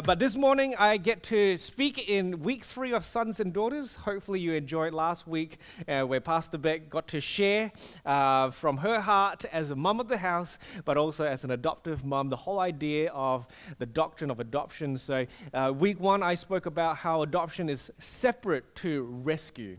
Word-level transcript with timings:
Uh, 0.00 0.02
but 0.02 0.18
this 0.18 0.34
morning 0.34 0.74
I 0.78 0.96
get 0.96 1.22
to 1.24 1.58
speak 1.58 2.08
in 2.08 2.40
week 2.40 2.64
three 2.64 2.94
of 2.94 3.04
Sons 3.04 3.38
and 3.38 3.52
Daughters. 3.52 3.96
Hopefully, 3.96 4.40
you 4.40 4.54
enjoyed 4.54 4.94
last 4.94 5.28
week 5.28 5.58
uh, 5.86 6.04
where 6.04 6.22
Pastor 6.22 6.56
Beck 6.56 6.88
got 6.88 7.06
to 7.08 7.20
share 7.20 7.70
uh, 8.06 8.48
from 8.50 8.78
her 8.78 9.02
heart 9.02 9.44
as 9.52 9.70
a 9.70 9.76
mum 9.76 10.00
of 10.00 10.08
the 10.08 10.16
house, 10.16 10.58
but 10.86 10.96
also 10.96 11.26
as 11.26 11.44
an 11.44 11.50
adoptive 11.50 12.02
mum, 12.02 12.30
the 12.30 12.36
whole 12.36 12.60
idea 12.60 13.10
of 13.10 13.46
the 13.78 13.84
doctrine 13.84 14.30
of 14.30 14.40
adoption. 14.40 14.96
So, 14.96 15.26
uh, 15.52 15.70
week 15.76 16.00
one, 16.00 16.22
I 16.22 16.34
spoke 16.34 16.64
about 16.64 16.96
how 16.96 17.20
adoption 17.20 17.68
is 17.68 17.92
separate 17.98 18.74
to 18.76 19.02
rescue. 19.02 19.76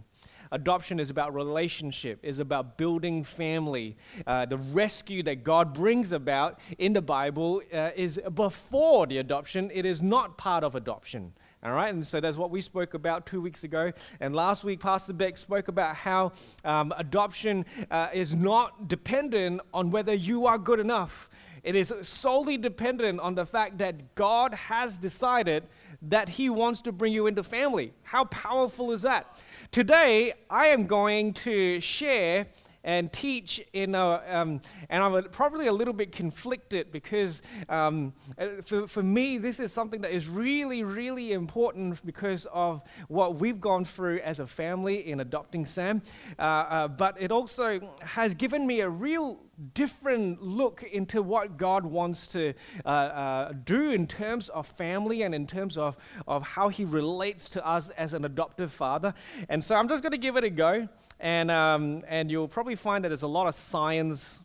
Adoption 0.53 0.99
is 0.99 1.09
about 1.09 1.33
relationship, 1.33 2.19
is 2.23 2.39
about 2.39 2.77
building 2.77 3.23
family. 3.23 3.95
Uh, 4.27 4.45
the 4.45 4.57
rescue 4.57 5.23
that 5.23 5.43
God 5.43 5.73
brings 5.73 6.11
about 6.11 6.59
in 6.77 6.91
the 6.93 7.01
Bible 7.01 7.61
uh, 7.73 7.91
is 7.95 8.19
before 8.33 9.07
the 9.07 9.19
adoption, 9.19 9.71
it 9.73 9.85
is 9.85 10.01
not 10.01 10.37
part 10.37 10.63
of 10.63 10.75
adoption. 10.75 11.33
All 11.63 11.73
right, 11.73 11.93
and 11.93 12.05
so 12.05 12.19
that's 12.19 12.37
what 12.37 12.49
we 12.49 12.59
spoke 12.59 12.95
about 12.95 13.27
two 13.27 13.39
weeks 13.39 13.63
ago. 13.63 13.91
And 14.19 14.35
last 14.35 14.63
week, 14.63 14.79
Pastor 14.79 15.13
Beck 15.13 15.37
spoke 15.37 15.67
about 15.67 15.95
how 15.95 16.31
um, 16.65 16.91
adoption 16.97 17.65
uh, 17.91 18.07
is 18.11 18.33
not 18.33 18.87
dependent 18.87 19.61
on 19.71 19.91
whether 19.91 20.13
you 20.13 20.47
are 20.47 20.57
good 20.57 20.79
enough. 20.79 21.29
It 21.63 21.75
is 21.75 21.93
solely 22.01 22.57
dependent 22.57 23.19
on 23.19 23.35
the 23.35 23.45
fact 23.45 23.77
that 23.77 24.15
God 24.15 24.55
has 24.55 24.97
decided 24.97 25.63
that 26.01 26.29
He 26.29 26.49
wants 26.49 26.81
to 26.81 26.91
bring 26.91 27.13
you 27.13 27.27
into 27.27 27.43
family. 27.43 27.93
How 28.01 28.25
powerful 28.25 28.91
is 28.91 29.03
that? 29.03 29.37
Today, 29.71 30.33
I 30.49 30.65
am 30.65 30.85
going 30.85 31.31
to 31.45 31.79
share 31.79 32.47
and 32.83 33.11
teach 33.11 33.61
in 33.73 33.95
a, 33.95 34.21
um, 34.27 34.61
and 34.89 35.03
I'm 35.03 35.23
probably 35.29 35.67
a 35.67 35.73
little 35.73 35.93
bit 35.93 36.11
conflicted 36.11 36.91
because 36.91 37.41
um, 37.69 38.13
uh, 38.37 38.47
for, 38.63 38.87
for 38.87 39.03
me, 39.03 39.37
this 39.37 39.59
is 39.59 39.71
something 39.71 40.01
that 40.01 40.11
is 40.11 40.27
really, 40.27 40.83
really 40.83 41.33
important 41.33 42.03
because 42.05 42.45
of 42.51 42.81
what 43.07 43.35
we've 43.35 43.61
gone 43.61 43.85
through 43.85 44.19
as 44.19 44.39
a 44.39 44.47
family 44.47 45.07
in 45.07 45.19
adopting 45.19 45.65
Sam. 45.65 46.01
Uh, 46.37 46.41
uh, 46.41 46.87
but 46.87 47.21
it 47.21 47.31
also 47.31 47.93
has 48.01 48.33
given 48.33 48.65
me 48.65 48.81
a 48.81 48.89
real 48.89 49.39
different 49.73 50.41
look 50.41 50.83
into 50.83 51.21
what 51.21 51.57
God 51.57 51.85
wants 51.85 52.27
to 52.27 52.53
uh, 52.85 52.87
uh, 52.87 53.53
do 53.63 53.91
in 53.91 54.07
terms 54.07 54.49
of 54.49 54.65
family 54.65 55.21
and 55.21 55.35
in 55.35 55.45
terms 55.45 55.77
of, 55.77 55.97
of 56.27 56.43
how 56.43 56.69
He 56.69 56.85
relates 56.85 57.49
to 57.49 57.65
us 57.65 57.89
as 57.91 58.13
an 58.13 58.25
adoptive 58.25 58.71
father. 58.73 59.13
And 59.49 59.63
so 59.63 59.75
I'm 59.75 59.87
just 59.87 60.01
going 60.01 60.11
to 60.11 60.17
give 60.17 60.35
it 60.35 60.43
a 60.43 60.49
go. 60.49 60.87
And, 61.21 61.51
um, 61.51 62.03
and 62.07 62.31
you'll 62.31 62.47
probably 62.47 62.73
find 62.75 63.03
that 63.03 63.09
there's 63.09 63.21
a 63.21 63.27
lot 63.27 63.45
of 63.45 63.53
science, 63.53 64.41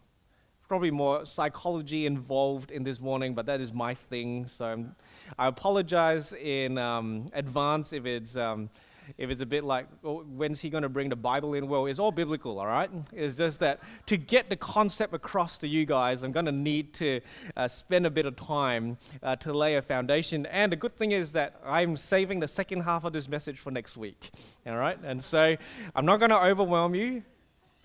probably 0.69 0.91
more 0.91 1.25
psychology 1.25 2.05
involved 2.05 2.71
in 2.71 2.85
this 2.85 3.01
morning, 3.01 3.35
but 3.35 3.47
that 3.47 3.63
is 3.63 3.73
my 3.73 3.95
thing. 3.95 4.47
So 4.47 4.67
I'm, 4.67 4.95
i 5.39 5.47
apologize 5.47 6.35
in 6.35 6.77
um, 6.77 7.27
advance 7.33 7.95
if 7.95 8.05
it's. 8.05 8.37
If 9.19 9.31
it's 9.31 9.43
a 9.43 9.47
bit 9.47 9.65
like, 9.65 9.87
oh, 10.05 10.23
when's 10.23 10.61
he 10.61 10.71
going 10.71 10.83
to 10.83 10.89
bring 10.89 11.09
the 11.09 11.17
Bible 11.17 11.55
in? 11.55 11.69
Well, 11.69 11.87
it's 11.87 11.99
all 11.99 12.13
biblical, 12.13 12.59
all 12.59 12.67
right? 12.67 12.91
It's 13.13 13.37
just 13.37 13.61
that 13.61 13.81
to 14.07 14.17
get 14.17 14.49
the 14.49 14.57
concept 14.57 15.15
across 15.15 15.59
to 15.59 15.69
you 15.69 15.87
guys, 15.87 16.23
I'm 16.23 16.33
going 16.33 16.47
to 16.47 16.53
need 16.53 16.95
to 16.95 17.21
uh, 17.57 17.69
spend 17.69 18.07
a 18.07 18.11
bit 18.11 18.27
of 18.27 18.37
time 18.37 18.99
uh, 19.23 19.37
to 19.37 19.53
lay 19.53 19.77
a 19.77 19.83
foundation. 19.83 20.47
And 20.47 20.73
the 20.73 20.77
good 20.77 20.97
thing 20.97 21.13
is 21.13 21.33
that 21.33 21.61
I'm 21.65 21.97
saving 21.97 22.41
the 22.41 22.49
second 22.49 22.83
half 22.83 23.05
of 23.05 23.13
this 23.13 23.29
message 23.29 23.59
for 23.59 23.71
next 23.71 23.97
week, 23.97 24.31
all 24.67 24.77
right? 24.77 24.99
And 25.03 25.23
so 25.23 25.57
I'm 25.95 26.07
not 26.07 26.19
going 26.19 26.31
to 26.31 26.43
overwhelm 26.43 26.95
you. 26.95 27.23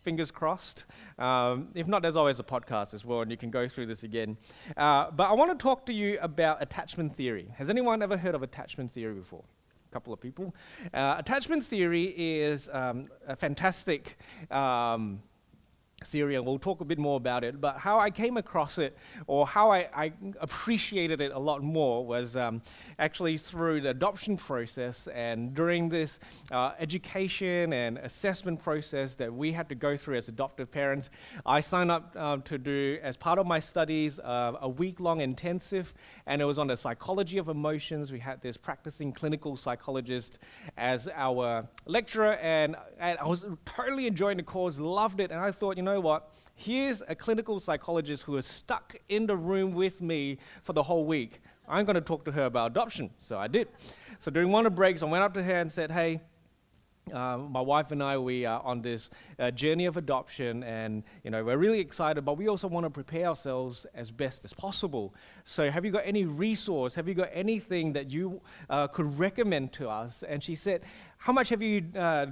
Fingers 0.03 0.31
crossed. 0.31 0.85
Um, 1.19 1.67
if 1.75 1.87
not, 1.87 2.01
there's 2.01 2.15
always 2.15 2.39
a 2.39 2.43
podcast 2.43 2.95
as 2.95 3.05
well, 3.05 3.21
and 3.21 3.29
you 3.29 3.37
can 3.37 3.51
go 3.51 3.67
through 3.67 3.85
this 3.85 4.03
again. 4.03 4.35
Uh, 4.75 5.11
but 5.11 5.29
I 5.29 5.33
want 5.33 5.51
to 5.51 5.61
talk 5.61 5.85
to 5.85 5.93
you 5.93 6.17
about 6.21 6.59
attachment 6.59 7.15
theory. 7.15 7.49
Has 7.57 7.69
anyone 7.69 8.01
ever 8.01 8.17
heard 8.17 8.33
of 8.33 8.41
attachment 8.41 8.91
theory 8.91 9.13
before? 9.13 9.43
Couple 9.91 10.13
of 10.13 10.19
people. 10.19 10.55
Uh, 10.93 11.15
attachment 11.17 11.63
theory 11.65 12.13
is 12.17 12.69
um, 12.71 13.07
a 13.27 13.35
fantastic 13.35 14.17
um, 14.49 15.21
theory, 16.05 16.35
and 16.35 16.45
we'll 16.45 16.59
talk 16.59 16.81
a 16.81 16.85
bit 16.85 16.97
more 16.97 17.17
about 17.17 17.43
it. 17.43 17.61
But 17.61 17.77
how 17.77 17.99
I 17.99 18.09
came 18.09 18.37
across 18.37 18.77
it, 18.77 18.97
or 19.27 19.45
how 19.45 19.71
I, 19.71 19.87
I 19.93 20.13
appreciated 20.39 21.21
it 21.21 21.31
a 21.31 21.39
lot 21.39 21.61
more, 21.61 22.05
was 22.05 22.35
um, 22.35 22.61
actually 22.97 23.37
through 23.37 23.81
the 23.81 23.89
adoption 23.89 24.37
process 24.37 25.07
and 25.07 25.53
during 25.53 25.89
this 25.89 26.19
uh, 26.51 26.71
education 26.79 27.73
and 27.73 27.97
assessment 27.99 28.61
process 28.63 29.15
that 29.15 29.33
we 29.33 29.51
had 29.51 29.69
to 29.69 29.75
go 29.75 29.95
through 29.95 30.17
as 30.17 30.27
adoptive 30.27 30.71
parents. 30.71 31.09
I 31.45 31.59
signed 31.59 31.91
up 31.91 32.15
uh, 32.17 32.37
to 32.37 32.57
do, 32.57 32.97
as 33.03 33.17
part 33.17 33.39
of 33.39 33.45
my 33.45 33.59
studies, 33.59 34.19
uh, 34.19 34.53
a 34.61 34.69
week 34.69 34.99
long 34.99 35.21
intensive, 35.21 35.93
and 36.31 36.41
it 36.41 36.45
was 36.45 36.57
on 36.57 36.67
the 36.67 36.77
psychology 36.77 37.39
of 37.39 37.49
emotions. 37.49 38.09
We 38.09 38.19
had 38.19 38.41
this 38.41 38.55
practicing 38.55 39.11
clinical 39.11 39.57
psychologist 39.57 40.39
as 40.77 41.09
our 41.13 41.67
lecturer, 41.85 42.35
and, 42.35 42.77
and 43.01 43.19
I 43.19 43.27
was 43.27 43.45
totally 43.65 44.07
enjoying 44.07 44.37
the 44.37 44.43
course, 44.43 44.79
loved 44.79 45.19
it, 45.19 45.29
and 45.29 45.41
I 45.41 45.51
thought, 45.51 45.75
you 45.75 45.83
know, 45.83 45.99
what? 45.99 46.31
Here's 46.55 47.03
a 47.09 47.15
clinical 47.15 47.59
psychologist 47.59 48.23
who 48.23 48.37
is 48.37 48.45
stuck 48.45 48.95
in 49.09 49.25
the 49.25 49.35
room 49.35 49.73
with 49.73 49.99
me 49.99 50.37
for 50.63 50.71
the 50.71 50.83
whole 50.83 51.03
week. 51.03 51.41
I'm 51.67 51.83
going 51.83 51.95
to 51.95 52.01
talk 52.01 52.23
to 52.23 52.31
her 52.31 52.45
about 52.45 52.71
adoption. 52.71 53.09
So 53.17 53.37
I 53.37 53.49
did. 53.49 53.67
So 54.19 54.31
during 54.31 54.51
one 54.51 54.65
of 54.65 54.71
the 54.71 54.75
breaks, 54.77 55.03
I 55.03 55.07
went 55.07 55.25
up 55.25 55.33
to 55.33 55.43
her 55.43 55.55
and 55.55 55.69
said, 55.69 55.91
Hey, 55.91 56.21
uh, 57.11 57.37
my 57.37 57.61
wife 57.61 57.91
and 57.91 58.01
I, 58.01 58.17
we 58.17 58.45
are 58.45 58.61
on 58.61 58.81
this 58.81 59.09
uh, 59.39 59.51
journey 59.51 59.85
of 59.85 59.97
adoption, 59.97 60.63
and 60.63 61.03
you 61.23 61.31
know 61.31 61.43
we're 61.43 61.57
really 61.57 61.79
excited, 61.79 62.23
but 62.23 62.37
we 62.37 62.47
also 62.47 62.67
want 62.67 62.85
to 62.85 62.89
prepare 62.89 63.27
ourselves 63.27 63.85
as 63.93 64.11
best 64.11 64.45
as 64.45 64.53
possible. 64.53 65.13
So, 65.45 65.69
have 65.69 65.85
you 65.85 65.91
got 65.91 66.03
any 66.05 66.25
resource? 66.25 66.95
Have 66.95 67.07
you 67.07 67.13
got 67.13 67.29
anything 67.33 67.93
that 67.93 68.11
you 68.11 68.41
uh, 68.69 68.87
could 68.87 69.17
recommend 69.17 69.73
to 69.73 69.89
us? 69.89 70.23
And 70.23 70.43
she 70.43 70.55
said, 70.55 70.83
how 71.21 71.31
much 71.31 71.49
have 71.49 71.61
you 71.61 71.85
uh, 71.95 72.25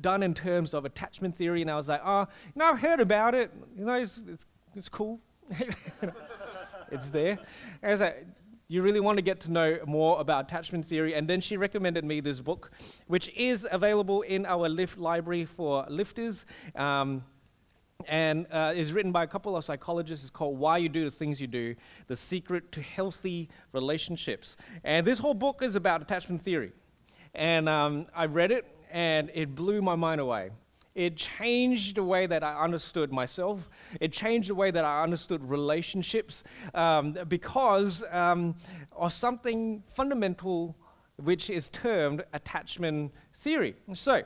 done 0.00 0.22
in 0.22 0.32
terms 0.32 0.72
of 0.72 0.86
attachment 0.86 1.36
theory? 1.36 1.60
And 1.60 1.70
I 1.70 1.76
was 1.76 1.88
like, 1.88 2.00
oh, 2.02 2.20
you 2.20 2.52
know, 2.56 2.70
I've 2.70 2.78
heard 2.78 2.98
about 2.98 3.34
it. 3.34 3.52
You 3.76 3.84
know, 3.84 3.94
it's, 3.94 4.18
it's, 4.26 4.46
it's 4.74 4.88
cool. 4.88 5.20
it's 6.90 7.10
there. 7.10 7.38
And 7.82 7.88
I 7.88 7.90
was 7.90 8.00
like, 8.00 8.26
you 8.70 8.82
really 8.82 9.00
want 9.00 9.18
to 9.18 9.22
get 9.22 9.40
to 9.40 9.50
know 9.50 9.78
more 9.84 10.20
about 10.20 10.44
attachment 10.44 10.86
theory. 10.86 11.12
And 11.14 11.26
then 11.26 11.40
she 11.40 11.56
recommended 11.56 12.04
me 12.04 12.20
this 12.20 12.40
book, 12.40 12.70
which 13.08 13.28
is 13.34 13.66
available 13.68 14.22
in 14.22 14.46
our 14.46 14.68
Lift 14.68 14.96
library 14.96 15.44
for 15.44 15.84
lifters. 15.88 16.46
Um, 16.76 17.24
and 18.08 18.46
uh, 18.52 18.72
is 18.74 18.92
written 18.92 19.10
by 19.10 19.24
a 19.24 19.26
couple 19.26 19.56
of 19.56 19.64
psychologists. 19.64 20.24
It's 20.24 20.30
called 20.30 20.56
Why 20.56 20.78
You 20.78 20.88
Do 20.88 21.04
the 21.04 21.10
Things 21.10 21.40
You 21.40 21.48
Do 21.48 21.74
The 22.06 22.14
Secret 22.14 22.70
to 22.70 22.80
Healthy 22.80 23.48
Relationships. 23.72 24.56
And 24.84 25.04
this 25.04 25.18
whole 25.18 25.34
book 25.34 25.62
is 25.62 25.74
about 25.74 26.00
attachment 26.00 26.40
theory. 26.40 26.70
And 27.34 27.68
um, 27.68 28.06
I 28.14 28.26
read 28.26 28.52
it, 28.52 28.64
and 28.92 29.30
it 29.34 29.54
blew 29.56 29.82
my 29.82 29.96
mind 29.96 30.20
away. 30.20 30.50
It 30.94 31.16
changed 31.16 31.96
the 31.96 32.02
way 32.02 32.26
that 32.26 32.42
I 32.42 32.60
understood 32.60 33.12
myself. 33.12 33.70
It 34.00 34.12
changed 34.12 34.50
the 34.50 34.54
way 34.54 34.70
that 34.70 34.84
I 34.84 35.02
understood 35.02 35.48
relationships 35.48 36.42
um, 36.74 37.16
because 37.28 38.02
um, 38.10 38.56
of 38.92 39.12
something 39.12 39.82
fundamental 39.94 40.76
which 41.16 41.50
is 41.50 41.68
termed 41.68 42.24
attachment 42.32 43.12
theory. 43.36 43.76
So, 43.94 44.22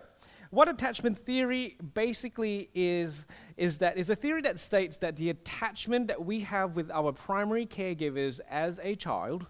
what 0.51 0.69
attachment 0.69 1.19
theory 1.19 1.77
basically 1.95 2.71
is 2.75 3.27
is 3.57 3.79
that 3.79 3.97
is 3.97 4.09
a 4.09 4.17
theory 4.17 4.41
that 4.43 4.59
states 4.59 4.97
that 4.99 5.17
the 5.17 5.31
attachment 5.31 6.09
that 6.09 6.25
we 6.25 6.41
have 6.41 6.77
with 6.77 6.91
our 6.91 7.13
primary 7.13 7.67
caregivers 7.67 8.41
as 8.49 8.81
a 8.83 8.95
child 8.95 9.47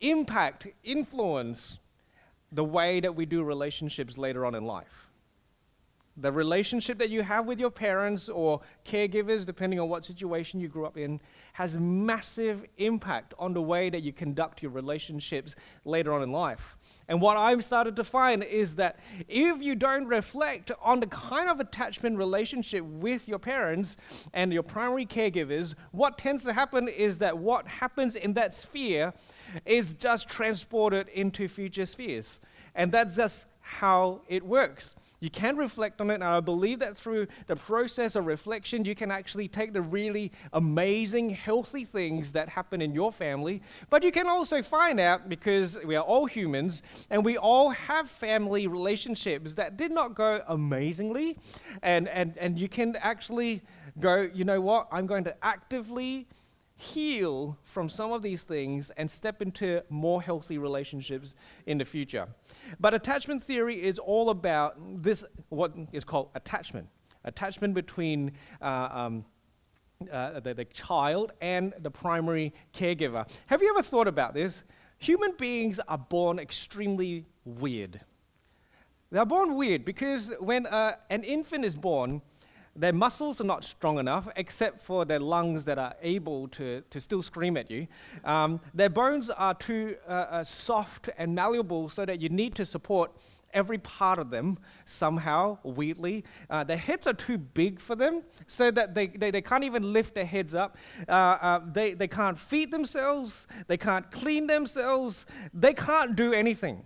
impact 0.00 0.66
influence 0.82 1.78
the 2.52 2.64
way 2.64 3.00
that 3.00 3.14
we 3.14 3.26
do 3.26 3.42
relationships 3.42 4.16
later 4.16 4.46
on 4.46 4.54
in 4.54 4.64
life. 4.64 5.03
The 6.16 6.30
relationship 6.30 6.98
that 6.98 7.10
you 7.10 7.22
have 7.22 7.46
with 7.46 7.58
your 7.58 7.70
parents 7.70 8.28
or 8.28 8.60
caregivers, 8.84 9.44
depending 9.44 9.80
on 9.80 9.88
what 9.88 10.04
situation 10.04 10.60
you 10.60 10.68
grew 10.68 10.86
up 10.86 10.96
in, 10.96 11.20
has 11.54 11.76
massive 11.76 12.64
impact 12.78 13.34
on 13.38 13.52
the 13.52 13.62
way 13.62 13.90
that 13.90 14.02
you 14.02 14.12
conduct 14.12 14.62
your 14.62 14.70
relationships 14.70 15.56
later 15.84 16.12
on 16.12 16.22
in 16.22 16.30
life. 16.30 16.76
And 17.08 17.20
what 17.20 17.36
I've 17.36 17.62
started 17.62 17.96
to 17.96 18.04
find 18.04 18.42
is 18.42 18.76
that 18.76 18.98
if 19.28 19.60
you 19.60 19.74
don't 19.74 20.06
reflect 20.06 20.70
on 20.80 21.00
the 21.00 21.06
kind 21.08 21.50
of 21.50 21.60
attachment 21.60 22.16
relationship 22.16 22.84
with 22.84 23.28
your 23.28 23.38
parents 23.38 23.96
and 24.32 24.52
your 24.52 24.62
primary 24.62 25.04
caregivers, 25.04 25.74
what 25.90 26.16
tends 26.16 26.44
to 26.44 26.52
happen 26.52 26.88
is 26.88 27.18
that 27.18 27.36
what 27.36 27.66
happens 27.66 28.14
in 28.14 28.32
that 28.34 28.54
sphere 28.54 29.12
is 29.66 29.92
just 29.92 30.28
transported 30.28 31.08
into 31.08 31.46
future 31.46 31.86
spheres. 31.86 32.40
And 32.74 32.90
that's 32.90 33.16
just 33.16 33.46
how 33.60 34.22
it 34.28 34.42
works. 34.42 34.94
You 35.24 35.30
can 35.30 35.56
reflect 35.56 36.02
on 36.02 36.10
it, 36.10 36.16
and 36.16 36.24
I 36.24 36.40
believe 36.40 36.80
that 36.80 36.98
through 36.98 37.28
the 37.46 37.56
process 37.56 38.14
of 38.14 38.26
reflection, 38.26 38.84
you 38.84 38.94
can 38.94 39.10
actually 39.10 39.48
take 39.48 39.72
the 39.72 39.80
really 39.80 40.32
amazing, 40.52 41.30
healthy 41.30 41.82
things 41.84 42.32
that 42.32 42.50
happen 42.50 42.82
in 42.82 42.92
your 42.92 43.10
family. 43.10 43.62
But 43.88 44.04
you 44.04 44.12
can 44.12 44.26
also 44.26 44.62
find 44.62 45.00
out, 45.00 45.30
because 45.30 45.78
we 45.82 45.96
are 45.96 46.04
all 46.04 46.26
humans, 46.26 46.82
and 47.08 47.24
we 47.24 47.38
all 47.38 47.70
have 47.70 48.10
family 48.10 48.66
relationships 48.66 49.54
that 49.54 49.78
did 49.78 49.92
not 49.92 50.14
go 50.14 50.42
amazingly, 50.46 51.38
and, 51.82 52.06
and, 52.08 52.36
and 52.36 52.58
you 52.58 52.68
can 52.68 52.94
actually 52.96 53.62
go, 53.98 54.28
you 54.34 54.44
know 54.44 54.60
what, 54.60 54.88
I'm 54.92 55.06
going 55.06 55.24
to 55.24 55.34
actively 55.42 56.28
heal 56.76 57.56
from 57.62 57.88
some 57.88 58.12
of 58.12 58.20
these 58.20 58.42
things 58.42 58.90
and 58.98 59.10
step 59.10 59.40
into 59.40 59.82
more 59.88 60.20
healthy 60.20 60.58
relationships 60.58 61.34
in 61.64 61.78
the 61.78 61.84
future. 61.84 62.26
But 62.80 62.94
attachment 62.94 63.42
theory 63.42 63.82
is 63.82 63.98
all 63.98 64.30
about 64.30 64.76
this, 65.02 65.24
what 65.48 65.72
is 65.92 66.04
called 66.04 66.30
attachment. 66.34 66.88
Attachment 67.24 67.74
between 67.74 68.32
uh, 68.60 68.88
um, 68.92 69.24
uh, 70.12 70.40
the, 70.40 70.54
the 70.54 70.64
child 70.66 71.32
and 71.40 71.72
the 71.80 71.90
primary 71.90 72.52
caregiver. 72.74 73.26
Have 73.46 73.62
you 73.62 73.70
ever 73.70 73.82
thought 73.82 74.08
about 74.08 74.34
this? 74.34 74.62
Human 74.98 75.32
beings 75.36 75.80
are 75.88 75.98
born 75.98 76.38
extremely 76.38 77.26
weird. 77.44 78.00
They're 79.10 79.26
born 79.26 79.54
weird 79.54 79.84
because 79.84 80.32
when 80.40 80.66
uh, 80.66 80.96
an 81.10 81.22
infant 81.22 81.64
is 81.64 81.76
born, 81.76 82.20
their 82.76 82.92
muscles 82.92 83.40
are 83.40 83.44
not 83.44 83.64
strong 83.64 83.98
enough, 83.98 84.28
except 84.36 84.80
for 84.80 85.04
their 85.04 85.20
lungs 85.20 85.64
that 85.64 85.78
are 85.78 85.94
able 86.02 86.48
to, 86.48 86.82
to 86.90 87.00
still 87.00 87.22
scream 87.22 87.56
at 87.56 87.70
you. 87.70 87.86
Um, 88.24 88.60
their 88.72 88.88
bones 88.88 89.30
are 89.30 89.54
too 89.54 89.96
uh, 90.08 90.10
uh, 90.10 90.44
soft 90.44 91.08
and 91.16 91.34
malleable 91.34 91.88
so 91.88 92.04
that 92.04 92.20
you 92.20 92.28
need 92.28 92.54
to 92.56 92.66
support 92.66 93.12
every 93.52 93.78
part 93.78 94.18
of 94.18 94.30
them 94.30 94.58
somehow, 94.84 95.56
weirdly. 95.62 96.24
Uh, 96.50 96.64
their 96.64 96.76
heads 96.76 97.06
are 97.06 97.14
too 97.14 97.38
big 97.38 97.80
for 97.80 97.94
them, 97.94 98.22
so 98.46 98.70
that 98.72 98.94
they, 98.94 99.06
they, 99.06 99.30
they 99.30 99.40
can't 99.40 99.64
even 99.64 99.92
lift 99.92 100.14
their 100.14 100.26
heads 100.26 100.54
up. 100.54 100.76
Uh, 101.08 101.12
uh, 101.12 101.60
they, 101.72 101.94
they 101.94 102.08
can't 102.08 102.38
feed 102.38 102.72
themselves, 102.72 103.46
they 103.68 103.76
can't 103.76 104.10
clean 104.10 104.48
themselves, 104.48 105.24
they 105.54 105.72
can't 105.72 106.16
do 106.16 106.32
anything. 106.32 106.84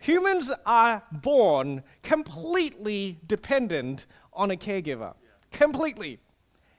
Humans 0.00 0.50
are 0.64 1.02
born 1.12 1.82
completely 2.02 3.18
dependent 3.26 4.06
on 4.32 4.50
a 4.50 4.56
caregiver. 4.56 5.14
Completely. 5.50 6.18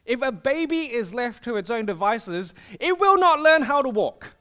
If 0.06 0.22
a 0.22 0.32
baby 0.32 0.92
is 0.92 1.14
left 1.14 1.44
to 1.44 1.56
its 1.56 1.70
own 1.70 1.86
devices, 1.86 2.54
it 2.80 3.00
will 3.00 3.18
not 3.18 3.40
learn 3.40 3.62
how 3.62 3.82
to 3.82 3.90
walk. 3.90 4.34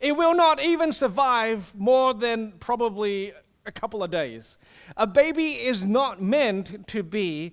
It 0.00 0.16
will 0.16 0.34
not 0.34 0.60
even 0.60 0.92
survive 0.92 1.72
more 1.76 2.14
than 2.14 2.52
probably 2.58 3.32
a 3.66 3.70
couple 3.70 4.02
of 4.02 4.10
days. 4.10 4.58
A 4.96 5.06
baby 5.06 5.52
is 5.52 5.84
not 5.86 6.22
meant 6.22 6.88
to 6.88 7.02
be 7.02 7.52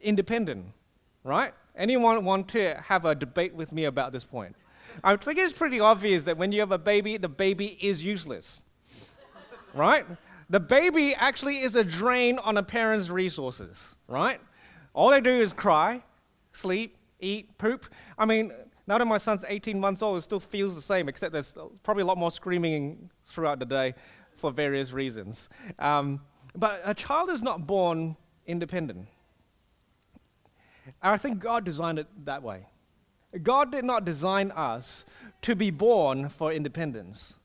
independent, 0.00 0.66
right? 1.24 1.52
Anyone 1.76 2.24
want 2.24 2.48
to 2.48 2.80
have 2.86 3.04
a 3.04 3.14
debate 3.14 3.54
with 3.54 3.72
me 3.72 3.84
about 3.84 4.12
this 4.12 4.24
point? 4.24 4.54
I 5.02 5.16
think 5.16 5.38
it's 5.38 5.52
pretty 5.52 5.80
obvious 5.80 6.24
that 6.24 6.36
when 6.36 6.52
you 6.52 6.60
have 6.60 6.72
a 6.72 6.78
baby, 6.78 7.16
the 7.16 7.28
baby 7.28 7.78
is 7.80 8.04
useless, 8.04 8.62
right? 9.74 10.06
The 10.50 10.60
baby 10.60 11.14
actually 11.14 11.60
is 11.60 11.76
a 11.76 11.84
drain 11.84 12.38
on 12.38 12.58
a 12.58 12.62
parent's 12.62 13.08
resources, 13.08 13.96
right? 14.06 14.40
All 14.94 15.10
they 15.10 15.20
do 15.20 15.30
is 15.30 15.52
cry, 15.52 16.02
sleep, 16.52 16.96
eat, 17.20 17.56
poop. 17.58 17.86
I 18.18 18.26
mean, 18.26 18.52
now 18.86 18.98
that 18.98 19.06
my 19.06 19.18
son's 19.18 19.44
18 19.48 19.78
months 19.80 20.02
old, 20.02 20.18
it 20.18 20.22
still 20.22 20.40
feels 20.40 20.74
the 20.74 20.82
same, 20.82 21.08
except 21.08 21.32
there's 21.32 21.54
probably 21.82 22.02
a 22.02 22.06
lot 22.06 22.18
more 22.18 22.30
screaming 22.30 23.10
throughout 23.24 23.58
the 23.58 23.64
day 23.64 23.94
for 24.36 24.50
various 24.50 24.92
reasons. 24.92 25.48
Um, 25.78 26.20
but 26.54 26.82
a 26.84 26.92
child 26.92 27.30
is 27.30 27.42
not 27.42 27.66
born 27.66 28.16
independent. 28.46 29.08
I 31.00 31.16
think 31.16 31.38
God 31.38 31.64
designed 31.64 31.98
it 31.98 32.08
that 32.24 32.42
way. 32.42 32.66
God 33.42 33.72
did 33.72 33.84
not 33.84 34.04
design 34.04 34.50
us 34.50 35.04
to 35.42 35.54
be 35.54 35.70
born 35.70 36.28
for 36.28 36.52
independence. 36.52 37.38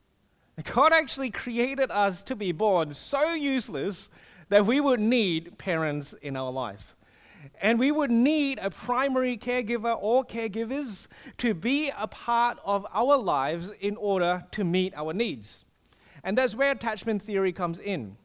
God 0.64 0.92
actually 0.92 1.30
created 1.30 1.92
us 1.92 2.24
to 2.24 2.36
be 2.36 2.52
born 2.52 2.94
so 2.94 3.34
useless 3.34 4.10
that 4.50 4.66
we 4.66 4.80
would 4.80 5.00
need 5.00 5.58
parents 5.58 6.14
in 6.22 6.36
our 6.36 6.52
lives. 6.52 6.96
And 7.62 7.80
we 7.80 7.92
would 7.92 8.12
need 8.12 8.60
a 8.62 8.70
primary 8.70 9.38
caregiver 9.38 9.98
or 10.00 10.26
caregivers 10.26 11.08
to 11.38 11.54
be 11.54 11.92
a 11.98 12.08
part 12.08 12.58
of 12.66 12.86
our 12.92 13.18
lives 13.18 13.70
in 13.80 13.96
order 13.98 14.46
to 14.52 14.64
meet 14.64 14.94
our 14.96 15.14
needs. 15.14 15.64
And 16.24 16.38
that's 16.38 16.56
where 16.56 16.72
attachment 16.72 17.22
theory 17.22 17.54
comes 17.54 17.80
in. 17.80 18.18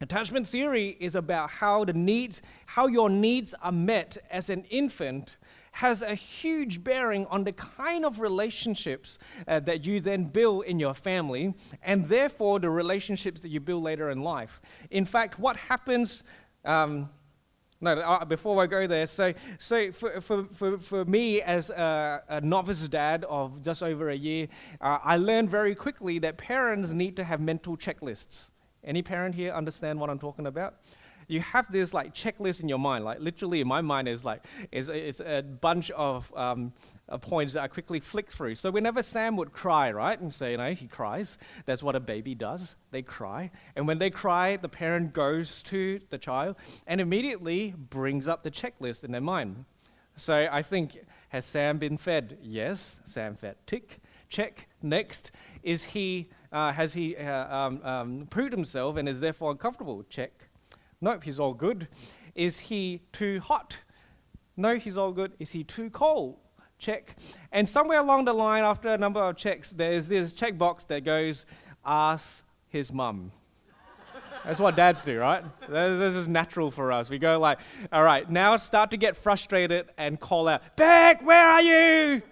Attachment 0.00 0.46
theory 0.46 0.96
is 1.00 1.14
about 1.14 1.48
how 1.48 1.84
the 1.84 1.94
needs, 1.94 2.42
how 2.66 2.86
your 2.86 3.08
needs 3.08 3.54
are 3.62 3.72
met 3.72 4.18
as 4.30 4.50
an 4.50 4.64
infant 4.64 5.38
has 5.76 6.00
a 6.00 6.14
huge 6.14 6.82
bearing 6.82 7.26
on 7.26 7.44
the 7.44 7.52
kind 7.52 8.06
of 8.06 8.18
relationships 8.18 9.18
uh, 9.46 9.60
that 9.60 9.84
you 9.84 10.00
then 10.00 10.24
build 10.24 10.64
in 10.64 10.80
your 10.80 10.94
family, 10.94 11.52
and 11.82 12.08
therefore 12.08 12.58
the 12.58 12.70
relationships 12.70 13.40
that 13.40 13.50
you 13.50 13.60
build 13.60 13.82
later 13.82 14.08
in 14.08 14.22
life. 14.22 14.62
In 14.90 15.04
fact, 15.04 15.38
what 15.38 15.56
happens 15.58 16.24
um, 16.64 17.10
no, 17.78 17.92
uh, 17.92 18.24
before 18.24 18.62
I 18.62 18.66
go 18.66 18.86
there, 18.86 19.06
so, 19.06 19.34
so 19.58 19.92
for, 19.92 20.22
for, 20.22 20.44
for, 20.44 20.78
for 20.78 21.04
me 21.04 21.42
as 21.42 21.68
a, 21.68 22.22
a 22.30 22.40
novice 22.40 22.88
dad 22.88 23.26
of 23.28 23.60
just 23.60 23.82
over 23.82 24.08
a 24.08 24.16
year, 24.16 24.48
uh, 24.80 24.98
I 25.04 25.18
learned 25.18 25.50
very 25.50 25.74
quickly 25.74 26.18
that 26.20 26.38
parents 26.38 26.92
need 26.92 27.16
to 27.16 27.24
have 27.24 27.38
mental 27.38 27.76
checklists. 27.76 28.48
Any 28.82 29.02
parent 29.02 29.34
here 29.34 29.52
understand 29.52 30.00
what 30.00 30.08
I'm 30.08 30.18
talking 30.18 30.46
about? 30.46 30.76
You 31.28 31.40
have 31.40 31.70
this 31.70 31.92
like 31.92 32.14
checklist 32.14 32.62
in 32.62 32.68
your 32.68 32.78
mind. 32.78 33.04
Like 33.04 33.20
literally, 33.20 33.60
in 33.60 33.68
my 33.68 33.80
mind 33.80 34.08
is 34.08 34.24
like 34.24 34.44
is 34.72 34.88
is 34.88 35.20
a 35.20 35.42
bunch 35.42 35.90
of 35.92 36.32
um, 36.36 36.72
uh, 37.08 37.18
points 37.18 37.54
that 37.54 37.62
I 37.62 37.68
quickly 37.68 38.00
flick 38.00 38.30
through. 38.30 38.54
So 38.56 38.70
whenever 38.70 39.02
Sam 39.02 39.36
would 39.36 39.52
cry, 39.52 39.90
right, 39.92 40.18
and 40.18 40.32
say, 40.32 40.52
you 40.52 40.56
know, 40.56 40.72
he 40.72 40.86
cries. 40.86 41.38
That's 41.64 41.82
what 41.82 41.96
a 41.96 42.00
baby 42.00 42.34
does. 42.34 42.76
They 42.90 43.02
cry, 43.02 43.50
and 43.74 43.86
when 43.86 43.98
they 43.98 44.10
cry, 44.10 44.56
the 44.56 44.68
parent 44.68 45.12
goes 45.12 45.62
to 45.64 46.00
the 46.10 46.18
child 46.18 46.56
and 46.86 47.00
immediately 47.00 47.74
brings 47.76 48.28
up 48.28 48.42
the 48.42 48.50
checklist 48.50 49.04
in 49.04 49.12
their 49.12 49.20
mind. 49.20 49.64
So 50.16 50.48
I 50.50 50.62
think 50.62 50.98
has 51.28 51.44
Sam 51.44 51.78
been 51.78 51.98
fed? 51.98 52.38
Yes, 52.42 53.00
Sam 53.04 53.36
fed. 53.36 53.56
Tick. 53.66 54.00
Check. 54.28 54.68
Next, 54.82 55.30
is 55.62 55.84
he? 55.84 56.30
Uh, 56.52 56.72
has 56.72 56.94
he 56.94 57.16
uh, 57.16 57.54
um, 57.54 57.80
um, 57.84 58.26
proved 58.30 58.52
himself 58.52 58.96
and 58.96 59.08
is 59.08 59.20
therefore 59.20 59.50
uncomfortable? 59.50 60.04
Check. 60.08 60.45
Nope, 61.00 61.24
he's 61.24 61.38
all 61.38 61.54
good. 61.54 61.88
Is 62.34 62.58
he 62.58 63.02
too 63.12 63.40
hot? 63.40 63.78
No, 64.56 64.76
he's 64.76 64.96
all 64.96 65.12
good. 65.12 65.32
Is 65.38 65.52
he 65.52 65.64
too 65.64 65.90
cold? 65.90 66.36
Check. 66.78 67.16
And 67.52 67.68
somewhere 67.68 68.00
along 68.00 68.24
the 68.26 68.32
line, 68.32 68.64
after 68.64 68.88
a 68.88 68.98
number 68.98 69.20
of 69.20 69.36
checks, 69.36 69.70
there's 69.70 70.08
this 70.08 70.34
checkbox 70.34 70.86
that 70.88 71.04
goes, 71.04 71.46
ask 71.84 72.44
his 72.68 72.92
mum. 72.92 73.32
That's 74.44 74.60
what 74.60 74.76
dads 74.76 75.02
do, 75.02 75.18
right? 75.18 75.42
This 75.68 76.14
is 76.14 76.28
natural 76.28 76.70
for 76.70 76.92
us. 76.92 77.10
We 77.10 77.18
go 77.18 77.38
like, 77.38 77.58
all 77.90 78.04
right, 78.04 78.30
now 78.30 78.56
start 78.58 78.90
to 78.92 78.96
get 78.96 79.16
frustrated 79.16 79.88
and 79.98 80.20
call 80.20 80.46
out, 80.48 80.76
Beck, 80.76 81.24
where 81.24 81.44
are 81.44 81.62
you? 81.62 82.22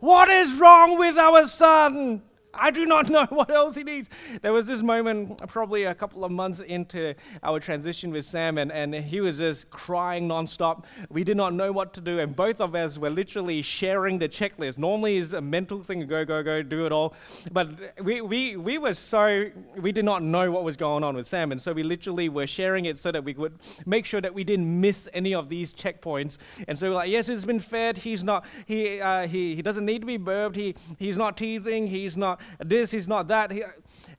What 0.00 0.28
is 0.28 0.52
wrong 0.54 0.98
with 0.98 1.16
our 1.16 1.46
son? 1.46 2.22
I 2.54 2.70
do 2.70 2.84
not 2.84 3.08
know 3.08 3.26
what 3.30 3.50
else 3.50 3.74
he 3.74 3.82
needs. 3.82 4.08
There 4.42 4.52
was 4.52 4.66
this 4.66 4.82
moment, 4.82 5.46
probably 5.48 5.84
a 5.84 5.94
couple 5.94 6.24
of 6.24 6.30
months 6.30 6.60
into 6.60 7.14
our 7.42 7.60
transition 7.60 8.10
with 8.10 8.26
Sam, 8.26 8.58
and, 8.58 8.70
and 8.70 8.94
he 8.94 9.20
was 9.20 9.38
just 9.38 9.70
crying 9.70 10.28
nonstop. 10.28 10.84
We 11.08 11.24
did 11.24 11.36
not 11.36 11.54
know 11.54 11.72
what 11.72 11.94
to 11.94 12.00
do, 12.00 12.18
and 12.18 12.34
both 12.34 12.60
of 12.60 12.74
us 12.74 12.98
were 12.98 13.10
literally 13.10 13.62
sharing 13.62 14.18
the 14.18 14.28
checklist. 14.28 14.78
Normally, 14.78 15.18
it's 15.18 15.32
a 15.32 15.40
mental 15.40 15.82
thing 15.82 16.06
go, 16.06 16.24
go, 16.24 16.42
go, 16.42 16.62
do 16.62 16.84
it 16.86 16.92
all. 16.92 17.14
But 17.52 17.70
we, 18.02 18.20
we, 18.20 18.56
we 18.56 18.78
were 18.78 18.94
so, 18.94 19.50
we 19.76 19.92
did 19.92 20.04
not 20.04 20.22
know 20.22 20.50
what 20.50 20.64
was 20.64 20.76
going 20.76 21.04
on 21.04 21.16
with 21.16 21.26
Sam, 21.26 21.52
and 21.52 21.60
so 21.60 21.72
we 21.72 21.82
literally 21.82 22.28
were 22.28 22.46
sharing 22.46 22.84
it 22.84 22.98
so 22.98 23.10
that 23.12 23.24
we 23.24 23.34
could 23.34 23.58
make 23.86 24.04
sure 24.04 24.20
that 24.20 24.34
we 24.34 24.44
didn't 24.44 24.80
miss 24.80 25.08
any 25.14 25.34
of 25.34 25.48
these 25.48 25.72
checkpoints. 25.72 26.38
And 26.68 26.78
so 26.78 26.90
we're 26.90 26.96
like, 26.96 27.10
yes, 27.10 27.28
he's 27.28 27.44
been 27.44 27.60
fed. 27.60 27.98
He's 27.98 28.22
not, 28.22 28.44
he, 28.66 29.00
uh, 29.00 29.26
he, 29.26 29.54
he 29.54 29.62
doesn't 29.62 29.86
need 29.86 30.00
to 30.00 30.06
be 30.06 30.16
burped. 30.16 30.56
He, 30.56 30.74
he's 30.98 31.16
not 31.16 31.36
teething. 31.36 31.86
He's 31.86 32.16
not 32.16 32.40
this, 32.58 32.90
he's 32.90 33.08
not 33.08 33.28
that. 33.28 33.50
He, 33.50 33.62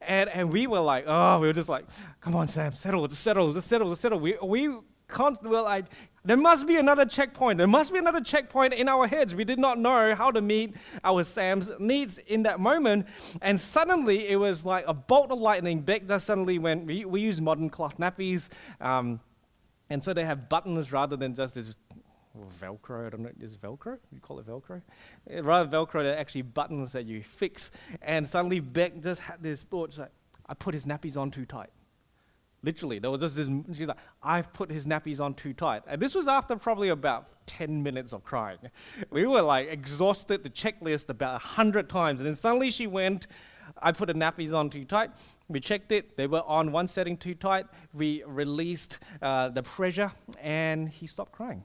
and, 0.01 0.29
and 0.29 0.51
we 0.51 0.67
were 0.67 0.79
like, 0.79 1.05
oh, 1.07 1.39
we 1.39 1.47
were 1.47 1.53
just 1.53 1.69
like, 1.69 1.85
come 2.21 2.35
on, 2.35 2.47
Sam, 2.47 2.73
settle, 2.73 3.07
just 3.07 3.23
settle, 3.23 3.53
just 3.53 3.67
settle, 3.67 3.89
just 3.89 4.01
settle. 4.01 4.19
We, 4.19 4.35
we 4.41 4.69
can't, 5.07 5.41
well, 5.43 5.67
I, 5.67 5.83
there 6.25 6.37
must 6.37 6.67
be 6.67 6.77
another 6.77 7.05
checkpoint. 7.05 7.57
There 7.57 7.67
must 7.67 7.91
be 7.91 7.99
another 7.99 8.21
checkpoint 8.21 8.73
in 8.73 8.87
our 8.87 9.07
heads. 9.07 9.35
We 9.35 9.43
did 9.43 9.59
not 9.59 9.77
know 9.77 10.15
how 10.15 10.31
to 10.31 10.41
meet 10.41 10.75
our 11.03 11.23
Sam's 11.23 11.69
needs 11.79 12.17
in 12.17 12.43
that 12.43 12.59
moment. 12.59 13.07
And 13.41 13.59
suddenly 13.59 14.29
it 14.29 14.37
was 14.37 14.65
like 14.65 14.85
a 14.87 14.93
bolt 14.93 15.31
of 15.31 15.39
lightning. 15.39 15.81
Beck 15.81 16.03
suddenly 16.19 16.59
went, 16.59 16.85
we, 16.85 17.05
we 17.05 17.21
use 17.21 17.41
modern 17.41 17.69
cloth 17.69 17.97
nappies. 17.97 18.49
Um, 18.79 19.19
and 19.89 20.03
so 20.03 20.13
they 20.13 20.23
have 20.25 20.49
buttons 20.49 20.91
rather 20.91 21.15
than 21.15 21.35
just 21.35 21.55
this 21.55 21.75
or 22.33 22.45
Velcro, 22.45 23.07
I 23.07 23.09
don't 23.09 23.21
know, 23.21 23.31
is 23.39 23.55
Velcro? 23.55 23.97
You 24.11 24.19
call 24.19 24.39
it 24.39 24.47
Velcro? 24.47 24.81
Uh, 25.31 25.43
rather 25.43 25.69
Velcro, 25.69 26.03
they're 26.03 26.17
actually 26.17 26.41
buttons 26.41 26.91
that 26.93 27.05
you 27.05 27.21
fix. 27.21 27.71
And 28.01 28.27
suddenly 28.27 28.59
Beck 28.59 29.01
just 29.01 29.21
had 29.21 29.41
this 29.41 29.63
thought, 29.63 29.97
like, 29.97 30.11
I 30.47 30.53
put 30.53 30.73
his 30.73 30.85
nappies 30.85 31.15
on 31.15 31.31
too 31.31 31.45
tight. 31.45 31.69
Literally, 32.63 32.97
there 32.97 33.11
was 33.11 33.19
just 33.19 33.35
this, 33.35 33.49
she's 33.77 33.87
like, 33.87 33.97
I've 34.21 34.51
put 34.53 34.71
his 34.71 34.85
nappies 34.85 35.19
on 35.19 35.33
too 35.33 35.53
tight. 35.53 35.83
And 35.85 36.01
this 36.01 36.15
was 36.15 36.27
after 36.27 36.55
probably 36.55 36.89
about 36.89 37.27
10 37.45 37.83
minutes 37.83 38.13
of 38.13 38.23
crying. 38.23 38.57
We 39.09 39.25
were 39.25 39.41
like 39.41 39.69
exhausted, 39.69 40.43
the 40.43 40.49
checklist 40.49 41.09
about 41.09 41.33
100 41.33 41.89
times. 41.89 42.21
And 42.21 42.27
then 42.27 42.35
suddenly 42.35 42.71
she 42.71 42.87
went, 42.87 43.27
I 43.81 43.91
put 43.91 44.07
the 44.07 44.13
nappies 44.13 44.53
on 44.53 44.69
too 44.69 44.85
tight. 44.85 45.11
We 45.49 45.59
checked 45.59 45.91
it, 45.91 46.15
they 46.15 46.25
were 46.25 46.43
on 46.43 46.71
one 46.71 46.87
setting 46.87 47.17
too 47.17 47.35
tight. 47.35 47.65
We 47.93 48.23
released 48.25 48.99
uh, 49.21 49.49
the 49.49 49.61
pressure, 49.61 50.11
and 50.41 50.87
he 50.87 51.05
stopped 51.05 51.33
crying. 51.33 51.63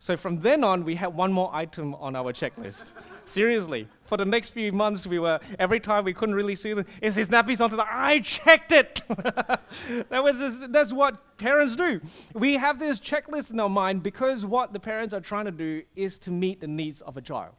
So 0.00 0.16
from 0.16 0.40
then 0.40 0.62
on, 0.62 0.84
we 0.84 0.94
had 0.94 1.14
one 1.14 1.32
more 1.32 1.50
item 1.52 1.94
on 1.96 2.14
our 2.14 2.32
checklist. 2.32 2.92
Seriously, 3.24 3.88
for 4.04 4.16
the 4.16 4.24
next 4.24 4.50
few 4.50 4.72
months, 4.72 5.06
we 5.06 5.18
were 5.18 5.40
every 5.58 5.80
time 5.80 6.04
we 6.04 6.14
couldn't 6.14 6.34
really 6.34 6.54
see 6.54 6.72
them. 6.72 6.86
Is 7.02 7.16
his 7.16 7.28
nappies 7.28 7.60
onto 7.60 7.76
the? 7.76 7.84
I 7.86 8.20
checked 8.20 8.72
it. 8.72 9.02
that 9.08 10.22
was 10.22 10.38
just, 10.38 10.72
that's 10.72 10.92
what 10.92 11.36
parents 11.36 11.74
do. 11.76 12.00
We 12.32 12.54
have 12.54 12.78
this 12.78 13.00
checklist 13.00 13.50
in 13.50 13.60
our 13.60 13.68
mind 13.68 14.02
because 14.02 14.46
what 14.46 14.72
the 14.72 14.80
parents 14.80 15.12
are 15.12 15.20
trying 15.20 15.46
to 15.46 15.50
do 15.50 15.82
is 15.96 16.18
to 16.20 16.30
meet 16.30 16.60
the 16.60 16.68
needs 16.68 17.02
of 17.02 17.16
a 17.16 17.20
child. 17.20 17.54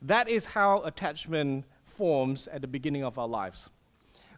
That 0.00 0.28
is 0.28 0.46
how 0.46 0.82
attachment 0.82 1.64
forms 1.84 2.46
at 2.48 2.60
the 2.60 2.68
beginning 2.68 3.02
of 3.02 3.18
our 3.18 3.28
lives. 3.28 3.70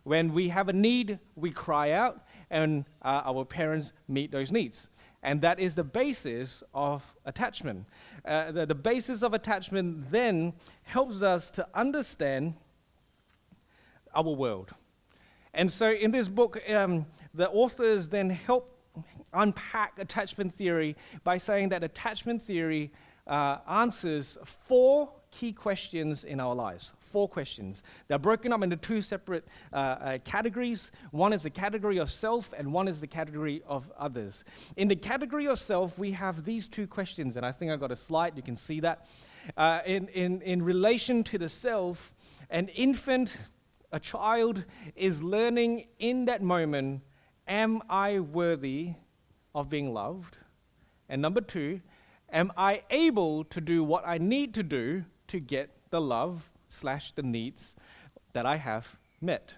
When 0.05 0.33
we 0.33 0.49
have 0.49 0.69
a 0.69 0.73
need, 0.73 1.19
we 1.37 1.51
cry 1.51 1.91
out, 1.91 2.25
and 2.51 2.87
uh, 3.03 3.23
our 3.25 3.45
parents 3.45 3.93
meet 4.09 4.33
those 4.33 4.51
needs. 4.51 4.89
And 5.23 5.41
that 5.41 5.59
is 5.59 5.75
the 5.75 5.85
basis 5.85 6.63
of 6.73 7.03
attachment. 7.25 7.87
Uh, 8.25 8.53
the, 8.53 8.67
the 8.67 8.75
basis 8.75 9.23
of 9.23 9.35
attachment 9.35 10.11
then 10.11 10.53
helps 10.85 11.23
us 11.23 11.51
to 11.53 11.67
understand 11.75 12.55
our 14.15 14.23
world. 14.23 14.71
And 15.55 15.73
so 15.73 15.91
in 15.91 16.11
this 16.11 16.29
book, 16.29 16.63
um, 16.71 17.07
the 17.35 17.49
authors 17.51 18.09
then 18.09 18.31
help 18.31 18.75
unpack 19.33 19.99
attachment 19.99 20.53
theory 20.53 20.97
by 21.25 21.39
saying 21.39 21.71
that 21.71 21.83
attachment 21.83 22.41
theory 22.41 22.93
uh, 23.27 23.59
answers 23.69 24.39
four 24.45 25.11
key 25.31 25.53
questions 25.53 26.25
in 26.25 26.41
our 26.41 26.55
lives. 26.55 26.95
Four 27.11 27.29
questions. 27.29 27.83
They're 28.07 28.19
broken 28.19 28.53
up 28.53 28.63
into 28.63 28.77
two 28.77 29.03
separate 29.03 29.47
uh, 29.73 29.77
uh, 29.77 30.19
categories. 30.25 30.91
One 31.11 31.33
is 31.33 31.43
the 31.43 31.51
category 31.51 31.99
of 31.99 32.11
self, 32.11 32.53
and 32.57 32.73
one 32.73 32.89
is 32.89 33.01
the 33.01 33.07
category 33.07 33.63
of 33.67 33.91
others. 33.99 34.45
In 34.77 34.89
the 34.89 34.97
category 34.97 35.47
of 35.47 35.59
self, 35.59 35.99
we 35.99 36.13
have 36.13 36.45
these 36.45 36.69
two 36.69 36.87
questions, 36.87 37.37
and 37.37 37.45
I 37.47 37.53
think 37.53 37.73
I 37.73 37.77
got 37.77 37.93
a 37.93 37.97
slide. 37.97 38.37
You 38.37 38.43
can 38.43 38.57
see 38.57 38.81
that. 38.81 39.07
Uh, 39.57 39.81
in, 39.87 40.09
in, 40.09 40.43
in 40.43 40.63
relation 40.63 41.25
to 41.25 41.39
the 41.39 41.49
self, 41.49 42.13
an 42.51 42.69
infant, 42.69 43.37
a 43.93 43.99
child, 43.99 44.65
is 44.95 45.23
learning 45.23 45.87
in 45.99 46.27
that 46.27 46.43
moment 46.43 47.03
Am 47.49 47.81
I 47.89 48.21
worthy 48.21 48.93
of 49.55 49.71
being 49.71 49.95
loved? 49.95 50.37
And 51.09 51.23
number 51.23 51.41
two, 51.41 51.81
am 52.31 52.53
I 52.59 52.83
able 52.91 53.45
to 53.45 53.61
do 53.63 53.83
what 53.83 54.07
I 54.07 54.19
need 54.19 54.53
to 54.55 54.63
do 54.63 55.07
to 55.29 55.41
get 55.41 55.71
the 55.89 56.01
love 56.01 56.51
slash 56.69 57.13
the 57.13 57.23
needs 57.23 57.75
that 58.33 58.47
I 58.47 58.57
have 58.57 58.97
met. 59.21 59.57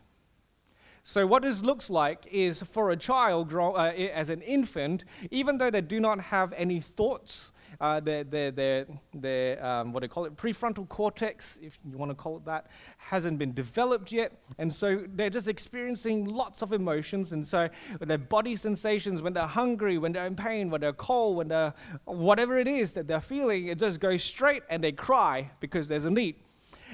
So, 1.02 1.26
what 1.26 1.42
this 1.42 1.62
looks 1.62 1.88
like 1.90 2.26
is 2.30 2.62
for 2.62 2.90
a 2.90 2.96
child, 2.96 3.48
grow, 3.48 3.72
uh, 3.72 3.90
as 3.90 4.28
an 4.28 4.42
infant, 4.42 5.04
even 5.30 5.58
though 5.58 5.70
they 5.70 5.80
do 5.80 5.98
not 5.98 6.20
have 6.20 6.52
any 6.52 6.80
thoughts, 6.80 7.52
uh, 7.80 7.98
their, 8.00 8.24
their, 8.24 8.50
their, 8.50 8.86
their 9.14 9.64
um, 9.64 9.92
what 9.92 10.00
do 10.00 10.06
they 10.06 10.12
call 10.12 10.26
it, 10.26 10.36
prefrontal 10.36 10.86
cortex, 10.88 11.58
if 11.62 11.78
you 11.90 11.96
want 11.96 12.10
to 12.10 12.14
call 12.14 12.36
it 12.36 12.44
that, 12.44 12.66
hasn't 12.98 13.38
been 13.38 13.54
developed 13.54 14.12
yet. 14.12 14.32
And 14.58 14.72
so 14.72 15.04
they're 15.14 15.30
just 15.30 15.48
experiencing 15.48 16.26
lots 16.26 16.60
of 16.62 16.72
emotions. 16.72 17.32
And 17.32 17.46
so 17.46 17.68
their 18.00 18.18
body 18.18 18.54
sensations, 18.54 19.22
when 19.22 19.32
they're 19.32 19.46
hungry, 19.46 19.96
when 19.96 20.12
they're 20.12 20.26
in 20.26 20.36
pain, 20.36 20.68
when 20.68 20.82
they're 20.82 20.92
cold, 20.92 21.38
when 21.38 21.48
they're 21.48 21.72
whatever 22.04 22.58
it 22.58 22.68
is 22.68 22.92
that 22.92 23.08
they're 23.08 23.20
feeling, 23.20 23.68
it 23.68 23.78
just 23.78 24.00
goes 24.00 24.22
straight 24.22 24.62
and 24.68 24.84
they 24.84 24.92
cry 24.92 25.50
because 25.60 25.88
there's 25.88 26.04
a 26.04 26.10
need. 26.10 26.36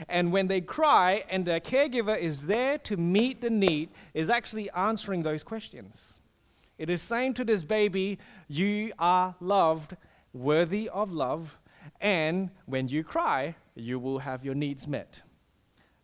And 0.08 0.32
when 0.32 0.48
they 0.48 0.60
cry 0.60 1.24
and 1.28 1.44
their 1.44 1.60
caregiver 1.60 2.18
is 2.18 2.46
there 2.46 2.78
to 2.78 2.96
meet 2.96 3.40
the 3.40 3.50
need, 3.50 3.90
is 4.14 4.30
actually 4.30 4.70
answering 4.70 5.22
those 5.22 5.42
questions. 5.42 6.18
It 6.78 6.90
is 6.90 7.00
saying 7.00 7.34
to 7.34 7.44
this 7.44 7.64
baby, 7.64 8.18
You 8.48 8.92
are 8.98 9.34
loved, 9.40 9.96
worthy 10.32 10.88
of 10.88 11.12
love, 11.12 11.58
and 12.00 12.50
when 12.66 12.88
you 12.88 13.04
cry, 13.04 13.56
you 13.74 13.98
will 13.98 14.20
have 14.20 14.44
your 14.44 14.54
needs 14.54 14.86
met. 14.86 15.22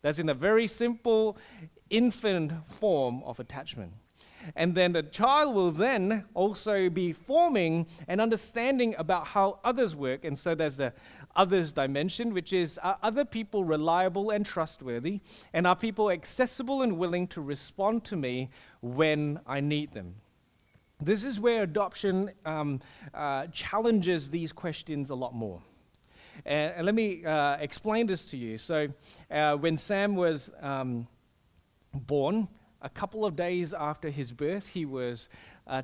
That's 0.02 0.18
in 0.18 0.28
a 0.28 0.34
very 0.34 0.66
simple 0.66 1.36
infant 1.90 2.66
form 2.66 3.22
of 3.24 3.38
attachment. 3.38 3.92
And 4.56 4.74
then 4.74 4.92
the 4.92 5.04
child 5.04 5.54
will 5.54 5.70
then 5.70 6.24
also 6.34 6.90
be 6.90 7.12
forming 7.12 7.86
an 8.08 8.18
understanding 8.18 8.94
about 8.98 9.28
how 9.28 9.60
others 9.62 9.94
work. 9.94 10.24
And 10.24 10.36
so 10.36 10.54
there's 10.54 10.76
the 10.76 10.92
others 11.36 11.72
dimension, 11.72 12.32
which 12.32 12.52
is 12.52 12.78
are 12.78 12.98
other 13.02 13.24
people 13.24 13.64
reliable 13.64 14.30
and 14.30 14.44
trustworthy? 14.44 15.20
And 15.52 15.66
are 15.66 15.76
people 15.76 16.10
accessible 16.10 16.82
and 16.82 16.98
willing 16.98 17.26
to 17.28 17.40
respond 17.40 18.04
to 18.04 18.16
me 18.16 18.50
when 18.80 19.40
I 19.46 19.60
need 19.60 19.92
them? 19.92 20.16
This 21.00 21.24
is 21.24 21.40
where 21.40 21.64
adoption 21.64 22.30
um, 22.46 22.80
uh, 23.12 23.46
challenges 23.48 24.30
these 24.30 24.52
questions 24.52 25.10
a 25.10 25.14
lot 25.14 25.34
more. 25.34 25.60
And, 26.46 26.86
let 26.86 26.94
me 26.94 27.24
uh, 27.24 27.56
explain 27.56 28.06
this 28.06 28.24
to 28.26 28.36
you. 28.36 28.56
So, 28.58 28.88
uh, 29.30 29.56
when 29.56 29.76
Sam 29.76 30.14
was 30.14 30.50
um, 30.60 31.06
born, 31.92 32.48
a 32.80 32.88
couple 32.88 33.24
of 33.24 33.36
days 33.36 33.72
after 33.72 34.10
his 34.10 34.32
birth, 34.32 34.68
he 34.68 34.84
was, 34.84 35.28
uh, 35.66 35.82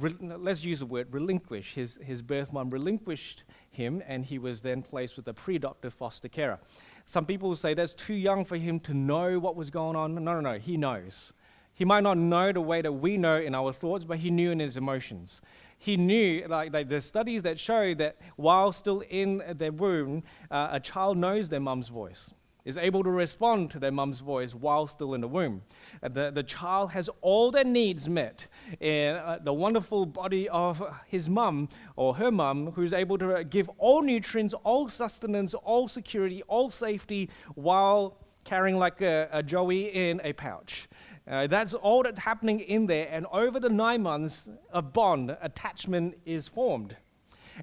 let's 0.00 0.64
use 0.64 0.80
the 0.80 0.86
word 0.86 1.08
relinquish. 1.10 1.74
His, 1.74 1.98
his 2.02 2.22
birth 2.22 2.52
mom 2.52 2.70
relinquished 2.70 3.44
him, 3.78 4.02
and 4.06 4.26
he 4.26 4.38
was 4.38 4.60
then 4.60 4.82
placed 4.82 5.16
with 5.16 5.26
a 5.28 5.32
pre 5.32 5.56
adoptive 5.56 5.94
foster 5.94 6.28
carer. 6.28 6.58
Some 7.06 7.24
people 7.24 7.56
say 7.56 7.72
that's 7.72 7.94
too 7.94 8.14
young 8.14 8.44
for 8.44 8.58
him 8.58 8.78
to 8.80 8.92
know 8.92 9.38
what 9.38 9.56
was 9.56 9.70
going 9.70 9.96
on. 9.96 10.14
No, 10.14 10.34
no, 10.34 10.40
no, 10.40 10.58
he 10.58 10.76
knows. 10.76 11.32
He 11.72 11.86
might 11.86 12.02
not 12.02 12.18
know 12.18 12.52
the 12.52 12.60
way 12.60 12.82
that 12.82 12.92
we 12.92 13.16
know 13.16 13.36
in 13.36 13.54
our 13.54 13.72
thoughts, 13.72 14.04
but 14.04 14.18
he 14.18 14.30
knew 14.30 14.50
in 14.50 14.58
his 14.58 14.76
emotions. 14.76 15.40
He 15.78 15.96
knew, 15.96 16.44
like, 16.48 16.72
like 16.72 16.88
there's 16.88 17.06
studies 17.06 17.44
that 17.44 17.58
show 17.58 17.94
that 17.94 18.16
while 18.36 18.72
still 18.72 19.00
in 19.08 19.42
their 19.56 19.72
womb, 19.72 20.24
uh, 20.50 20.68
a 20.72 20.80
child 20.80 21.16
knows 21.16 21.48
their 21.48 21.60
mum's 21.60 21.88
voice 21.88 22.34
is 22.68 22.76
able 22.76 23.02
to 23.02 23.10
respond 23.10 23.70
to 23.70 23.78
their 23.78 23.90
mum's 23.90 24.20
voice 24.20 24.54
while 24.54 24.86
still 24.86 25.14
in 25.14 25.22
the 25.22 25.26
womb. 25.26 25.62
Uh, 26.02 26.08
the, 26.08 26.30
the 26.30 26.42
child 26.42 26.92
has 26.92 27.08
all 27.22 27.50
their 27.50 27.64
needs 27.64 28.10
met 28.10 28.46
in 28.78 29.14
uh, 29.14 29.38
the 29.42 29.52
wonderful 29.52 30.04
body 30.04 30.46
of 30.50 30.82
his 31.06 31.30
mum 31.30 31.66
or 31.96 32.14
her 32.16 32.30
mum, 32.30 32.70
who's 32.72 32.92
able 32.92 33.16
to 33.16 33.42
give 33.42 33.70
all 33.78 34.02
nutrients, 34.02 34.52
all 34.64 34.86
sustenance, 34.86 35.54
all 35.54 35.88
security, 35.88 36.42
all 36.42 36.68
safety 36.68 37.30
while 37.54 38.18
carrying 38.44 38.76
like 38.76 39.00
a, 39.00 39.30
a 39.32 39.42
Joey 39.42 39.86
in 39.86 40.20
a 40.22 40.34
pouch. 40.34 40.90
Uh, 41.26 41.46
that's 41.46 41.72
all 41.72 42.02
that's 42.02 42.20
happening 42.20 42.60
in 42.60 42.86
there, 42.86 43.08
and 43.10 43.24
over 43.32 43.58
the 43.58 43.70
nine 43.70 44.02
months, 44.02 44.46
a 44.74 44.82
bond, 44.82 45.34
attachment 45.40 46.18
is 46.26 46.46
formed. 46.46 46.96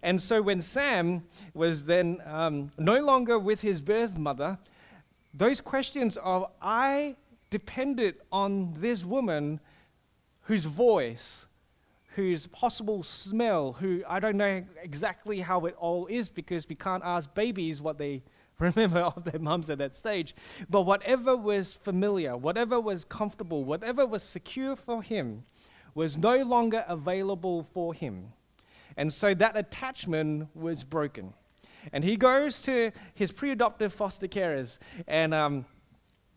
And 0.02 0.20
so 0.20 0.42
when 0.42 0.62
Sam 0.62 1.26
was 1.54 1.86
then 1.86 2.22
um, 2.26 2.72
no 2.80 3.04
longer 3.04 3.38
with 3.38 3.62
his 3.62 3.82
birth 3.82 4.18
mother, 4.18 4.58
those 5.38 5.60
questions 5.62 6.18
of 6.18 6.50
I 6.62 7.16
depended 7.50 8.16
on 8.32 8.74
this 8.78 9.04
woman 9.04 9.60
whose 10.44 10.66
voice, 10.66 11.48
whose 12.16 12.48
possible 12.48 13.04
smell, 13.04 13.74
who 13.74 14.04
I 14.08 14.20
don't 14.20 14.38
know 14.38 14.64
exactly 14.82 15.42
how 15.42 15.66
it 15.66 15.76
all 15.78 16.08
is 16.08 16.30
because 16.30 16.68
we 16.70 16.76
can't 16.76 17.04
ask 17.04 17.34
babies 17.34 17.82
what 17.82 17.98
they 17.98 18.24
remember 18.60 19.00
of 19.00 19.26
their 19.26 19.40
mums 19.40 19.70
at 19.70 19.80
that 19.80 19.96
stage. 19.96 20.34
But 20.70 20.84
whatever 20.84 21.36
was 21.36 21.74
familiar, 21.74 22.38
whatever 22.38 22.80
was 22.80 23.04
comfortable, 23.04 23.66
whatever 23.66 24.06
was 24.06 24.24
secure 24.24 24.78
for 24.78 25.04
him 25.04 25.44
was 25.94 26.18
no 26.18 26.38
longer 26.44 26.86
available 26.88 27.64
for 27.64 27.94
him. 27.94 28.32
And 28.96 29.14
so 29.14 29.34
that 29.34 29.58
attachment 29.58 30.48
was 30.56 30.84
broken. 30.84 31.34
And 31.92 32.04
he 32.04 32.16
goes 32.16 32.62
to 32.64 32.92
his 33.14 33.32
pre 33.32 33.52
adoptive 33.52 33.94
foster 33.94 34.28
carers. 34.28 34.78
And 35.08 35.34
um, 35.34 35.66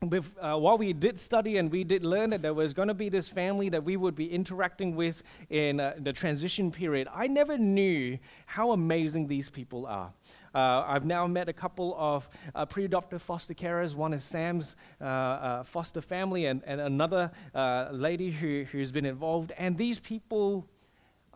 with, 0.03 0.33
uh, 0.41 0.57
while 0.57 0.79
we 0.79 0.93
did 0.93 1.19
study 1.19 1.57
and 1.57 1.71
we 1.71 1.83
did 1.83 2.05
learn 2.05 2.31
that 2.31 2.41
there 2.43 2.55
was 2.55 2.73
going 2.73 2.89
to 2.89 2.95
be 2.95 3.09
this 3.09 3.29
family 3.29 3.69
that 3.71 3.83
we 3.83 3.97
would 3.97 4.15
be 4.15 4.31
interacting 4.31 4.95
with 4.95 5.23
in 5.51 5.81
uh, 5.81 5.95
the 5.99 6.13
transition 6.13 6.71
period, 6.71 7.09
I 7.13 7.27
never 7.27 7.59
knew 7.59 8.19
how 8.47 8.71
amazing 8.73 9.27
these 9.27 9.49
people 9.51 9.87
are. 9.87 10.13
Uh, 10.55 10.85
I've 10.87 11.05
now 11.05 11.27
met 11.27 11.49
a 11.49 11.53
couple 11.53 11.95
of 11.99 12.29
uh, 12.55 12.65
pre 12.65 12.85
adoptive 12.85 13.21
foster 13.21 13.55
carers. 13.55 13.95
One 13.95 14.13
is 14.15 14.25
Sam's 14.25 14.77
uh, 15.01 15.05
uh 15.05 15.63
foster 15.63 16.01
family, 16.01 16.47
and, 16.47 16.63
and 16.65 16.81
another 16.81 17.31
uh, 17.55 17.89
lady 17.93 18.31
who, 18.31 18.65
who's 18.73 18.91
been 18.91 19.05
involved. 19.05 19.53
And 19.59 19.77
these 19.77 19.99
people 19.99 20.67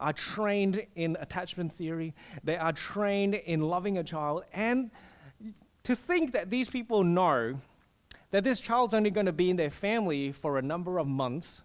are 0.03 0.13
trained 0.13 0.85
in 0.97 1.17
attachment 1.21 1.73
theory, 1.73 2.15
they 2.43 2.57
are 2.57 2.73
trained 2.73 3.35
in 3.35 3.61
loving 3.61 3.97
a 3.99 4.05
child. 4.05 4.45
And 4.53 4.91
to 5.85 5.97
think 5.97 6.33
that 6.33 6.51
these 6.51 6.69
people 6.69 7.05
know 7.05 7.61
that 8.33 8.45
this 8.45 8.61
child's 8.61 8.95
only 8.95 9.11
going 9.11 9.27
to 9.27 9.33
be 9.33 9.51
in 9.51 9.57
their 9.57 9.71
family 9.71 10.33
for 10.33 10.59
a 10.59 10.63
number 10.63 10.99
of 10.99 11.07
months, 11.07 11.63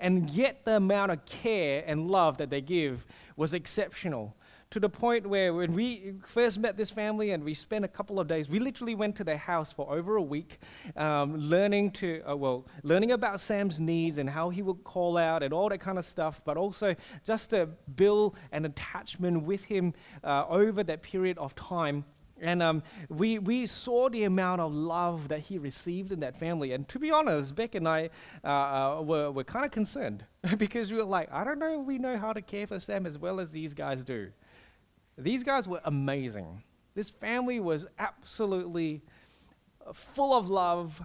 and 0.00 0.28
yet 0.30 0.64
the 0.64 0.76
amount 0.76 1.12
of 1.12 1.24
care 1.26 1.84
and 1.86 2.10
love 2.10 2.38
that 2.38 2.50
they 2.50 2.60
give 2.60 3.06
was 3.36 3.54
exceptional 3.54 4.34
to 4.74 4.80
the 4.80 4.88
point 4.88 5.24
where 5.24 5.54
when 5.54 5.72
we 5.72 6.14
first 6.26 6.58
met 6.58 6.76
this 6.76 6.90
family 6.90 7.30
and 7.30 7.44
we 7.44 7.54
spent 7.54 7.84
a 7.84 7.88
couple 7.88 8.18
of 8.18 8.26
days, 8.26 8.48
we 8.48 8.58
literally 8.58 8.96
went 8.96 9.14
to 9.14 9.22
their 9.22 9.36
house 9.36 9.72
for 9.72 9.88
over 9.88 10.16
a 10.16 10.22
week, 10.22 10.58
um, 10.96 11.36
learning 11.36 11.92
to, 11.92 12.20
uh, 12.28 12.34
well, 12.34 12.66
learning 12.82 13.12
about 13.12 13.40
Sam's 13.40 13.78
needs 13.78 14.18
and 14.18 14.28
how 14.28 14.50
he 14.50 14.62
would 14.62 14.82
call 14.82 15.16
out 15.16 15.44
and 15.44 15.54
all 15.54 15.68
that 15.68 15.78
kind 15.78 15.96
of 15.96 16.04
stuff, 16.04 16.40
but 16.44 16.56
also 16.56 16.96
just 17.24 17.50
to 17.50 17.68
build 17.94 18.34
an 18.50 18.64
attachment 18.64 19.44
with 19.44 19.62
him 19.62 19.94
uh, 20.24 20.44
over 20.48 20.82
that 20.82 21.02
period 21.02 21.38
of 21.38 21.54
time. 21.54 22.04
And 22.40 22.60
um, 22.60 22.82
we, 23.08 23.38
we 23.38 23.66
saw 23.66 24.08
the 24.08 24.24
amount 24.24 24.60
of 24.60 24.74
love 24.74 25.28
that 25.28 25.38
he 25.38 25.56
received 25.56 26.10
in 26.10 26.18
that 26.18 26.36
family. 26.36 26.72
And 26.72 26.88
to 26.88 26.98
be 26.98 27.12
honest, 27.12 27.54
Beck 27.54 27.76
and 27.76 27.86
I 27.86 28.10
uh, 28.42 28.48
uh, 28.48 29.02
were, 29.02 29.30
were 29.30 29.44
kind 29.44 29.64
of 29.64 29.70
concerned 29.70 30.24
because 30.58 30.90
we 30.90 30.98
were 30.98 31.04
like, 31.04 31.32
I 31.32 31.44
don't 31.44 31.60
know 31.60 31.80
if 31.80 31.86
we 31.86 31.98
know 31.98 32.16
how 32.16 32.32
to 32.32 32.42
care 32.42 32.66
for 32.66 32.80
Sam 32.80 33.06
as 33.06 33.18
well 33.18 33.38
as 33.38 33.52
these 33.52 33.72
guys 33.72 34.02
do. 34.02 34.32
These 35.16 35.44
guys 35.44 35.68
were 35.68 35.80
amazing. 35.84 36.62
This 36.94 37.10
family 37.10 37.60
was 37.60 37.86
absolutely 37.98 39.02
uh, 39.86 39.92
full 39.92 40.34
of 40.34 40.50
love. 40.50 41.02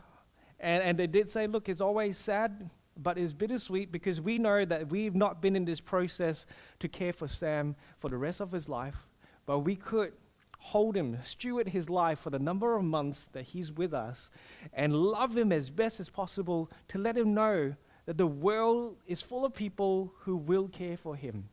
And, 0.60 0.84
and 0.84 0.98
they 0.98 1.08
did 1.08 1.30
say, 1.30 1.48
look, 1.48 1.70
it's 1.70 1.82
always 1.82 2.18
sad, 2.18 2.70
but 2.98 3.18
it's 3.18 3.34
bittersweet 3.34 3.92
because 3.92 4.20
we 4.20 4.38
know 4.38 4.66
that 4.66 4.90
we've 4.90 5.16
not 5.16 5.42
been 5.42 5.56
in 5.56 5.66
this 5.66 5.80
process 5.80 6.46
to 6.80 6.88
care 6.88 7.14
for 7.14 7.28
Sam 7.28 7.76
for 7.98 8.10
the 8.10 8.18
rest 8.18 8.42
of 8.42 8.52
his 8.52 8.68
life, 8.68 9.08
but 9.46 9.60
we 9.60 9.76
could 9.76 10.14
hold 10.60 10.96
him, 10.96 11.18
steward 11.24 11.70
his 11.70 11.90
life 11.90 12.20
for 12.20 12.30
the 12.30 12.40
number 12.40 12.76
of 12.76 12.84
months 12.84 13.30
that 13.32 13.46
he's 13.46 13.72
with 13.72 13.94
us, 13.94 14.30
and 14.74 14.94
love 14.94 15.38
him 15.38 15.52
as 15.54 15.70
best 15.70 16.00
as 16.00 16.10
possible 16.10 16.70
to 16.90 16.98
let 16.98 17.18
him 17.18 17.34
know 17.34 17.74
that 18.06 18.18
the 18.18 18.28
world 18.28 18.98
is 19.08 19.22
full 19.22 19.46
of 19.46 19.54
people 19.54 20.14
who 20.20 20.36
will 20.36 20.68
care 20.68 20.98
for 20.98 21.16
him. 21.16 21.48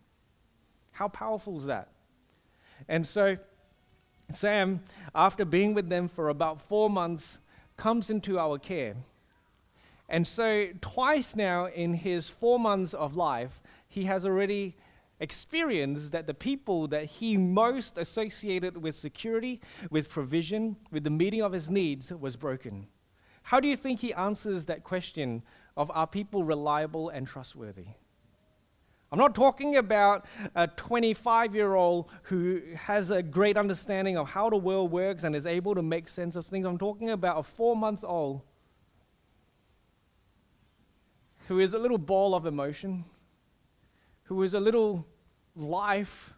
How 0.91 1.07
powerful 1.07 1.57
is 1.59 1.67
that? 1.67 1.93
And 2.89 3.07
so, 3.07 3.37
Sam, 4.31 4.83
after 5.15 5.45
being 5.45 5.75
with 5.75 5.89
them 5.89 6.09
for 6.09 6.29
about 6.29 6.61
four 6.61 6.91
months, 6.91 7.39
comes 7.77 8.11
into 8.11 8.39
our 8.39 8.59
care. 8.59 8.97
And 10.09 10.27
so, 10.27 10.69
twice 10.81 11.35
now 11.35 11.67
in 11.67 11.95
his 11.95 12.31
four 12.31 12.59
months 12.59 12.95
of 12.95 13.17
life, 13.17 13.61
he 13.89 14.05
has 14.05 14.25
already 14.25 14.77
experienced 15.21 16.13
that 16.13 16.27
the 16.27 16.35
people 16.35 16.87
that 16.89 17.07
he 17.07 17.37
most 17.37 17.99
associated 17.99 18.77
with 18.77 18.95
security, 18.95 19.61
with 19.91 20.09
provision, 20.09 20.77
with 20.91 21.05
the 21.05 21.11
meeting 21.11 21.43
of 21.43 21.53
his 21.53 21.71
needs 21.71 22.13
was 22.13 22.37
broken. 22.37 22.87
How 23.45 23.61
do 23.61 23.69
you 23.69 23.77
think 23.77 24.01
he 24.01 24.13
answers 24.13 24.67
that 24.67 24.85
question 24.85 25.43
of 25.77 25.91
are 25.95 26.07
people 26.07 26.45
reliable 26.45 27.09
and 27.09 27.27
trustworthy? 27.27 27.87
I'm 29.13 29.19
not 29.19 29.35
talking 29.35 29.77
about 29.77 30.27
a 30.55 30.67
25 30.67 31.55
year 31.55 31.75
old 31.75 32.11
who 32.23 32.61
has 32.75 33.11
a 33.11 33.23
great 33.23 33.57
understanding 33.57 34.17
of 34.17 34.29
how 34.29 34.51
the 34.51 34.57
world 34.57 34.91
works 34.91 35.23
and 35.23 35.37
is 35.37 35.47
able 35.47 35.75
to 35.75 35.83
make 35.83 36.09
sense 36.09 36.35
of 36.35 36.45
things. 36.47 36.67
I'm 36.67 36.79
talking 36.79 37.11
about 37.11 37.39
a 37.39 37.43
four 37.43 37.77
month 37.77 38.03
old 38.03 38.43
who 41.47 41.61
is 41.61 41.75
a 41.75 41.79
little 41.79 41.99
ball 41.99 42.35
of 42.35 42.47
emotion, 42.47 43.05
who 44.25 44.43
is 44.43 44.55
a 44.55 44.61
little 44.61 45.07
life 45.55 46.33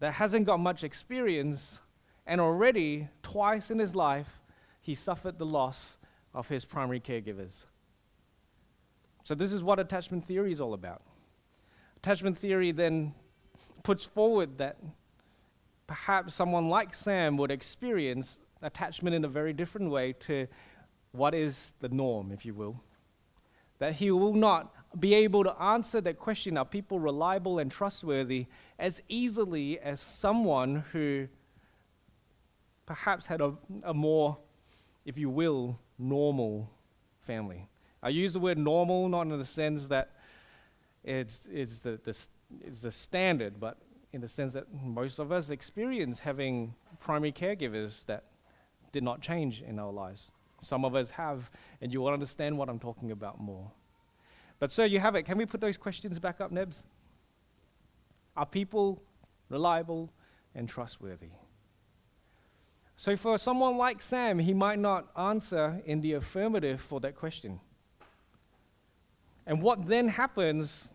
that 0.00 0.12
hasn't 0.12 0.44
got 0.44 0.60
much 0.60 0.84
experience, 0.84 1.80
and 2.26 2.40
already, 2.40 3.08
twice 3.22 3.70
in 3.70 3.78
his 3.78 3.94
life, 3.94 4.40
he 4.80 4.94
suffered 4.94 5.38
the 5.38 5.46
loss 5.46 5.96
of 6.34 6.48
his 6.48 6.66
primary 6.66 7.00
caregivers. 7.00 7.64
So, 9.24 9.34
this 9.34 9.52
is 9.52 9.62
what 9.62 9.78
attachment 9.78 10.26
theory 10.26 10.52
is 10.52 10.60
all 10.60 10.74
about. 10.74 11.02
Attachment 11.96 12.38
theory 12.38 12.72
then 12.72 13.14
puts 13.82 14.04
forward 14.04 14.58
that 14.58 14.76
perhaps 15.86 16.34
someone 16.34 16.68
like 16.68 16.94
Sam 16.94 17.36
would 17.36 17.50
experience 17.50 18.38
attachment 18.62 19.14
in 19.14 19.24
a 19.24 19.28
very 19.28 19.52
different 19.52 19.90
way 19.90 20.12
to 20.20 20.46
what 21.12 21.34
is 21.34 21.72
the 21.80 21.88
norm, 21.88 22.32
if 22.32 22.44
you 22.44 22.54
will. 22.54 22.80
That 23.78 23.94
he 23.94 24.10
will 24.10 24.34
not 24.34 24.72
be 24.98 25.14
able 25.14 25.44
to 25.44 25.62
answer 25.62 26.00
that 26.00 26.18
question 26.18 26.56
are 26.56 26.64
people 26.64 26.98
reliable 26.98 27.58
and 27.58 27.70
trustworthy 27.70 28.46
as 28.78 29.02
easily 29.08 29.78
as 29.78 30.00
someone 30.00 30.84
who 30.92 31.28
perhaps 32.86 33.26
had 33.26 33.40
a, 33.40 33.54
a 33.82 33.92
more, 33.92 34.38
if 35.04 35.18
you 35.18 35.28
will, 35.28 35.78
normal 35.98 36.70
family. 37.20 37.68
I 38.02 38.10
use 38.10 38.32
the 38.32 38.40
word 38.40 38.58
normal 38.58 39.08
not 39.08 39.22
in 39.22 39.38
the 39.38 39.44
sense 39.44 39.86
that 39.86 40.10
it's, 41.06 41.46
it's, 41.50 41.78
the, 41.78 42.00
the, 42.02 42.16
it's 42.66 42.82
the 42.82 42.90
standard, 42.90 43.58
but 43.58 43.78
in 44.12 44.20
the 44.20 44.28
sense 44.28 44.52
that 44.52 44.66
most 44.84 45.18
of 45.18 45.30
us 45.30 45.50
experience 45.50 46.18
having 46.18 46.74
primary 47.00 47.32
caregivers 47.32 48.04
that 48.06 48.24
did 48.92 49.04
not 49.04 49.20
change 49.20 49.62
in 49.62 49.78
our 49.78 49.92
lives. 49.92 50.30
Some 50.60 50.84
of 50.84 50.94
us 50.94 51.10
have, 51.10 51.50
and 51.80 51.92
you 51.92 52.00
will 52.00 52.12
understand 52.12 52.58
what 52.58 52.68
I'm 52.68 52.78
talking 52.78 53.12
about 53.12 53.40
more. 53.40 53.70
But 54.58 54.72
so 54.72 54.84
you 54.84 54.98
have 54.98 55.14
it. 55.14 55.22
Can 55.22 55.38
we 55.38 55.46
put 55.46 55.60
those 55.60 55.76
questions 55.76 56.18
back 56.18 56.40
up, 56.40 56.50
Nebs? 56.50 56.82
Are 58.36 58.46
people 58.46 59.02
reliable 59.48 60.10
and 60.54 60.68
trustworthy? 60.68 61.30
So 62.96 63.16
for 63.16 63.36
someone 63.36 63.76
like 63.76 64.00
Sam, 64.00 64.38
he 64.38 64.54
might 64.54 64.78
not 64.78 65.08
answer 65.16 65.82
in 65.84 66.00
the 66.00 66.14
affirmative 66.14 66.80
for 66.80 66.98
that 67.00 67.14
question. 67.14 67.60
And 69.46 69.62
what 69.62 69.86
then 69.86 70.08
happens 70.08 70.90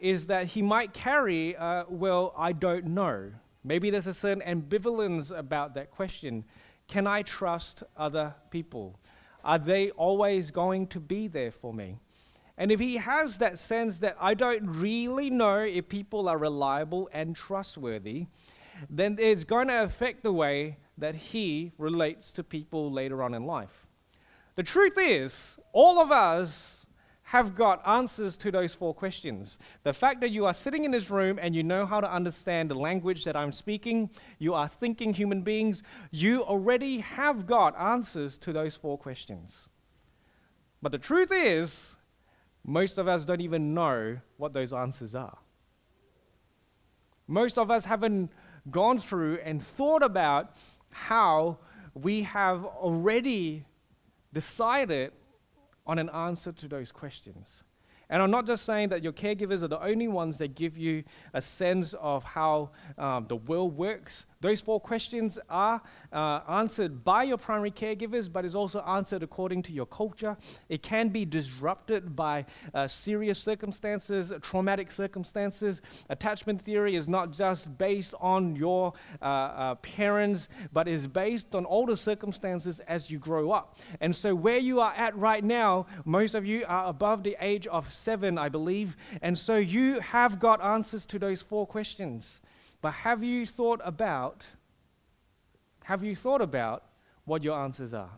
is 0.00 0.26
that 0.26 0.46
he 0.46 0.62
might 0.62 0.92
carry, 0.92 1.56
uh, 1.56 1.84
well, 1.88 2.34
I 2.36 2.52
don't 2.52 2.86
know. 2.86 3.30
Maybe 3.62 3.90
there's 3.90 4.06
a 4.06 4.14
certain 4.14 4.42
ambivalence 4.42 5.36
about 5.36 5.74
that 5.74 5.90
question. 5.90 6.44
Can 6.88 7.06
I 7.06 7.22
trust 7.22 7.82
other 7.96 8.34
people? 8.50 8.98
Are 9.44 9.58
they 9.58 9.90
always 9.90 10.50
going 10.50 10.86
to 10.88 11.00
be 11.00 11.28
there 11.28 11.50
for 11.50 11.72
me? 11.72 11.98
And 12.56 12.70
if 12.70 12.78
he 12.78 12.96
has 12.96 13.38
that 13.38 13.58
sense 13.58 13.98
that 13.98 14.16
I 14.20 14.34
don't 14.34 14.64
really 14.66 15.28
know 15.28 15.58
if 15.58 15.88
people 15.88 16.28
are 16.28 16.38
reliable 16.38 17.08
and 17.12 17.34
trustworthy, 17.34 18.26
then 18.88 19.16
it's 19.18 19.44
going 19.44 19.68
to 19.68 19.82
affect 19.82 20.22
the 20.22 20.32
way 20.32 20.76
that 20.98 21.14
he 21.14 21.72
relates 21.78 22.32
to 22.32 22.44
people 22.44 22.92
later 22.92 23.22
on 23.22 23.34
in 23.34 23.44
life. 23.44 23.86
The 24.54 24.62
truth 24.62 24.96
is, 24.96 25.58
all 25.72 25.98
of 25.98 26.12
us 26.12 26.83
have 27.34 27.56
got 27.56 27.84
answers 27.84 28.36
to 28.36 28.52
those 28.52 28.74
four 28.76 28.94
questions. 28.94 29.58
The 29.82 29.92
fact 29.92 30.20
that 30.20 30.30
you 30.30 30.46
are 30.46 30.54
sitting 30.54 30.84
in 30.84 30.92
this 30.92 31.10
room 31.10 31.36
and 31.42 31.52
you 31.52 31.64
know 31.64 31.84
how 31.84 32.00
to 32.00 32.08
understand 32.08 32.70
the 32.70 32.76
language 32.76 33.24
that 33.24 33.34
I'm 33.34 33.50
speaking, 33.50 34.08
you 34.38 34.54
are 34.54 34.68
thinking 34.68 35.12
human 35.12 35.42
beings, 35.42 35.82
you 36.12 36.44
already 36.44 36.98
have 36.98 37.44
got 37.44 37.76
answers 37.76 38.38
to 38.38 38.52
those 38.52 38.76
four 38.76 38.96
questions. 38.96 39.68
But 40.80 40.92
the 40.92 40.98
truth 40.98 41.32
is, 41.32 41.96
most 42.64 42.98
of 42.98 43.08
us 43.08 43.24
don't 43.24 43.40
even 43.40 43.74
know 43.74 44.18
what 44.36 44.52
those 44.52 44.72
answers 44.72 45.16
are. 45.16 45.36
Most 47.26 47.58
of 47.58 47.68
us 47.68 47.84
haven't 47.84 48.30
gone 48.70 48.98
through 48.98 49.38
and 49.42 49.60
thought 49.60 50.04
about 50.04 50.54
how 50.90 51.58
we 51.94 52.22
have 52.22 52.64
already 52.64 53.64
decided 54.32 55.10
on 55.86 55.98
an 55.98 56.08
answer 56.10 56.52
to 56.52 56.68
those 56.68 56.92
questions. 56.92 57.62
And 58.10 58.22
I'm 58.22 58.30
not 58.30 58.46
just 58.46 58.64
saying 58.64 58.90
that 58.90 59.02
your 59.02 59.12
caregivers 59.12 59.62
are 59.62 59.68
the 59.68 59.82
only 59.82 60.08
ones 60.08 60.38
that 60.38 60.54
give 60.54 60.76
you 60.76 61.04
a 61.32 61.40
sense 61.40 61.94
of 61.94 62.22
how 62.22 62.70
um, 62.98 63.26
the 63.28 63.36
world 63.36 63.76
works. 63.76 64.26
Those 64.44 64.60
four 64.60 64.78
questions 64.78 65.38
are 65.48 65.80
uh, 66.12 66.40
answered 66.46 67.02
by 67.02 67.22
your 67.22 67.38
primary 67.38 67.70
caregivers, 67.70 68.30
but 68.30 68.44
is 68.44 68.54
also 68.54 68.80
answered 68.80 69.22
according 69.22 69.62
to 69.62 69.72
your 69.72 69.86
culture. 69.86 70.36
It 70.68 70.82
can 70.82 71.08
be 71.08 71.24
disrupted 71.24 72.14
by 72.14 72.44
uh, 72.74 72.86
serious 72.86 73.38
circumstances, 73.38 74.34
traumatic 74.42 74.92
circumstances. 74.92 75.80
Attachment 76.10 76.60
theory 76.60 76.94
is 76.94 77.08
not 77.08 77.32
just 77.32 77.78
based 77.78 78.12
on 78.20 78.54
your 78.54 78.92
uh, 79.22 79.24
uh, 79.24 79.74
parents, 79.76 80.50
but 80.74 80.88
is 80.88 81.06
based 81.06 81.54
on 81.54 81.64
all 81.64 81.86
the 81.86 81.96
circumstances 81.96 82.80
as 82.80 83.10
you 83.10 83.18
grow 83.18 83.50
up. 83.50 83.78
And 84.02 84.14
so, 84.14 84.34
where 84.34 84.58
you 84.58 84.78
are 84.80 84.92
at 84.92 85.16
right 85.16 85.42
now, 85.42 85.86
most 86.04 86.34
of 86.34 86.44
you 86.44 86.66
are 86.68 86.86
above 86.86 87.22
the 87.22 87.34
age 87.40 87.66
of 87.68 87.90
seven, 87.90 88.36
I 88.36 88.50
believe. 88.50 88.94
And 89.22 89.38
so, 89.38 89.56
you 89.56 90.00
have 90.00 90.38
got 90.38 90.62
answers 90.62 91.06
to 91.06 91.18
those 91.18 91.40
four 91.40 91.66
questions. 91.66 92.42
But 92.84 92.92
have 92.92 93.24
you 93.24 93.46
thought 93.46 93.80
about 93.82 94.44
have 95.84 96.04
you 96.04 96.14
thought 96.14 96.42
about 96.42 96.82
what 97.24 97.42
your 97.42 97.58
answers 97.58 97.94
are? 97.94 98.10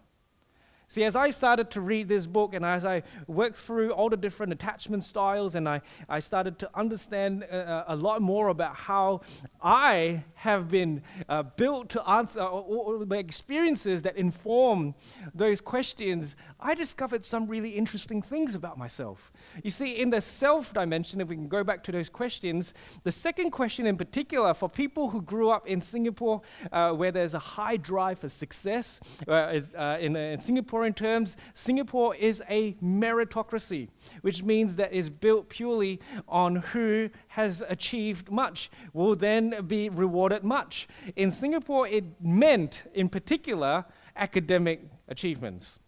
See, 0.88 1.04
as 1.04 1.14
I 1.14 1.30
started 1.30 1.70
to 1.70 1.80
read 1.80 2.08
this 2.08 2.26
book 2.26 2.52
and 2.52 2.64
as 2.64 2.84
I 2.84 3.04
worked 3.28 3.58
through 3.58 3.92
all 3.92 4.08
the 4.08 4.16
different 4.16 4.52
attachment 4.52 5.04
styles, 5.04 5.54
and 5.54 5.68
I, 5.68 5.82
I 6.08 6.18
started 6.18 6.58
to 6.58 6.70
understand 6.74 7.44
uh, 7.44 7.54
uh 7.54 7.84
a 7.86 7.96
lot 7.96 8.22
more 8.22 8.48
about 8.48 8.74
how 8.74 9.20
I 9.62 10.24
have 10.34 10.68
been 10.68 11.02
uh, 11.28 11.44
built 11.44 11.88
to 11.90 12.08
answer 12.08 12.40
all 12.40 13.04
the 13.04 13.18
experiences 13.18 14.02
that 14.02 14.16
inform 14.16 14.96
those 15.32 15.60
questions, 15.60 16.34
I 16.58 16.74
discovered 16.74 17.24
some 17.24 17.46
really 17.46 17.70
interesting 17.70 18.20
things 18.20 18.56
about 18.56 18.78
myself. 18.78 19.30
You 19.62 19.70
see, 19.70 20.00
in 20.00 20.10
the 20.10 20.20
self 20.20 20.72
dimension, 20.72 21.20
if 21.20 21.28
we 21.28 21.36
can 21.36 21.48
go 21.48 21.64
back 21.64 21.82
to 21.84 21.92
those 21.92 22.08
questions, 22.08 22.74
the 23.04 23.12
second 23.12 23.50
question 23.50 23.86
in 23.86 23.96
particular 23.96 24.54
for 24.54 24.68
people 24.68 25.10
who 25.10 25.22
grew 25.22 25.50
up 25.50 25.66
in 25.66 25.80
Singapore, 25.80 26.42
uh, 26.72 26.92
where 26.92 27.12
there's 27.12 27.34
a 27.34 27.38
high 27.38 27.76
drive 27.76 28.18
for 28.18 28.28
success, 28.28 29.00
uh, 29.28 29.50
is, 29.52 29.74
uh, 29.74 29.98
in, 30.00 30.16
in 30.16 30.38
Singaporean 30.38 30.94
terms, 30.94 31.36
Singapore 31.54 32.14
is 32.16 32.42
a 32.48 32.72
meritocracy, 32.74 33.88
which 34.22 34.42
means 34.42 34.76
that 34.76 34.92
is 34.92 35.10
built 35.10 35.48
purely 35.48 36.00
on 36.28 36.56
who 36.56 37.10
has 37.28 37.62
achieved 37.68 38.30
much 38.30 38.70
will 38.92 39.16
then 39.16 39.64
be 39.66 39.88
rewarded 39.88 40.44
much. 40.44 40.88
In 41.16 41.30
Singapore, 41.30 41.86
it 41.88 42.04
meant, 42.20 42.82
in 42.94 43.08
particular, 43.08 43.84
academic 44.16 44.80
achievements. 45.08 45.78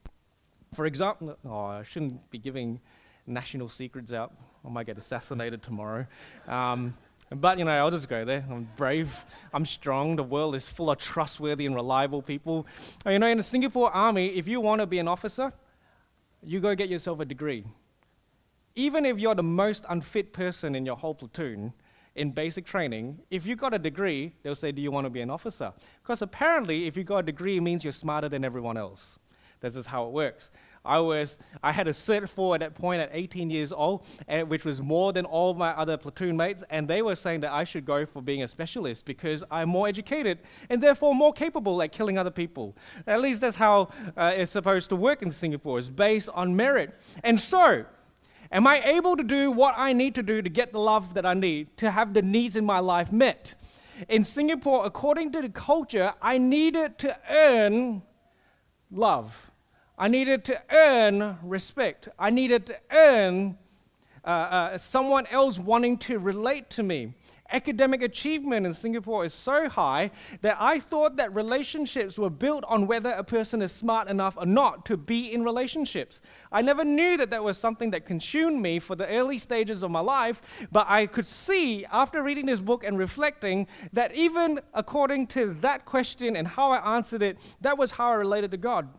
For 0.75 0.87
example, 0.87 1.37
oh, 1.45 1.65
I 1.65 1.83
shouldn't 1.83 2.31
be 2.31 2.39
giving 2.39 2.81
national 3.29 3.69
secrets 3.69 4.13
out. 4.13 4.33
I 4.65 4.69
might 4.69 4.87
get 4.87 4.99
assassinated 4.99 5.63
tomorrow. 5.63 6.07
Um, 6.47 6.95
but, 7.31 7.59
you 7.59 7.65
know, 7.65 7.73
I'll 7.73 7.91
just 7.91 8.09
go 8.09 8.25
there. 8.25 8.45
I'm 8.51 8.69
brave. 8.77 9.25
I'm 9.53 9.67
strong. 9.67 10.17
The 10.17 10.25
world 10.25 10.55
is 10.55 10.69
full 10.69 10.91
of 10.91 10.99
trustworthy 10.99 11.67
and 11.67 11.75
reliable 11.75 12.23
people. 12.23 12.67
You 13.07 13.19
know, 13.19 13.27
in 13.27 13.37
the 13.37 13.43
Singapore 13.43 13.91
Army, 13.93 14.29
if 14.29 14.49
you 14.49 14.61
want 14.61 14.81
to 14.81 14.87
be 14.87 14.99
an 14.99 15.09
officer, 15.09 15.53
you 16.43 16.61
go 16.61 16.75
get 16.75 16.89
yourself 16.89 17.21
a 17.21 17.25
degree. 17.25 17.65
Even 18.75 19.05
if 19.05 19.19
you're 19.19 19.35
the 19.35 19.43
most 19.43 19.85
unfit 19.89 20.33
person 20.33 20.75
in 20.75 20.87
your 20.87 20.97
whole 20.97 21.15
platoon 21.15 21.75
in 22.15 22.31
basic 22.31 22.65
training, 22.65 23.19
if 23.31 23.47
you 23.47 23.57
got 23.57 23.75
a 23.75 23.79
degree, 23.79 24.33
they'll 24.43 24.55
say, 24.55 24.73
Do 24.73 24.81
you 24.81 24.91
want 24.91 25.05
to 25.05 25.11
be 25.11 25.21
an 25.21 25.31
officer? 25.31 25.73
Because 26.03 26.23
apparently, 26.23 26.87
if 26.87 26.97
you 26.97 27.05
got 27.05 27.19
a 27.19 27.23
degree, 27.25 27.59
it 27.59 27.61
means 27.61 27.85
you're 27.85 27.93
smarter 27.93 28.29
than 28.29 28.45
everyone 28.45 28.77
else. 28.77 29.19
This 29.61 29.77
is 29.77 29.87
how 29.87 30.07
it 30.07 30.13
works. 30.13 30.51
I 30.89 30.99
was 31.01 31.39
I 31.63 31.73
had 31.73 31.87
a 31.87 31.93
cert 31.93 32.29
four 32.29 32.55
at 32.55 32.61
that 32.61 32.75
point 32.75 33.01
at 33.01 33.11
18 33.13 33.51
years 33.51 33.73
old, 33.73 34.05
and, 34.27 34.49
which 34.49 34.65
was 34.65 34.81
more 34.81 35.13
than 35.13 35.25
all 35.25 35.55
my 35.55 35.71
other 35.71 35.97
platoon 35.97 36.37
mates, 36.37 36.65
and 36.71 36.89
they 36.89 37.03
were 37.03 37.15
saying 37.15 37.41
that 37.41 37.53
I 37.53 37.65
should 37.65 37.85
go 37.85 38.07
for 38.07 38.23
being 38.23 38.43
a 38.43 38.49
specialist 38.49 39.05
because 39.05 39.45
I'm 39.51 39.69
more 39.69 39.87
educated 39.87 40.39
and 40.71 40.83
therefore 40.83 41.15
more 41.15 41.33
capable 41.33 41.83
at 41.83 41.93
killing 41.93 42.17
other 42.17 42.31
people. 42.31 42.77
At 43.07 43.21
least 43.21 43.43
that's 43.43 43.57
how 43.57 43.91
uh, 44.17 44.33
it's 44.35 44.53
supposed 44.53 44.89
to 44.91 44.97
work 44.97 45.23
in 45.23 45.31
Singapore. 45.31 45.79
It's 45.79 45.89
based 45.89 46.29
on 46.31 46.57
merit, 46.57 46.99
and 47.23 47.39
so. 47.39 47.85
Am 48.51 48.67
I 48.67 48.81
able 48.83 49.15
to 49.15 49.23
do 49.23 49.51
what 49.51 49.75
I 49.77 49.93
need 49.93 50.15
to 50.15 50.23
do 50.23 50.41
to 50.41 50.49
get 50.49 50.73
the 50.73 50.79
love 50.79 51.13
that 51.13 51.27
I 51.27 51.35
need, 51.35 51.77
to 51.77 51.91
have 51.91 52.15
the 52.15 52.23
needs 52.23 52.57
in 52.57 52.65
my 52.65 52.79
life 52.79 53.13
met? 53.13 53.55
In 54.09 54.25
Singapore, 54.25 54.87
according 54.87 55.33
to 55.33 55.43
the 55.43 55.51
culture, 55.51 56.15
I 56.23 56.39
needed 56.39 56.99
to 57.01 57.19
earn 57.29 58.01
love. 58.91 59.51
I 60.01 60.07
needed 60.07 60.45
to 60.45 60.63
earn 60.71 61.39
respect. 61.43 62.09
I 62.19 62.31
needed 62.31 62.67
to 62.67 62.77
earn 62.93 63.59
uh, 64.25 64.29
uh, 64.29 64.79
someone 64.79 65.27
else 65.27 65.59
wanting 65.59 65.99
to 65.99 66.21
relate 66.21 66.71
to 66.71 66.85
me. 66.85 67.15
Academic 67.51 68.03
achievement 68.03 68.65
in 68.67 68.75
Singapore 68.75 69.25
is 69.25 69.33
so 69.35 69.69
high 69.69 70.11
that 70.43 70.57
I 70.61 70.79
thought 70.79 71.17
that 71.17 71.35
relationships 71.35 72.17
were 72.17 72.31
built 72.31 72.63
on 72.69 72.87
whether 72.87 73.11
a 73.11 73.25
person 73.25 73.61
is 73.61 73.73
smart 73.73 74.07
enough 74.09 74.37
or 74.37 74.47
not 74.47 74.85
to 74.87 74.97
be 74.97 75.33
in 75.33 75.43
relationships. 75.43 76.21
I 76.53 76.63
never 76.63 76.85
knew 76.85 77.17
that 77.17 77.31
that 77.31 77.43
was 77.43 77.59
something 77.59 77.91
that 77.93 78.07
consumed 78.07 78.61
me 78.61 78.79
for 78.79 78.95
the 78.95 79.09
early 79.09 79.39
stages 79.39 79.83
of 79.83 79.91
my 79.91 80.01
life, 80.01 80.43
but 80.71 80.87
I 80.89 81.07
could 81.07 81.27
see 81.27 81.87
after 81.87 82.23
reading 82.23 82.47
this 82.47 82.61
book 82.61 82.85
and 82.85 82.99
reflecting 82.99 83.67
that 83.95 84.15
even 84.15 84.61
according 84.75 85.29
to 85.29 85.55
that 85.55 85.87
question 85.87 86.37
and 86.37 86.47
how 86.47 86.71
I 86.71 86.97
answered 86.97 87.23
it, 87.23 87.39
that 87.63 87.79
was 87.79 87.93
how 87.93 88.11
I 88.11 88.15
related 88.15 88.51
to 88.53 88.59
God 88.59 88.91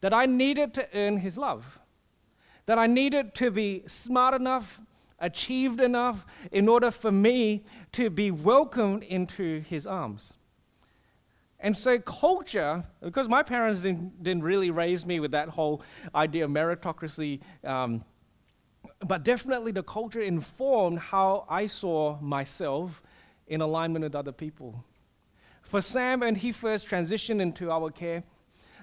that 0.00 0.14
I 0.14 0.26
needed 0.26 0.74
to 0.74 0.88
earn 0.94 1.18
his 1.18 1.36
love, 1.36 1.78
that 2.66 2.78
I 2.78 2.86
needed 2.86 3.34
to 3.36 3.50
be 3.50 3.84
smart 3.86 4.34
enough, 4.34 4.80
achieved 5.18 5.80
enough 5.80 6.26
in 6.50 6.68
order 6.68 6.90
for 6.90 7.12
me 7.12 7.64
to 7.92 8.10
be 8.10 8.30
welcomed 8.30 9.02
into 9.02 9.60
his 9.60 9.86
arms. 9.86 10.34
And 11.62 11.76
so, 11.76 11.98
culture, 11.98 12.84
because 13.02 13.28
my 13.28 13.42
parents 13.42 13.82
didn't, 13.82 14.22
didn't 14.22 14.42
really 14.42 14.70
raise 14.70 15.04
me 15.04 15.20
with 15.20 15.32
that 15.32 15.50
whole 15.50 15.82
idea 16.14 16.46
of 16.46 16.50
meritocracy, 16.50 17.40
um, 17.64 18.02
but 19.06 19.24
definitely 19.24 19.72
the 19.72 19.82
culture 19.82 20.22
informed 20.22 20.98
how 20.98 21.44
I 21.50 21.66
saw 21.66 22.18
myself 22.20 23.02
in 23.46 23.60
alignment 23.60 24.04
with 24.04 24.14
other 24.14 24.32
people. 24.32 24.84
For 25.62 25.82
Sam, 25.82 26.20
when 26.20 26.34
he 26.34 26.50
first 26.50 26.88
transitioned 26.88 27.40
into 27.40 27.70
our 27.70 27.90
care, 27.90 28.24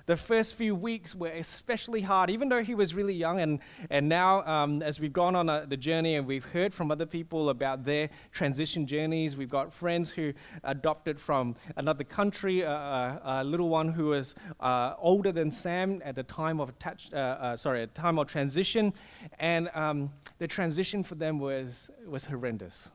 the 0.07 0.15
first 0.15 0.55
few 0.55 0.73
weeks 0.73 1.13
were 1.13 1.27
especially 1.27 1.99
hard, 1.99 2.29
even 2.29 2.47
though 2.47 2.63
he 2.63 2.73
was 2.73 2.95
really 2.95 3.13
young. 3.13 3.41
And, 3.41 3.59
and 3.89 4.07
now, 4.07 4.41
um, 4.47 4.81
as 4.81 5.01
we've 5.01 5.11
gone 5.11 5.35
on 5.35 5.49
a, 5.49 5.53
uh, 5.53 5.65
the 5.65 5.75
journey 5.75 6.15
and 6.15 6.25
we've 6.25 6.45
heard 6.45 6.73
from 6.73 6.91
other 6.91 7.05
people 7.05 7.49
about 7.49 7.83
their 7.83 8.09
transition 8.31 8.87
journeys, 8.87 9.35
we've 9.35 9.49
got 9.49 9.73
friends 9.73 10.09
who 10.09 10.33
adopted 10.63 11.19
from 11.19 11.57
another 11.75 12.05
country, 12.05 12.65
uh, 12.65 12.71
uh, 12.71 13.19
a 13.25 13.43
little 13.43 13.67
one 13.67 13.89
who 13.89 14.05
was 14.05 14.33
uh, 14.61 14.93
older 14.97 15.33
than 15.33 15.51
Sam 15.51 16.01
at 16.05 16.15
the 16.15 16.23
time 16.23 16.61
of 16.61 16.69
attach, 16.69 17.11
uh, 17.11 17.17
uh, 17.17 17.57
sorry, 17.57 17.81
at 17.81 17.93
time 17.93 18.17
of 18.17 18.27
transition, 18.27 18.93
and 19.39 19.69
um, 19.73 20.09
the 20.37 20.47
transition 20.47 21.03
for 21.03 21.15
them 21.15 21.37
was 21.37 21.89
was 22.07 22.23
horrendous, 22.23 22.89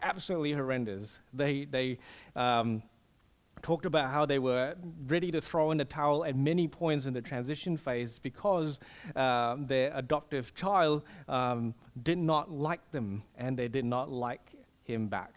absolutely 0.00 0.52
horrendous. 0.52 1.18
They 1.34 1.66
they 1.66 1.98
um, 2.34 2.82
talked 3.62 3.86
about 3.86 4.10
how 4.10 4.26
they 4.26 4.38
were 4.38 4.74
ready 5.06 5.30
to 5.30 5.40
throw 5.40 5.70
in 5.70 5.78
the 5.78 5.84
towel 5.84 6.24
at 6.24 6.36
many 6.36 6.66
points 6.66 7.06
in 7.06 7.14
the 7.14 7.22
transition 7.22 7.76
phase 7.76 8.18
because 8.18 8.80
uh, 9.14 9.56
their 9.58 9.92
adoptive 9.94 10.54
child 10.54 11.04
um, 11.28 11.74
did 12.02 12.18
not 12.18 12.50
like 12.50 12.90
them 12.90 13.22
and 13.38 13.56
they 13.56 13.68
did 13.68 13.84
not 13.84 14.10
like 14.10 14.52
him 14.82 15.06
back. 15.06 15.34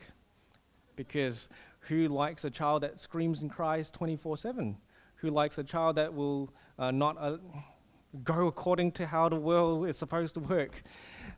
Because 0.95 1.47
who 1.81 2.07
likes 2.07 2.43
a 2.45 2.49
child 2.49 2.81
that 2.81 2.99
screams 2.99 3.41
and 3.41 3.51
cries 3.51 3.91
24 3.91 4.37
7? 4.37 4.77
Who 5.17 5.29
likes 5.29 5.57
a 5.57 5.63
child 5.63 5.95
that 5.97 6.13
will 6.13 6.51
uh, 6.79 6.91
not 6.91 7.17
uh, 7.19 7.37
go 8.23 8.47
according 8.47 8.91
to 8.93 9.05
how 9.05 9.29
the 9.29 9.35
world 9.35 9.87
is 9.87 9.97
supposed 9.97 10.33
to 10.33 10.39
work? 10.39 10.83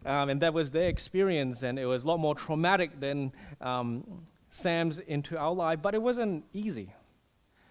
Um, 0.05 0.29
and 0.29 0.41
that 0.41 0.53
was 0.53 0.71
their 0.71 0.89
experience, 0.89 1.63
and 1.63 1.79
it 1.79 1.85
was 1.85 2.03
a 2.03 2.07
lot 2.07 2.17
more 2.17 2.35
traumatic 2.35 2.99
than 2.99 3.31
um, 3.61 4.03
Sam's 4.49 4.99
into 4.99 5.37
our 5.37 5.53
life, 5.53 5.81
but 5.81 5.93
it 5.93 6.01
wasn't 6.01 6.45
easy. 6.53 6.93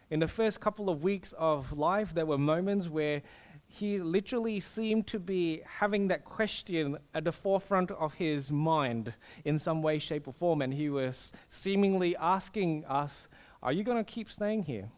In 0.09 0.21
the 0.21 0.29
first 0.29 0.61
couple 0.61 0.89
of 0.89 1.03
weeks 1.03 1.35
of 1.37 1.73
life, 1.73 2.15
there 2.15 2.27
were 2.27 2.39
moments 2.39 2.89
where 2.89 3.23
he 3.67 3.99
literally 3.99 4.61
seemed 4.61 5.07
to 5.09 5.19
be 5.19 5.63
having 5.67 6.09
that 6.09 6.25
question 6.25 6.97
at 7.13 7.25
the 7.25 7.33
forefront 7.33 7.91
of 7.91 8.15
his 8.15 8.53
mind 8.53 9.13
in 9.45 9.59
some 9.59 9.83
way, 9.83 9.99
shape, 9.99 10.29
or 10.29 10.33
form. 10.33 10.63
And 10.63 10.73
he 10.73 10.89
was 10.89 11.33
seemingly 11.49 12.17
asking 12.17 12.85
us, 12.85 13.27
Are 13.63 13.73
you 13.73 13.83
going 13.83 14.03
to 14.03 14.05
keep 14.05 14.31
staying 14.31 14.65
here? 14.65 14.89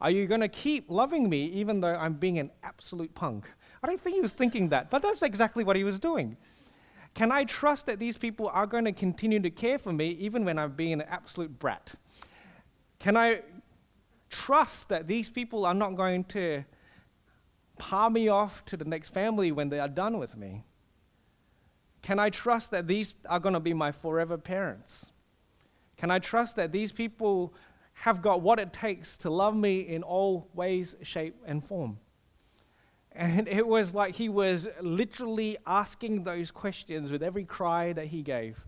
Are 0.00 0.10
you 0.10 0.26
going 0.26 0.40
to 0.40 0.48
keep 0.48 0.90
loving 0.90 1.28
me 1.28 1.44
even 1.46 1.80
though 1.80 1.94
I'm 1.94 2.14
being 2.14 2.38
an 2.38 2.50
absolute 2.62 3.14
punk? 3.14 3.44
I 3.82 3.86
don't 3.86 4.00
think 4.00 4.16
he 4.16 4.20
was 4.20 4.32
thinking 4.32 4.70
that, 4.70 4.90
but 4.90 5.02
that's 5.02 5.22
exactly 5.22 5.62
what 5.62 5.76
he 5.76 5.84
was 5.84 6.00
doing. 6.00 6.36
Can 7.14 7.30
I 7.30 7.44
trust 7.44 7.86
that 7.86 7.98
these 7.98 8.16
people 8.16 8.50
are 8.52 8.66
going 8.66 8.84
to 8.84 8.92
continue 8.92 9.40
to 9.40 9.50
care 9.50 9.78
for 9.78 9.92
me 9.92 10.10
even 10.10 10.44
when 10.44 10.58
I'm 10.58 10.72
being 10.72 10.94
an 10.94 11.02
absolute 11.02 11.58
brat? 11.58 11.94
Can 12.98 13.16
I 13.16 13.42
trust 14.30 14.88
that 14.88 15.06
these 15.06 15.28
people 15.28 15.66
are 15.66 15.74
not 15.74 15.94
going 15.94 16.24
to 16.24 16.64
palm 17.78 18.14
me 18.14 18.28
off 18.28 18.64
to 18.66 18.76
the 18.76 18.84
next 18.84 19.10
family 19.10 19.52
when 19.52 19.68
they 19.68 19.78
are 19.78 19.88
done 19.88 20.18
with 20.18 20.36
me? 20.36 20.64
Can 22.00 22.18
I 22.18 22.30
trust 22.30 22.70
that 22.70 22.88
these 22.88 23.14
are 23.28 23.38
going 23.38 23.54
to 23.54 23.60
be 23.60 23.74
my 23.74 23.92
forever 23.92 24.38
parents? 24.38 25.12
Can 25.96 26.10
I 26.10 26.18
trust 26.18 26.56
that 26.56 26.72
these 26.72 26.90
people 26.90 27.54
have 27.92 28.22
got 28.22 28.40
what 28.40 28.58
it 28.58 28.72
takes 28.72 29.16
to 29.18 29.30
love 29.30 29.54
me 29.54 29.80
in 29.80 30.02
all 30.02 30.48
ways, 30.54 30.96
shape, 31.02 31.36
and 31.46 31.62
form? 31.62 31.98
And 33.14 33.46
it 33.46 33.66
was 33.66 33.94
like 33.94 34.14
he 34.14 34.28
was 34.28 34.68
literally 34.80 35.58
asking 35.66 36.24
those 36.24 36.50
questions 36.50 37.12
with 37.12 37.22
every 37.22 37.44
cry 37.44 37.92
that 37.92 38.06
he 38.06 38.22
gave. 38.22 38.58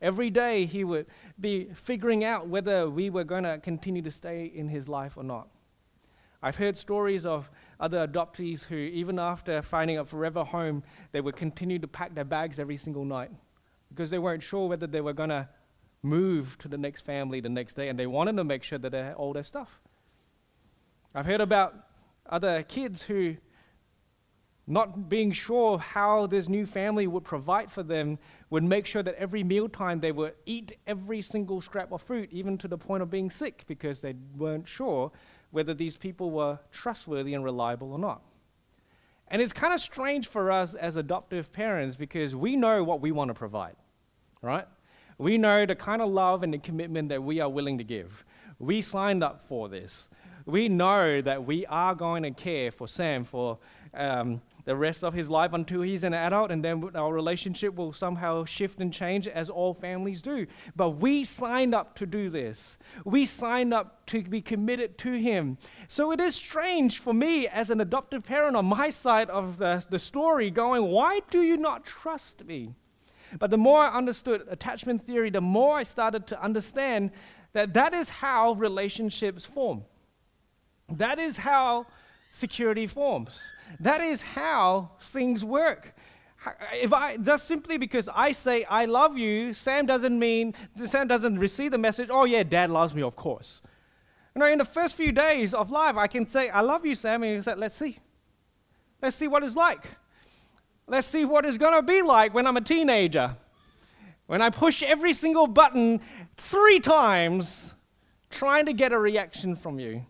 Every 0.00 0.30
day 0.30 0.66
he 0.66 0.84
would 0.84 1.06
be 1.40 1.68
figuring 1.72 2.24
out 2.24 2.48
whether 2.48 2.90
we 2.90 3.08
were 3.08 3.24
going 3.24 3.44
to 3.44 3.58
continue 3.58 4.02
to 4.02 4.10
stay 4.10 4.46
in 4.46 4.68
his 4.68 4.88
life 4.88 5.16
or 5.16 5.22
not. 5.22 5.48
I've 6.42 6.56
heard 6.56 6.76
stories 6.76 7.24
of 7.24 7.50
other 7.80 8.06
adoptees 8.06 8.64
who, 8.64 8.76
even 8.76 9.18
after 9.18 9.62
finding 9.62 9.98
a 9.98 10.04
forever 10.04 10.44
home, 10.44 10.82
they 11.12 11.22
would 11.22 11.36
continue 11.36 11.78
to 11.78 11.88
pack 11.88 12.14
their 12.14 12.24
bags 12.24 12.58
every 12.58 12.76
single 12.76 13.04
night 13.04 13.30
because 13.88 14.10
they 14.10 14.18
weren't 14.18 14.42
sure 14.42 14.68
whether 14.68 14.86
they 14.86 15.00
were 15.00 15.14
going 15.14 15.30
to 15.30 15.48
move 16.02 16.58
to 16.58 16.68
the 16.68 16.76
next 16.76 17.00
family 17.00 17.40
the 17.40 17.48
next 17.48 17.74
day 17.74 17.88
and 17.88 17.98
they 17.98 18.06
wanted 18.06 18.36
to 18.36 18.44
make 18.44 18.62
sure 18.62 18.78
that 18.78 18.90
they 18.90 18.98
had 18.98 19.14
all 19.14 19.32
their 19.32 19.42
stuff. 19.42 19.80
I've 21.14 21.24
heard 21.24 21.40
about 21.40 21.74
other 22.28 22.62
kids 22.62 23.04
who, 23.04 23.36
not 24.66 25.08
being 25.08 25.30
sure 25.30 25.78
how 25.78 26.26
this 26.26 26.48
new 26.48 26.64
family 26.64 27.06
would 27.06 27.24
provide 27.24 27.70
for 27.70 27.82
them, 27.82 28.18
would 28.50 28.64
make 28.64 28.86
sure 28.86 29.02
that 29.02 29.14
every 29.16 29.44
mealtime 29.44 30.00
they 30.00 30.12
would 30.12 30.34
eat 30.46 30.76
every 30.86 31.20
single 31.20 31.60
scrap 31.60 31.92
of 31.92 32.00
fruit, 32.00 32.28
even 32.32 32.56
to 32.58 32.68
the 32.68 32.78
point 32.78 33.02
of 33.02 33.10
being 33.10 33.30
sick, 33.30 33.64
because 33.66 34.00
they 34.00 34.14
weren't 34.36 34.66
sure 34.66 35.12
whether 35.50 35.74
these 35.74 35.96
people 35.96 36.30
were 36.30 36.58
trustworthy 36.72 37.34
and 37.34 37.44
reliable 37.44 37.92
or 37.92 37.98
not. 37.98 38.22
And 39.28 39.40
it's 39.40 39.52
kind 39.52 39.72
of 39.72 39.80
strange 39.80 40.28
for 40.28 40.50
us 40.50 40.74
as 40.74 40.96
adoptive 40.96 41.52
parents 41.52 41.96
because 41.96 42.34
we 42.34 42.56
know 42.56 42.84
what 42.84 43.00
we 43.00 43.12
want 43.12 43.28
to 43.28 43.34
provide, 43.34 43.76
right? 44.42 44.66
We 45.18 45.38
know 45.38 45.64
the 45.64 45.76
kind 45.76 46.02
of 46.02 46.10
love 46.10 46.42
and 46.42 46.52
the 46.52 46.58
commitment 46.58 47.08
that 47.10 47.22
we 47.22 47.40
are 47.40 47.48
willing 47.48 47.78
to 47.78 47.84
give. 47.84 48.24
We 48.58 48.80
signed 48.80 49.22
up 49.22 49.40
for 49.40 49.68
this. 49.68 50.08
We 50.46 50.68
know 50.68 51.20
that 51.20 51.44
we 51.44 51.66
are 51.66 51.94
going 51.94 52.24
to 52.24 52.30
care 52.30 52.70
for 52.70 52.86
Sam 52.86 53.24
for 53.24 53.58
um, 53.94 54.42
the 54.64 54.76
rest 54.76 55.04
of 55.04 55.14
his 55.14 55.28
life 55.28 55.52
until 55.52 55.82
he's 55.82 56.04
an 56.04 56.14
adult, 56.14 56.50
and 56.50 56.64
then 56.64 56.90
our 56.94 57.12
relationship 57.12 57.74
will 57.74 57.92
somehow 57.92 58.44
shift 58.44 58.80
and 58.80 58.92
change 58.92 59.26
as 59.26 59.50
all 59.50 59.74
families 59.74 60.22
do. 60.22 60.46
But 60.74 60.90
we 60.90 61.24
signed 61.24 61.74
up 61.74 61.94
to 61.96 62.06
do 62.06 62.30
this. 62.30 62.78
We 63.04 63.24
signed 63.26 63.74
up 63.74 64.06
to 64.06 64.22
be 64.22 64.40
committed 64.40 64.96
to 64.98 65.12
him. 65.12 65.58
So 65.88 66.12
it 66.12 66.20
is 66.20 66.34
strange 66.34 66.98
for 66.98 67.12
me 67.12 67.46
as 67.46 67.70
an 67.70 67.80
adoptive 67.80 68.24
parent 68.24 68.56
on 68.56 68.66
my 68.66 68.90
side 68.90 69.30
of 69.30 69.58
the, 69.58 69.84
the 69.88 69.98
story 69.98 70.50
going, 70.50 70.84
Why 70.84 71.20
do 71.30 71.42
you 71.42 71.56
not 71.56 71.84
trust 71.84 72.44
me? 72.44 72.74
But 73.38 73.50
the 73.50 73.58
more 73.58 73.80
I 73.80 73.96
understood 73.96 74.44
attachment 74.48 75.02
theory, 75.02 75.30
the 75.30 75.40
more 75.40 75.76
I 75.76 75.82
started 75.82 76.26
to 76.28 76.42
understand 76.42 77.10
that 77.52 77.74
that 77.74 77.94
is 77.94 78.08
how 78.08 78.52
relationships 78.52 79.44
form. 79.44 79.84
That 80.88 81.18
is 81.18 81.38
how 81.38 81.86
security 82.34 82.84
forms. 82.84 83.52
That 83.78 84.00
is 84.00 84.20
how 84.20 84.90
things 85.00 85.44
work. 85.44 85.94
If 86.72 86.92
I 86.92 87.16
just 87.16 87.46
simply 87.46 87.78
because 87.78 88.08
I 88.12 88.32
say 88.32 88.64
I 88.64 88.86
love 88.86 89.16
you, 89.16 89.54
Sam 89.54 89.86
doesn't 89.86 90.18
mean 90.18 90.52
Sam 90.84 91.06
doesn't 91.06 91.38
receive 91.38 91.70
the 91.70 91.78
message. 91.78 92.08
Oh 92.10 92.24
yeah, 92.24 92.42
Dad 92.42 92.70
loves 92.70 92.92
me, 92.92 93.02
of 93.02 93.14
course. 93.14 93.62
You 94.34 94.40
know, 94.40 94.46
in 94.46 94.58
the 94.58 94.64
first 94.64 94.96
few 94.96 95.12
days 95.12 95.54
of 95.54 95.70
life, 95.70 95.96
I 95.96 96.08
can 96.08 96.26
say 96.26 96.50
I 96.50 96.60
love 96.60 96.84
you, 96.84 96.96
Sam, 96.96 97.22
and 97.22 97.36
he 97.36 97.40
said, 97.40 97.58
"Let's 97.58 97.76
see, 97.76 97.98
let's 99.00 99.16
see 99.16 99.28
what 99.28 99.44
it's 99.44 99.56
like. 99.56 99.84
Let's 100.88 101.06
see 101.06 101.24
what 101.24 101.46
it's 101.46 101.56
gonna 101.56 101.82
be 101.82 102.02
like 102.02 102.34
when 102.34 102.46
I'm 102.48 102.56
a 102.56 102.60
teenager, 102.60 103.36
when 104.26 104.42
I 104.42 104.50
push 104.50 104.82
every 104.82 105.14
single 105.14 105.46
button 105.46 106.00
three 106.36 106.80
times, 106.80 107.74
trying 108.28 108.66
to 108.66 108.72
get 108.72 108.92
a 108.92 108.98
reaction 108.98 109.54
from 109.54 109.78
you." 109.78 110.04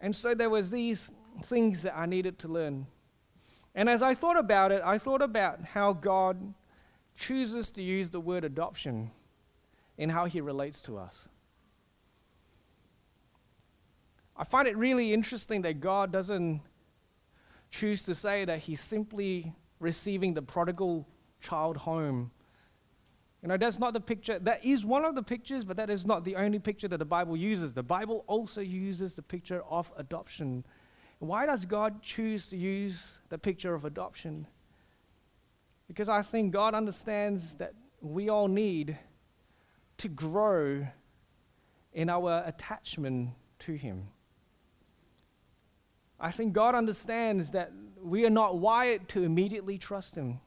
And 0.00 0.14
so 0.14 0.34
there 0.34 0.50
was 0.50 0.70
these 0.70 1.10
things 1.42 1.82
that 1.82 1.96
I 1.96 2.06
needed 2.06 2.38
to 2.40 2.48
learn. 2.48 2.86
And 3.74 3.88
as 3.88 4.02
I 4.02 4.14
thought 4.14 4.38
about 4.38 4.72
it, 4.72 4.82
I 4.84 4.98
thought 4.98 5.22
about 5.22 5.64
how 5.64 5.92
God 5.92 6.54
chooses 7.16 7.70
to 7.72 7.82
use 7.82 8.10
the 8.10 8.20
word 8.20 8.44
adoption 8.44 9.10
in 9.96 10.10
how 10.10 10.24
he 10.26 10.40
relates 10.40 10.80
to 10.82 10.98
us. 10.98 11.28
I 14.36 14.44
find 14.44 14.68
it 14.68 14.76
really 14.76 15.12
interesting 15.12 15.62
that 15.62 15.80
God 15.80 16.12
doesn't 16.12 16.60
choose 17.70 18.04
to 18.04 18.14
say 18.14 18.44
that 18.44 18.60
he's 18.60 18.80
simply 18.80 19.52
receiving 19.80 20.34
the 20.34 20.42
prodigal 20.42 21.06
child 21.40 21.76
home 21.76 22.30
you 23.42 23.48
know, 23.48 23.56
that's 23.56 23.78
not 23.78 23.92
the 23.92 24.00
picture. 24.00 24.38
That 24.38 24.64
is 24.64 24.84
one 24.84 25.04
of 25.04 25.14
the 25.14 25.22
pictures, 25.22 25.64
but 25.64 25.76
that 25.76 25.90
is 25.90 26.04
not 26.04 26.24
the 26.24 26.36
only 26.36 26.58
picture 26.58 26.88
that 26.88 26.98
the 26.98 27.04
Bible 27.04 27.36
uses. 27.36 27.72
The 27.72 27.84
Bible 27.84 28.24
also 28.26 28.60
uses 28.60 29.14
the 29.14 29.22
picture 29.22 29.62
of 29.70 29.92
adoption. 29.96 30.64
Why 31.20 31.46
does 31.46 31.64
God 31.64 32.02
choose 32.02 32.48
to 32.50 32.56
use 32.56 33.20
the 33.28 33.38
picture 33.38 33.74
of 33.74 33.84
adoption? 33.84 34.46
Because 35.86 36.08
I 36.08 36.22
think 36.22 36.52
God 36.52 36.74
understands 36.74 37.54
that 37.56 37.74
we 38.00 38.28
all 38.28 38.48
need 38.48 38.98
to 39.98 40.08
grow 40.08 40.86
in 41.92 42.10
our 42.10 42.42
attachment 42.44 43.30
to 43.60 43.72
Him. 43.72 44.08
I 46.20 46.32
think 46.32 46.52
God 46.52 46.74
understands 46.74 47.52
that 47.52 47.72
we 48.02 48.26
are 48.26 48.30
not 48.30 48.58
wired 48.58 49.08
to 49.10 49.22
immediately 49.22 49.78
trust 49.78 50.16
Him. 50.16 50.40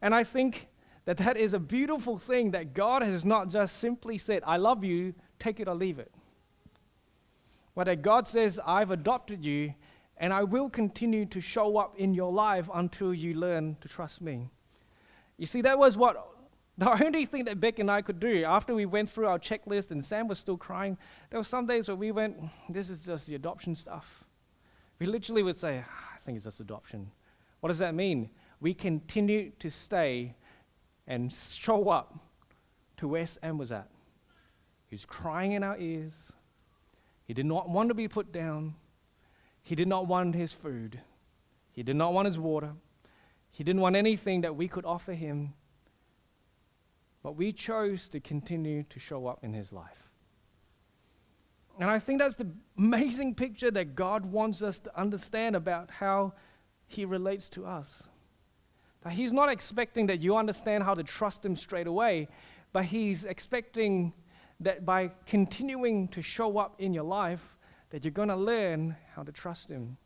And 0.00 0.14
I 0.14 0.24
think 0.24 0.68
that 1.06 1.16
that 1.18 1.36
is 1.36 1.54
a 1.54 1.58
beautiful 1.58 2.18
thing 2.18 2.50
that 2.50 2.74
God 2.74 3.02
has 3.02 3.24
not 3.24 3.48
just 3.48 3.78
simply 3.78 4.18
said, 4.18 4.42
I 4.44 4.58
love 4.58 4.84
you, 4.84 5.14
take 5.38 5.60
it 5.60 5.68
or 5.68 5.74
leave 5.74 5.98
it. 5.98 6.12
But 7.74 7.84
that 7.84 8.02
God 8.02 8.26
says, 8.26 8.60
I've 8.66 8.90
adopted 8.90 9.44
you 9.44 9.74
and 10.18 10.32
I 10.32 10.42
will 10.42 10.68
continue 10.68 11.24
to 11.26 11.40
show 11.40 11.76
up 11.76 11.96
in 11.96 12.12
your 12.12 12.32
life 12.32 12.68
until 12.74 13.14
you 13.14 13.34
learn 13.34 13.76
to 13.82 13.88
trust 13.88 14.20
me. 14.20 14.50
You 15.36 15.46
see, 15.46 15.60
that 15.62 15.78
was 15.78 15.96
what 15.96 16.28
the 16.78 17.04
only 17.04 17.24
thing 17.24 17.44
that 17.44 17.60
Beck 17.60 17.78
and 17.78 17.90
I 17.90 18.02
could 18.02 18.18
do 18.18 18.44
after 18.44 18.74
we 18.74 18.84
went 18.84 19.08
through 19.08 19.28
our 19.28 19.38
checklist 19.38 19.92
and 19.92 20.04
Sam 20.04 20.26
was 20.26 20.38
still 20.38 20.56
crying. 20.56 20.98
There 21.30 21.38
were 21.38 21.44
some 21.44 21.66
days 21.66 21.88
where 21.88 21.96
we 21.96 22.10
went, 22.12 22.36
This 22.68 22.90
is 22.90 23.06
just 23.06 23.26
the 23.26 23.34
adoption 23.34 23.74
stuff. 23.74 24.24
We 24.98 25.06
literally 25.06 25.42
would 25.42 25.56
say, 25.56 25.84
ah, 25.86 26.12
I 26.14 26.18
think 26.18 26.36
it's 26.36 26.44
just 26.44 26.60
adoption. 26.60 27.10
What 27.60 27.68
does 27.68 27.78
that 27.78 27.94
mean? 27.94 28.30
We 28.60 28.74
continue 28.74 29.52
to 29.58 29.70
stay 29.70 30.34
and 31.06 31.32
show 31.32 31.88
up 31.88 32.18
to 32.98 33.08
where 33.08 33.26
Sam 33.26 33.58
was 33.58 33.70
at. 33.72 33.88
He 34.88 34.94
was 34.94 35.04
crying 35.04 35.52
in 35.52 35.62
our 35.62 35.78
ears. 35.78 36.32
He 37.24 37.34
did 37.34 37.46
not 37.46 37.68
want 37.68 37.88
to 37.88 37.94
be 37.94 38.08
put 38.08 38.32
down. 38.32 38.74
He 39.62 39.74
did 39.74 39.88
not 39.88 40.06
want 40.06 40.34
his 40.34 40.52
food. 40.52 41.00
He 41.72 41.82
did 41.82 41.96
not 41.96 42.12
want 42.12 42.26
his 42.26 42.38
water. 42.38 42.72
He 43.50 43.64
didn't 43.64 43.80
want 43.80 43.96
anything 43.96 44.42
that 44.42 44.54
we 44.54 44.68
could 44.68 44.84
offer 44.84 45.12
him. 45.12 45.54
But 47.22 47.36
we 47.36 47.52
chose 47.52 48.08
to 48.10 48.20
continue 48.20 48.84
to 48.84 49.00
show 49.00 49.26
up 49.26 49.40
in 49.42 49.52
his 49.52 49.72
life. 49.72 50.10
And 51.78 51.90
I 51.90 51.98
think 51.98 52.20
that's 52.20 52.36
the 52.36 52.50
amazing 52.78 53.34
picture 53.34 53.70
that 53.72 53.94
God 53.94 54.24
wants 54.24 54.62
us 54.62 54.78
to 54.80 54.98
understand 54.98 55.56
about 55.56 55.90
how 55.90 56.32
he 56.86 57.04
relates 57.04 57.48
to 57.50 57.66
us. 57.66 58.08
He's 59.10 59.32
not 59.32 59.50
expecting 59.50 60.06
that 60.06 60.22
you 60.22 60.36
understand 60.36 60.84
how 60.84 60.94
to 60.94 61.02
trust 61.02 61.44
Him 61.44 61.56
straight 61.56 61.86
away, 61.86 62.28
but 62.72 62.84
He's 62.84 63.24
expecting 63.24 64.12
that 64.60 64.84
by 64.84 65.10
continuing 65.26 66.08
to 66.08 66.22
show 66.22 66.58
up 66.58 66.80
in 66.80 66.92
your 66.92 67.04
life, 67.04 67.56
that 67.90 68.04
you're 68.04 68.12
going 68.12 68.28
to 68.28 68.36
learn 68.36 68.96
how 69.14 69.22
to 69.22 69.32
trust 69.32 69.68
Him. 69.68 69.96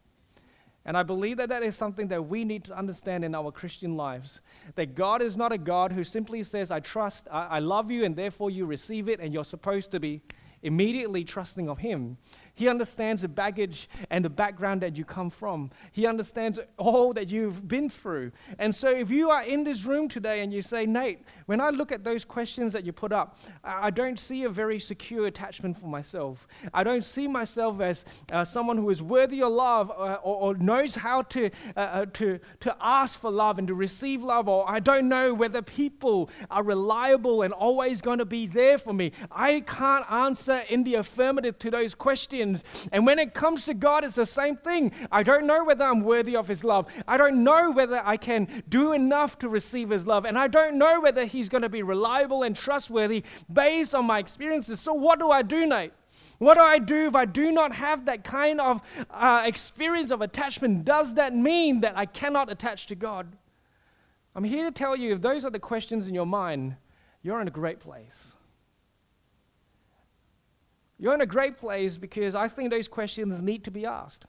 And 0.85 0.97
I 0.97 1.03
believe 1.03 1.37
that 1.37 1.51
that 1.51 1.63
is 1.63 1.77
something 1.77 2.09
that 2.09 2.27
we 2.27 2.45
need 2.45 2.65
to 2.65 2.77
understand 2.77 3.25
in 3.25 3.35
our 3.35 3.53
Christian 3.53 3.97
lives. 3.97 4.41
That 4.77 4.95
God 4.95 5.21
is 5.23 5.37
not 5.37 5.53
a 5.53 5.59
God 5.59 5.93
who 5.93 6.05
simply 6.05 6.43
says, 6.43 6.71
I 6.71 6.81
trust, 6.81 7.29
I, 7.31 7.47
I 7.47 7.59
love 7.59 7.91
you, 7.91 8.05
and 8.05 8.17
therefore 8.17 8.51
you 8.51 8.65
receive 8.65 9.09
it, 9.09 9.21
and 9.21 9.33
you're 9.33 9.45
supposed 9.45 9.91
to 9.93 10.01
be 10.01 10.23
immediately 10.63 11.25
trusting 11.25 11.69
of 11.69 11.79
Him. 11.79 12.17
He 12.61 12.69
understands 12.69 13.23
the 13.23 13.29
baggage 13.29 13.89
and 14.11 14.23
the 14.23 14.29
background 14.29 14.83
that 14.83 14.99
you 14.99 15.03
come 15.07 15.31
from. 15.31 15.71
He 15.93 16.05
understands 16.05 16.59
all 16.77 17.15
that 17.15 17.31
you've 17.31 17.67
been 17.67 17.89
through. 17.89 18.33
And 18.59 18.75
so, 18.75 18.91
if 18.91 19.11
you 19.11 19.31
are 19.31 19.43
in 19.43 19.65
this 19.65 19.87
room 19.87 20.11
today 20.11 20.43
and 20.43 20.53
you 20.53 20.61
say, 20.61 20.85
Nate, 20.85 21.23
when 21.47 21.59
I 21.59 21.71
look 21.71 21.91
at 21.91 22.05
those 22.05 22.23
questions 22.23 22.75
that 22.75 22.85
you 22.85 22.93
put 22.93 23.13
up, 23.15 23.39
I 23.65 23.89
don't 23.89 24.19
see 24.19 24.45
a 24.45 24.51
very 24.51 24.79
secure 24.79 25.27
attachment 25.27 25.81
for 25.81 25.87
myself. 25.87 26.47
I 26.75 26.85
don't 26.85 27.03
see 27.03 27.27
myself 27.27 27.81
as 27.81 28.05
uh, 28.31 28.45
someone 28.45 28.77
who 28.77 28.91
is 28.91 29.01
worthy 29.01 29.43
of 29.43 29.53
love 29.53 29.91
uh, 29.91 30.19
or, 30.23 30.51
or, 30.51 30.55
knows 30.57 30.95
how 30.95 31.23
to, 31.23 31.51
uh, 31.79 31.81
uh, 31.81 32.07
to, 32.13 32.41
to 32.61 32.77
ask 32.79 33.19
for 33.19 33.31
love 33.31 33.59
and 33.59 33.69
to 33.69 33.75
receive 33.75 34.23
love, 34.23 34.49
or 34.49 34.69
I 34.69 34.81
don't 34.81 35.09
know 35.09 35.33
whether 35.33 35.63
people 35.63 36.29
are 36.51 36.63
reliable 36.63 37.41
and 37.41 37.55
always 37.55 38.03
going 38.03 38.19
to 38.19 38.27
be 38.27 38.47
there 38.47 38.77
for 38.77 38.93
me. 38.93 39.13
I 39.31 39.61
can't 39.61 40.05
answer 40.13 40.63
in 40.69 40.85
the 40.85 40.97
affirmative 40.97 41.59
to 41.61 41.71
those 41.71 41.95
questions 41.95 42.50
and 42.93 43.07
when 43.07 43.19
it 43.19 43.35
comes 43.35 43.65
to 43.67 43.75
God, 43.75 44.05
it's 44.05 44.15
the 44.15 44.27
same 44.27 44.57
thing. 44.57 44.93
I 45.11 45.23
don't 45.23 45.47
know 45.47 45.65
whether 45.65 45.85
I'm 45.85 46.03
worthy 46.03 46.37
of 46.37 46.49
His 46.49 46.65
love. 46.65 46.87
I 47.07 47.17
don't 47.17 47.43
know 47.45 47.71
whether 47.71 48.03
I 48.05 48.17
can 48.17 48.63
do 48.69 48.93
enough 48.93 49.39
to 49.41 49.49
receive 49.49 49.91
His 49.91 50.07
love. 50.07 50.25
And 50.25 50.39
I 50.39 50.49
don't 50.49 50.77
know 50.77 51.01
whether 51.01 51.25
He's 51.25 51.49
going 51.49 51.63
to 51.63 51.69
be 51.69 51.83
reliable 51.83 52.43
and 52.43 52.57
trustworthy 52.57 53.25
based 53.53 53.95
on 53.95 54.05
my 54.07 54.19
experiences. 54.19 54.81
So, 54.81 54.93
what 54.93 55.19
do 55.19 55.31
I 55.31 55.43
do, 55.43 55.67
Nate? 55.67 55.93
What 56.39 56.55
do 56.55 56.61
I 56.63 56.79
do 56.79 57.07
if 57.07 57.15
I 57.15 57.27
do 57.27 57.53
not 57.53 57.73
have 57.73 58.07
that 58.07 58.25
kind 58.25 58.63
of 58.63 58.81
uh, 59.11 59.43
experience 59.45 60.11
of 60.11 60.23
attachment? 60.23 60.87
Does 60.87 61.15
that 61.15 61.35
mean 61.35 61.81
that 61.81 61.99
I 61.99 62.07
cannot 62.07 62.51
attach 62.51 62.87
to 62.87 62.95
God? 62.95 63.37
I'm 64.35 64.45
here 64.45 64.65
to 64.65 64.71
tell 64.71 64.97
you 64.97 65.13
if 65.13 65.21
those 65.21 65.45
are 65.45 65.51
the 65.51 65.59
questions 65.59 66.09
in 66.09 66.15
your 66.15 66.27
mind, 66.27 66.77
you're 67.23 67.43
in 67.43 67.49
a 67.49 67.51
great 67.51 67.79
place. 67.79 68.37
You're 71.01 71.15
in 71.15 71.23
a 71.23 71.27
great 71.27 71.57
place 71.57 71.97
because 71.97 72.35
I 72.35 72.47
think 72.47 72.71
those 72.71 72.87
questions 72.87 73.41
need 73.41 73.65
to 73.65 73.71
be 73.71 73.87
asked. 73.87 74.27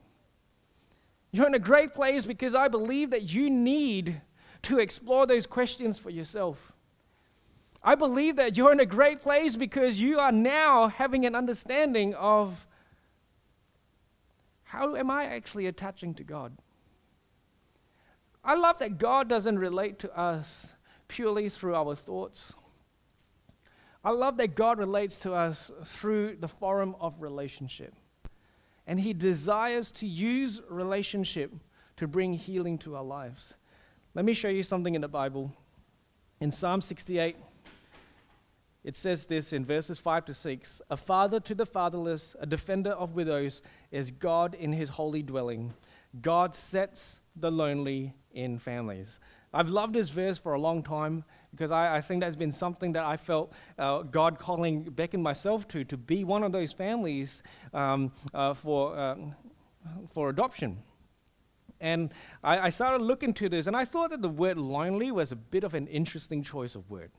You're 1.34 1.48
in 1.48 1.54
a 1.54 1.60
great 1.60 1.94
place 1.94 2.26
because 2.26 2.56
I 2.56 2.70
believe 2.70 3.10
that 3.10 3.34
you 3.34 3.50
need 3.50 4.22
to 4.64 4.80
explore 4.80 5.28
those 5.28 5.46
questions 5.46 6.00
for 6.00 6.10
yourself. 6.10 6.72
I 7.84 7.96
believe 7.96 8.38
that 8.38 8.56
you're 8.56 8.72
in 8.72 8.80
a 8.80 8.86
great 8.86 9.22
place 9.22 9.58
because 9.58 10.00
you 10.00 10.20
are 10.20 10.32
now 10.32 10.88
having 10.88 11.26
an 11.26 11.36
understanding 11.36 12.14
of 12.14 12.66
how 14.64 14.96
am 14.96 15.12
I 15.12 15.26
actually 15.26 15.66
attaching 15.66 16.14
to 16.16 16.24
God? 16.24 16.58
I 18.46 18.56
love 18.56 18.80
that 18.80 18.98
God 18.98 19.28
doesn't 19.28 19.60
relate 19.60 20.00
to 20.00 20.18
us 20.18 20.74
purely 21.10 21.50
through 21.50 21.76
our 21.76 21.96
thoughts. 21.96 22.54
I 24.04 24.12
love 24.12 24.38
that 24.38 24.56
God 24.56 24.80
relates 24.80 25.20
to 25.20 25.34
us 25.34 25.72
through 25.86 26.38
the 26.40 26.48
forum 26.48 26.96
of 27.00 27.22
relationship. 27.22 27.94
And 28.88 29.00
He 29.00 29.14
desires 29.14 29.92
to 29.94 30.08
use 30.08 30.62
relationship 30.70 31.54
to 31.98 32.08
bring 32.08 32.34
healing 32.34 32.78
to 32.80 32.96
our 32.96 33.04
lives. 33.04 33.54
Let 34.16 34.26
me 34.26 34.34
show 34.34 34.50
you 34.50 34.64
something 34.64 34.96
in 34.96 35.02
the 35.02 35.08
Bible. 35.08 35.54
In 36.40 36.50
Psalm 36.50 36.82
68, 36.82 37.36
it 38.84 38.96
says 38.96 39.26
this 39.26 39.54
in 39.54 39.64
verses 39.64 40.00
5 40.00 40.26
to 40.26 40.34
6 40.34 40.82
A 40.90 40.98
father 40.98 41.40
to 41.40 41.54
the 41.54 41.66
fatherless, 41.66 42.36
a 42.40 42.48
defender 42.48 42.92
of 42.92 43.14
widows, 43.14 43.62
is 43.92 44.10
God 44.10 44.56
in 44.56 44.74
his 44.74 44.90
holy 44.90 45.22
dwelling. 45.22 45.74
God 46.20 46.56
sets 46.56 47.22
the 47.36 47.52
lonely 47.52 48.16
in 48.34 48.58
families. 48.58 49.20
I've 49.54 49.70
loved 49.70 49.94
this 49.94 50.10
verse 50.10 50.38
for 50.38 50.54
a 50.54 50.60
long 50.60 50.82
time 50.82 51.24
because 51.52 51.72
I, 51.72 51.98
I 51.98 52.02
think 52.02 52.22
that's 52.22 52.36
been 52.36 52.52
something 52.52 52.94
that 52.94 53.04
I 53.04 53.18
felt 53.18 53.52
uh, 53.78 54.04
God 54.04 54.40
calling 54.40 54.84
Beck 54.84 55.14
and 55.14 55.22
myself 55.22 55.68
to, 55.70 55.84
to 55.84 55.98
be 55.98 56.24
one 56.24 56.44
of 56.44 56.52
those 56.52 56.72
families 56.72 57.44
um, 57.74 58.12
uh, 58.34 58.54
for, 58.54 58.98
uh, 58.98 59.16
for 60.10 60.30
adoption. 60.30 60.82
And 61.82 62.14
I, 62.44 62.60
I 62.60 62.70
started 62.70 63.04
looking 63.04 63.34
to 63.36 63.50
this, 63.50 63.68
and 63.68 63.76
I 63.76 63.86
thought 63.86 64.12
that 64.12 64.22
the 64.22 64.30
word 64.30 64.58
lonely 64.58 65.12
was 65.12 65.32
a 65.32 65.36
bit 65.36 65.64
of 65.64 65.74
an 65.74 65.88
interesting 65.88 66.44
choice 66.44 66.76
of 66.76 66.90
word. 66.90 67.12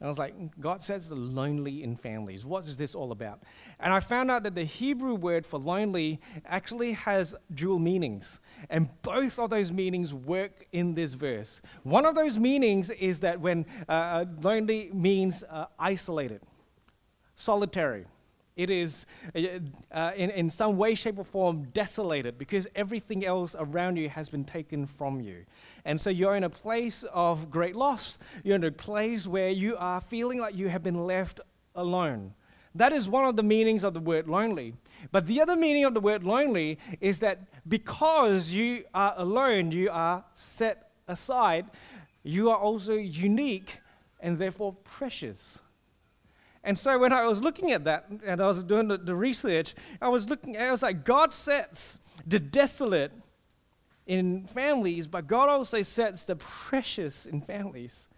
And 0.00 0.06
I 0.06 0.08
was 0.08 0.18
like, 0.18 0.34
God 0.58 0.82
says 0.82 1.08
the 1.10 1.14
lonely 1.14 1.82
in 1.82 1.94
families. 1.94 2.42
What 2.46 2.64
is 2.64 2.76
this 2.76 2.94
all 2.94 3.12
about? 3.12 3.42
And 3.78 3.92
I 3.92 4.00
found 4.00 4.30
out 4.30 4.44
that 4.44 4.54
the 4.54 4.64
Hebrew 4.64 5.14
word 5.14 5.44
for 5.44 5.60
lonely 5.60 6.20
actually 6.46 6.92
has 6.92 7.34
dual 7.54 7.78
meanings. 7.78 8.40
And 8.70 8.88
both 9.02 9.38
of 9.38 9.50
those 9.50 9.70
meanings 9.70 10.14
work 10.14 10.66
in 10.72 10.94
this 10.94 11.12
verse. 11.12 11.60
One 11.82 12.06
of 12.06 12.14
those 12.14 12.38
meanings 12.38 12.88
is 12.88 13.20
that 13.20 13.40
when 13.40 13.66
uh, 13.90 13.92
uh 13.92 14.24
lonely 14.40 14.90
means 14.94 15.44
uh, 15.50 15.66
isolated, 15.78 16.40
solitary. 17.34 18.06
It 18.56 18.68
is, 18.68 19.06
uh, 19.34 19.40
uh, 19.90 20.12
in, 20.16 20.30
in 20.30 20.50
some 20.50 20.76
way, 20.76 20.94
shape, 20.94 21.18
or 21.18 21.24
form, 21.24 21.68
desolated 21.72 22.36
because 22.36 22.66
everything 22.74 23.24
else 23.24 23.56
around 23.58 23.96
you 23.96 24.08
has 24.08 24.28
been 24.28 24.44
taken 24.44 24.86
from 24.86 25.20
you. 25.20 25.46
And 25.84 26.00
so 26.00 26.10
you're 26.10 26.36
in 26.36 26.44
a 26.44 26.50
place 26.50 27.04
of 27.12 27.50
great 27.50 27.76
loss. 27.76 28.18
You're 28.44 28.56
in 28.56 28.64
a 28.64 28.70
place 28.70 29.26
where 29.26 29.48
you 29.48 29.76
are 29.76 30.00
feeling 30.00 30.38
like 30.38 30.56
you 30.56 30.68
have 30.68 30.82
been 30.82 31.06
left 31.06 31.40
alone. 31.74 32.34
That 32.74 32.92
is 32.92 33.08
one 33.08 33.24
of 33.24 33.36
the 33.36 33.42
meanings 33.42 33.82
of 33.82 33.94
the 33.94 34.00
word 34.00 34.28
lonely. 34.28 34.74
But 35.10 35.26
the 35.26 35.40
other 35.40 35.56
meaning 35.56 35.84
of 35.84 35.94
the 35.94 36.00
word 36.00 36.22
lonely 36.22 36.78
is 37.00 37.18
that 37.20 37.40
because 37.68 38.50
you 38.50 38.84
are 38.94 39.14
alone, 39.16 39.72
you 39.72 39.90
are 39.90 40.24
set 40.34 40.90
aside, 41.08 41.66
you 42.22 42.50
are 42.50 42.58
also 42.58 42.94
unique 42.94 43.78
and 44.20 44.38
therefore 44.38 44.74
precious. 44.84 45.58
And 46.62 46.78
so 46.78 46.98
when 46.98 47.12
I 47.12 47.24
was 47.24 47.40
looking 47.40 47.72
at 47.72 47.84
that 47.84 48.06
and 48.24 48.40
I 48.40 48.46
was 48.46 48.62
doing 48.62 48.88
the, 48.88 48.98
the 48.98 49.14
research, 49.14 49.74
I 50.00 50.08
was 50.08 50.28
looking, 50.28 50.56
I 50.56 50.70
was 50.70 50.82
like, 50.82 51.04
God 51.04 51.32
sets 51.32 51.98
the 52.26 52.38
desolate 52.38 53.12
in 54.10 54.44
families, 54.44 55.06
but 55.06 55.28
God 55.28 55.48
also 55.48 55.82
sets 55.82 56.24
the 56.24 56.34
precious 56.34 57.26
in 57.26 57.40
families. 57.40 58.08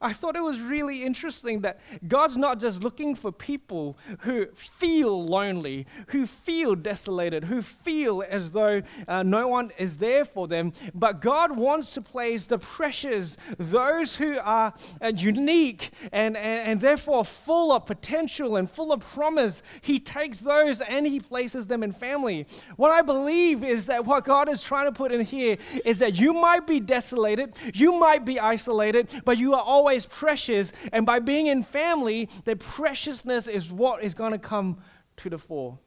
I 0.00 0.12
thought 0.12 0.36
it 0.36 0.42
was 0.42 0.60
really 0.60 1.04
interesting 1.04 1.60
that 1.60 1.80
God's 2.06 2.36
not 2.36 2.60
just 2.60 2.82
looking 2.82 3.14
for 3.14 3.32
people 3.32 3.96
who 4.20 4.46
feel 4.54 5.24
lonely, 5.24 5.86
who 6.08 6.26
feel 6.26 6.74
desolated, 6.74 7.44
who 7.44 7.62
feel 7.62 8.22
as 8.28 8.52
though 8.52 8.82
uh, 9.08 9.22
no 9.22 9.48
one 9.48 9.72
is 9.78 9.96
there 9.98 10.24
for 10.24 10.48
them, 10.48 10.72
but 10.94 11.20
God 11.20 11.56
wants 11.56 11.92
to 11.92 12.02
place 12.02 12.46
the 12.46 12.58
precious, 12.58 13.36
those 13.58 14.16
who 14.16 14.38
are 14.38 14.74
uh, 15.00 15.12
unique 15.14 15.90
and, 16.12 16.36
and, 16.36 16.68
and 16.68 16.80
therefore 16.80 17.24
full 17.24 17.72
of 17.72 17.86
potential 17.86 18.56
and 18.56 18.70
full 18.70 18.92
of 18.92 19.00
promise. 19.00 19.62
He 19.80 19.98
takes 19.98 20.38
those 20.38 20.80
and 20.80 21.06
He 21.06 21.20
places 21.20 21.66
them 21.66 21.82
in 21.82 21.92
family. 21.92 22.46
What 22.76 22.90
I 22.90 23.02
believe 23.02 23.64
is 23.64 23.86
that 23.86 24.04
what 24.04 24.24
God 24.24 24.48
is 24.48 24.62
trying 24.62 24.86
to 24.86 24.92
put 24.92 25.12
in 25.12 25.20
here 25.20 25.56
is 25.84 25.98
that 26.00 26.18
you 26.18 26.32
might 26.32 26.66
be 26.66 26.80
desolated, 26.80 27.54
you 27.72 27.92
might 27.92 28.24
be 28.24 28.40
isolated, 28.40 29.08
but 29.24 29.38
you 29.38 29.54
are 29.54 29.62
always 29.62 29.93
always 29.94 30.06
precious. 30.06 30.72
And 30.92 31.06
by 31.06 31.20
being 31.20 31.46
in 31.46 31.62
family, 31.62 32.28
the 32.44 32.56
preciousness 32.56 33.46
is 33.46 33.70
what 33.70 34.02
is 34.02 34.12
going 34.12 34.32
to 34.32 34.38
come 34.38 34.78
to 35.18 35.30
the 35.30 35.38
fore. 35.38 35.78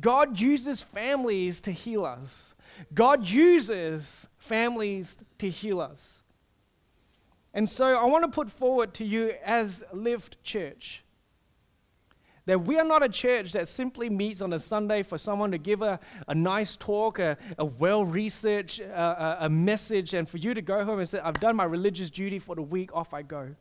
God 0.00 0.40
uses 0.40 0.80
families 0.80 1.60
to 1.62 1.70
heal 1.70 2.06
us. 2.06 2.54
God 2.94 3.28
uses 3.28 4.26
families 4.38 5.18
to 5.38 5.50
heal 5.50 5.80
us. 5.80 6.22
And 7.52 7.68
so 7.68 7.84
I 7.84 8.06
want 8.06 8.24
to 8.24 8.30
put 8.30 8.50
forward 8.50 8.94
to 8.94 9.04
you 9.04 9.34
as 9.44 9.84
Lift 9.92 10.42
Church 10.42 11.04
that 12.46 12.64
we 12.64 12.78
are 12.78 12.84
not 12.84 13.02
a 13.02 13.08
church 13.08 13.52
that 13.52 13.68
simply 13.68 14.10
meets 14.10 14.40
on 14.40 14.52
a 14.52 14.58
Sunday 14.58 15.02
for 15.02 15.18
someone 15.18 15.50
to 15.52 15.58
give 15.58 15.82
a, 15.82 16.00
a 16.28 16.34
nice 16.34 16.76
talk, 16.76 17.18
a, 17.18 17.36
a 17.58 17.64
well 17.64 18.04
researched 18.04 18.80
uh, 18.80 19.36
a, 19.40 19.46
a 19.46 19.48
message, 19.48 20.14
and 20.14 20.28
for 20.28 20.38
you 20.38 20.54
to 20.54 20.62
go 20.62 20.84
home 20.84 20.98
and 20.98 21.08
say, 21.08 21.20
I've 21.20 21.40
done 21.40 21.56
my 21.56 21.64
religious 21.64 22.10
duty 22.10 22.38
for 22.38 22.54
the 22.54 22.62
week, 22.62 22.94
off 22.94 23.14
I 23.14 23.22
go. 23.22 23.54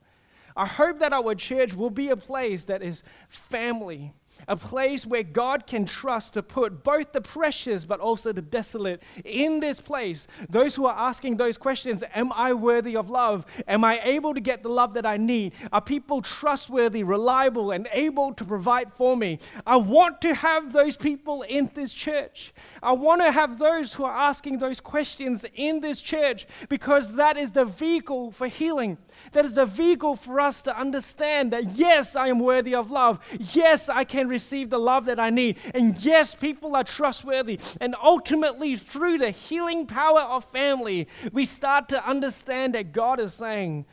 I 0.55 0.65
hope 0.65 0.99
that 0.99 1.13
our 1.13 1.33
church 1.35 1.73
will 1.73 1.89
be 1.89 2.09
a 2.09 2.17
place 2.17 2.65
that 2.65 2.81
is 2.81 3.03
family, 3.29 4.13
a 4.47 4.55
place 4.55 5.05
where 5.05 5.23
God 5.23 5.67
can 5.67 5.85
trust 5.85 6.33
to 6.33 6.43
put 6.43 6.83
both 6.83 7.11
the 7.11 7.21
precious 7.21 7.85
but 7.85 7.99
also 7.99 8.31
the 8.31 8.41
desolate 8.41 9.01
in 9.23 9.59
this 9.59 9.79
place. 9.79 10.27
Those 10.49 10.75
who 10.75 10.85
are 10.85 10.97
asking 10.97 11.37
those 11.37 11.57
questions 11.57 12.03
Am 12.13 12.31
I 12.33 12.53
worthy 12.53 12.95
of 12.95 13.09
love? 13.09 13.45
Am 13.67 13.83
I 13.83 13.99
able 14.03 14.33
to 14.33 14.39
get 14.39 14.63
the 14.63 14.69
love 14.69 14.93
that 14.95 15.05
I 15.05 15.17
need? 15.17 15.53
Are 15.71 15.81
people 15.81 16.21
trustworthy, 16.21 17.03
reliable, 17.03 17.71
and 17.71 17.87
able 17.91 18.33
to 18.33 18.45
provide 18.45 18.91
for 18.91 19.15
me? 19.15 19.39
I 19.65 19.77
want 19.77 20.21
to 20.21 20.33
have 20.33 20.73
those 20.73 20.97
people 20.97 21.43
in 21.43 21.71
this 21.73 21.93
church. 21.93 22.53
I 22.81 22.93
want 22.93 23.21
to 23.21 23.31
have 23.31 23.57
those 23.57 23.93
who 23.93 24.03
are 24.03 24.15
asking 24.15 24.59
those 24.59 24.79
questions 24.79 25.45
in 25.55 25.79
this 25.79 26.01
church 26.01 26.47
because 26.69 27.15
that 27.15 27.37
is 27.37 27.51
the 27.51 27.65
vehicle 27.65 28.31
for 28.31 28.47
healing. 28.47 28.97
That 29.33 29.45
is 29.45 29.55
the 29.55 29.65
vehicle 29.65 30.15
for 30.15 30.39
us 30.39 30.61
to 30.63 30.77
understand 30.77 31.51
that 31.51 31.75
yes, 31.75 32.15
I 32.15 32.27
am 32.27 32.39
worthy 32.39 32.75
of 32.75 32.91
love. 32.91 33.19
Yes, 33.39 33.89
I 33.89 34.03
can 34.03 34.27
receive 34.31 34.71
the 34.71 34.79
love 34.79 35.05
that 35.05 35.19
I 35.19 35.29
need. 35.29 35.57
And 35.75 35.95
yes, 36.03 36.33
people 36.33 36.75
are 36.75 36.83
trustworthy. 36.83 37.59
And 37.79 37.95
ultimately, 38.01 38.75
through 38.75 39.19
the 39.19 39.29
healing 39.29 39.85
power 39.85 40.21
of 40.21 40.43
family, 40.45 41.07
we 41.31 41.45
start 41.45 41.89
to 41.89 42.03
understand 42.07 42.73
that 42.73 42.91
God 42.91 43.19
is 43.19 43.35
saying 43.35 43.85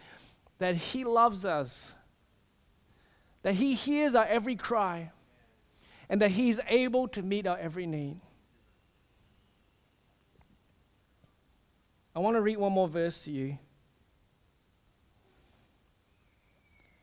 that 0.59 0.77
He 0.77 1.05
loves 1.05 1.45
us, 1.45 1.95
that 3.43 3.57
He 3.57 3.75
hears 3.75 4.15
our 4.15 4.27
every 4.27 4.57
cry, 4.57 5.11
and 6.09 6.23
that 6.23 6.31
He's 6.31 6.61
able 6.69 7.09
to 7.09 7.23
meet 7.23 7.47
our 7.47 7.59
every 7.59 7.87
need. 7.87 8.21
I 12.17 12.21
want 12.21 12.37
to 12.37 12.41
read 12.41 12.57
one 12.57 12.73
more 12.73 12.89
verse 12.89 13.21
to 13.25 13.31
you. 13.31 13.59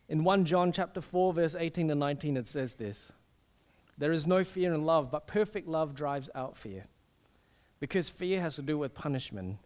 In 0.07 0.23
1 0.23 0.45
John 0.45 0.71
chapter 0.71 1.01
4 1.01 1.33
verse 1.33 1.55
18 1.57 1.87
to 1.87 1.95
19 1.95 2.37
it 2.37 2.47
says 2.47 2.75
this. 2.75 3.11
There 3.97 4.11
is 4.11 4.27
no 4.27 4.43
fear 4.43 4.73
in 4.73 4.83
love, 4.83 5.09
but 5.11 5.27
perfect 5.27 5.67
love 5.67 5.95
drives 5.95 6.29
out 6.35 6.57
fear. 6.57 6.85
Because 7.79 8.09
fear 8.09 8.41
has 8.41 8.55
to 8.55 8.61
do 8.61 8.77
with 8.77 8.93
punishment. 8.93 9.57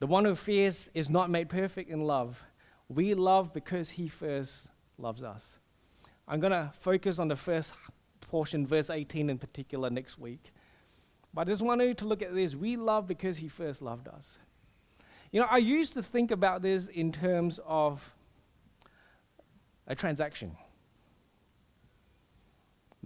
The 0.00 0.06
one 0.06 0.24
who 0.24 0.34
fears 0.34 0.90
is 0.94 1.08
not 1.08 1.30
made 1.30 1.48
perfect 1.48 1.90
in 1.90 2.04
love. 2.04 2.42
We 2.88 3.14
love 3.14 3.52
because 3.52 3.90
he 3.90 4.08
first 4.08 4.68
loves 4.98 5.22
us. 5.22 5.58
I'm 6.26 6.40
going 6.40 6.52
to 6.52 6.72
focus 6.80 7.18
on 7.18 7.28
the 7.28 7.36
first 7.36 7.74
portion, 8.20 8.66
verse 8.66 8.90
18 8.90 9.30
in 9.30 9.38
particular, 9.38 9.90
next 9.90 10.18
week. 10.18 10.52
But 11.32 11.48
I 11.48 11.50
just 11.50 11.62
want 11.62 11.82
you 11.82 11.94
to 11.94 12.04
look 12.04 12.22
at 12.22 12.34
this. 12.34 12.54
We 12.54 12.76
love 12.76 13.06
because 13.06 13.38
he 13.38 13.48
first 13.48 13.82
loved 13.82 14.08
us. 14.08 14.38
You 15.32 15.40
know, 15.40 15.48
I 15.50 15.58
used 15.58 15.94
to 15.94 16.02
think 16.02 16.30
about 16.30 16.62
this 16.62 16.86
in 16.86 17.10
terms 17.10 17.58
of 17.66 18.14
a 19.86 19.94
transaction. 19.94 20.56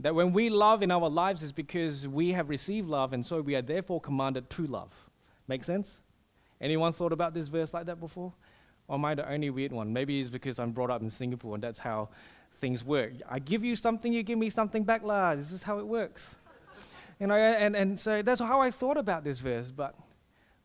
That 0.00 0.14
when 0.14 0.32
we 0.32 0.48
love 0.48 0.82
in 0.82 0.90
our 0.90 1.08
lives 1.08 1.42
is 1.42 1.50
because 1.50 2.06
we 2.06 2.32
have 2.32 2.48
received 2.48 2.88
love, 2.88 3.12
and 3.12 3.26
so 3.26 3.40
we 3.40 3.56
are 3.56 3.62
therefore 3.62 4.00
commanded 4.00 4.48
to 4.50 4.66
love. 4.66 4.92
Make 5.48 5.64
sense? 5.64 6.00
Anyone 6.60 6.92
thought 6.92 7.12
about 7.12 7.34
this 7.34 7.48
verse 7.48 7.74
like 7.74 7.86
that 7.86 7.98
before? 7.98 8.32
Or 8.86 8.94
am 8.94 9.04
I 9.04 9.14
the 9.14 9.28
only 9.28 9.50
weird 9.50 9.72
one? 9.72 9.92
Maybe 9.92 10.20
it's 10.20 10.30
because 10.30 10.58
I'm 10.58 10.72
brought 10.72 10.90
up 10.90 11.02
in 11.02 11.10
Singapore 11.10 11.54
and 11.54 11.62
that's 11.62 11.78
how 11.78 12.08
things 12.54 12.84
work. 12.84 13.12
I 13.28 13.38
give 13.38 13.64
you 13.64 13.76
something, 13.76 14.12
you 14.12 14.22
give 14.22 14.38
me 14.38 14.50
something 14.50 14.84
back, 14.84 15.02
la. 15.02 15.34
This 15.34 15.52
is 15.52 15.62
how 15.62 15.78
it 15.78 15.86
works. 15.86 16.36
you 17.20 17.26
know, 17.26 17.34
and, 17.34 17.76
and 17.76 17.98
so 17.98 18.22
that's 18.22 18.40
how 18.40 18.60
I 18.60 18.70
thought 18.70 18.96
about 18.96 19.24
this 19.24 19.38
verse. 19.38 19.70
But 19.70 19.94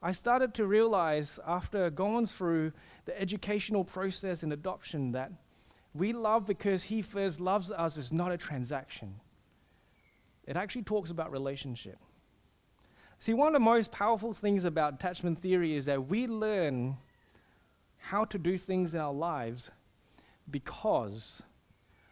I 0.02 0.12
started 0.12 0.54
to 0.56 0.66
realize 0.66 1.40
after 1.46 1.90
going 1.90 2.28
through 2.28 2.72
the 3.06 3.20
educational 3.20 3.84
process 3.84 4.44
in 4.44 4.52
adoption 4.52 5.12
that 5.12 5.32
we 5.94 6.14
love 6.14 6.46
because 6.46 6.84
He 6.84 7.02
first 7.02 7.40
loves 7.40 7.72
us 7.72 7.98
is 7.98 8.12
not 8.12 8.32
a 8.32 8.38
transaction. 8.38 9.16
It 10.46 10.58
actually 10.58 10.84
talks 10.84 11.10
about 11.10 11.32
relationship. 11.32 11.98
See, 13.20 13.34
one 13.34 13.48
of 13.48 13.54
the 13.54 13.60
most 13.60 13.92
powerful 13.92 14.34
things 14.34 14.66
about 14.66 14.96
attachment 14.96 15.40
theory 15.40 15.76
is 15.76 15.86
that 15.86 16.08
we 16.10 16.28
learn 16.28 16.98
how 17.98 18.26
to 18.26 18.38
do 18.38 18.58
things 18.58 18.94
in 18.94 19.00
our 19.00 19.14
lives 19.14 19.72
because 20.52 21.42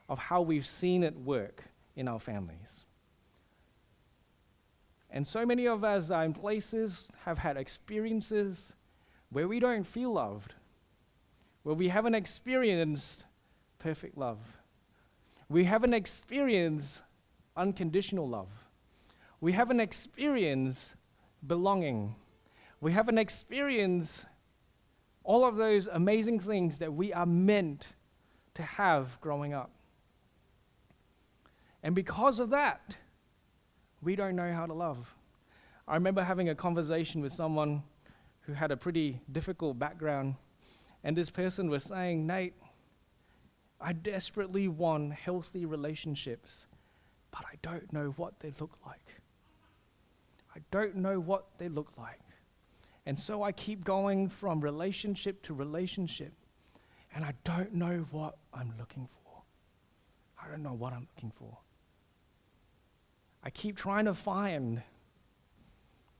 of 0.08 0.18
how 0.18 0.42
we've 0.42 0.66
seen 0.66 1.04
it 1.04 1.16
work 1.18 1.66
in 1.96 2.08
our 2.08 2.20
families. 2.20 2.86
And 5.10 5.28
so 5.28 5.46
many 5.46 5.68
of 5.68 5.84
us 5.84 6.10
are 6.10 6.24
in 6.24 6.34
places, 6.34 7.10
have 7.26 7.38
had 7.38 7.58
experiences 7.58 8.72
where 9.30 9.48
we 9.48 9.60
don't 9.60 9.86
feel 9.86 10.14
loved, 10.14 10.54
where 11.64 11.76
we 11.76 11.90
haven't 11.90 12.16
experienced 12.16 13.26
perfect 13.80 14.18
love. 14.18 14.40
We 15.50 15.66
haven't 15.66 15.94
experienced 15.94 17.02
unconditional 17.56 18.28
love. 18.28 18.50
We 19.40 19.52
haven't 19.54 19.80
experienced 19.80 20.96
belonging. 21.46 22.16
We 22.80 22.92
haven't 22.92 23.18
experienced 23.18 24.26
all 25.24 25.46
of 25.46 25.56
those 25.56 25.88
amazing 25.88 26.40
things 26.40 26.80
that 26.80 26.94
we 26.94 27.14
are 27.14 27.26
meant 27.26 27.88
to 28.56 28.64
have 28.64 29.20
growing 29.22 29.54
up. 29.54 29.72
And 31.84 31.96
because 31.96 32.40
of 32.40 32.50
that, 32.52 32.98
we 34.02 34.16
don't 34.16 34.36
know 34.36 34.52
how 34.52 34.66
to 34.66 34.74
love. 34.74 35.16
I 35.88 35.96
remember 35.96 36.24
having 36.24 36.50
a 36.50 36.56
conversation 36.56 37.22
with 37.22 37.34
someone 37.34 37.84
who 38.42 38.54
had 38.54 38.72
a 38.72 38.78
pretty 38.78 39.22
difficult 39.32 39.78
background, 39.78 40.36
and 41.04 41.16
this 41.16 41.30
person 41.30 41.70
was 41.70 41.84
saying, 41.84 42.26
Nate, 42.26 42.54
I 43.80 43.94
desperately 43.94 44.68
want 44.68 45.14
healthy 45.14 45.66
relationships, 45.66 46.68
but 47.32 47.46
I 47.46 47.56
don't 47.62 47.92
know 47.92 48.14
what 48.18 48.40
they 48.40 48.52
look 48.60 48.78
like. 48.86 49.08
I 50.56 50.60
don't 50.70 50.98
know 50.98 51.20
what 51.20 51.46
they 51.58 51.70
look 51.70 51.92
like. 51.98 52.20
And 53.06 53.18
so 53.18 53.42
I 53.42 53.52
keep 53.52 53.84
going 53.84 54.30
from 54.30 54.62
relationship 54.62 55.42
to 55.44 55.54
relationship, 55.54 56.34
and 57.16 57.26
I 57.26 57.34
don't 57.44 57.74
know 57.74 58.06
what 58.12 58.38
I'm 58.54 58.74
looking 58.78 59.08
for. 59.08 59.42
I 60.44 60.50
don't 60.50 60.62
know 60.62 60.74
what 60.74 60.94
I'm 60.94 61.08
looking 61.16 61.32
for. 61.32 61.58
I 63.44 63.50
keep 63.50 63.76
trying 63.76 64.06
to 64.06 64.14
find 64.14 64.84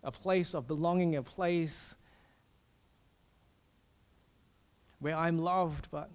a 0.04 0.12
place 0.12 0.56
of 0.56 0.68
belonging, 0.68 1.16
a 1.16 1.24
place 1.24 1.96
where 5.00 5.16
I'm 5.16 5.40
loved, 5.40 5.90
but 5.92 6.10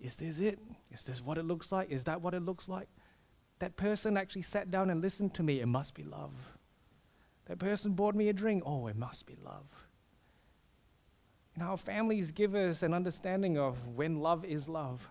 is 0.00 0.16
this 0.16 0.38
it? 0.38 0.58
Is 0.92 1.02
this 1.02 1.22
what 1.22 1.38
it 1.38 1.44
looks 1.44 1.72
like? 1.72 1.90
Is 1.90 2.04
that 2.04 2.20
what 2.20 2.34
it 2.34 2.42
looks 2.42 2.68
like? 2.68 2.88
That 3.62 3.76
person 3.76 4.16
actually 4.16 4.42
sat 4.42 4.72
down 4.72 4.90
and 4.90 5.00
listened 5.00 5.34
to 5.34 5.42
me. 5.44 5.60
It 5.60 5.66
must 5.66 5.94
be 5.94 6.02
love. 6.02 6.32
That 7.46 7.60
person 7.60 7.92
bought 7.92 8.16
me 8.16 8.28
a 8.28 8.32
drink. 8.32 8.64
Oh, 8.66 8.88
it 8.88 8.96
must 8.96 9.24
be 9.24 9.36
love. 9.40 9.86
Know, 11.56 11.66
our 11.66 11.76
families 11.76 12.32
give 12.32 12.56
us 12.56 12.82
an 12.82 12.92
understanding 12.92 13.56
of 13.56 13.86
when 13.86 14.18
love 14.18 14.44
is 14.44 14.68
love. 14.68 15.08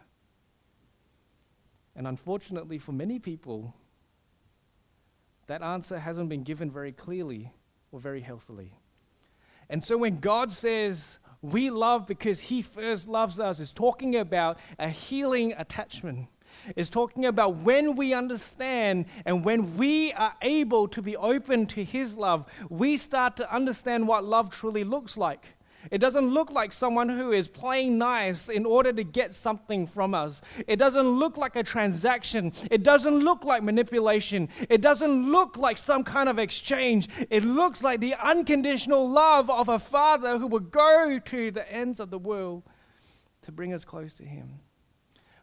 And 1.95 2.06
unfortunately, 2.06 2.78
for 2.78 2.91
many 2.91 3.20
people, 3.20 3.74
that 5.47 5.62
answer 5.62 5.97
hasn't 5.97 6.28
been 6.28 6.43
given 6.43 6.70
very 6.70 6.91
clearly 6.91 7.54
or 7.89 8.02
very 8.02 8.20
healthily. 8.20 8.74
And 9.70 9.82
so 9.82 9.97
when 9.97 10.20
God 10.20 10.52
says, 10.52 11.20
we 11.41 11.70
love 11.70 12.06
because 12.06 12.41
He 12.41 12.62
first 12.62 13.08
loves 13.08 13.39
us, 13.39 13.62
is 13.62 13.72
talking 13.72 14.18
about 14.18 14.60
a 14.78 14.89
healing 14.89 15.54
attachment 15.58 16.28
is 16.76 16.89
talking 16.89 17.26
about 17.26 17.58
when 17.58 17.95
we 17.95 18.14
understand 18.14 19.06
and 19.26 19.43
when 19.43 19.78
we 19.78 20.14
are 20.14 20.36
able 20.41 20.88
to 20.89 21.02
be 21.02 21.16
open 21.18 21.66
to 21.68 21.84
His 21.84 22.18
love, 22.18 22.45
we 22.70 22.97
start 22.97 23.38
to 23.38 23.54
understand 23.54 24.08
what 24.08 24.24
love 24.24 24.49
truly 24.49 24.84
looks 24.84 25.18
like. 25.18 25.45
It 25.89 25.97
doesn't 25.97 26.28
look 26.28 26.52
like 26.52 26.72
someone 26.72 27.10
who 27.10 27.32
is 27.32 27.47
playing 27.47 27.97
nice 27.97 28.49
in 28.49 28.66
order 28.66 28.93
to 28.93 29.04
get 29.04 29.36
something 29.36 29.88
from 29.88 30.14
us. 30.14 30.41
It 30.68 30.76
doesn't 30.76 31.08
look 31.08 31.38
like 31.38 31.56
a 31.56 31.64
transaction. 31.64 32.54
It 32.70 32.84
doesn't 32.84 33.20
look 33.20 33.43
like 33.45 33.64
manipulation. 33.64 34.49
It 34.70 34.82
doesn't 34.82 35.32
look 35.32 35.58
like 35.58 35.78
some 35.78 36.04
kind 36.04 36.30
of 36.30 36.38
exchange. 36.38 37.10
It 37.30 37.43
looks 37.43 37.82
like 37.82 37.99
the 37.99 38.16
unconditional 38.16 39.10
love 39.10 39.49
of 39.49 39.70
a 39.70 39.80
father 39.80 40.38
who 40.38 40.47
will 40.47 40.60
go 40.60 41.20
to 41.26 41.52
the 41.52 41.72
ends 41.72 41.99
of 41.99 42.12
the 42.12 42.20
world 42.20 42.64
to 43.41 43.52
bring 43.52 43.74
us 43.74 43.84
close 43.84 44.14
to 44.14 44.24
him 44.24 44.60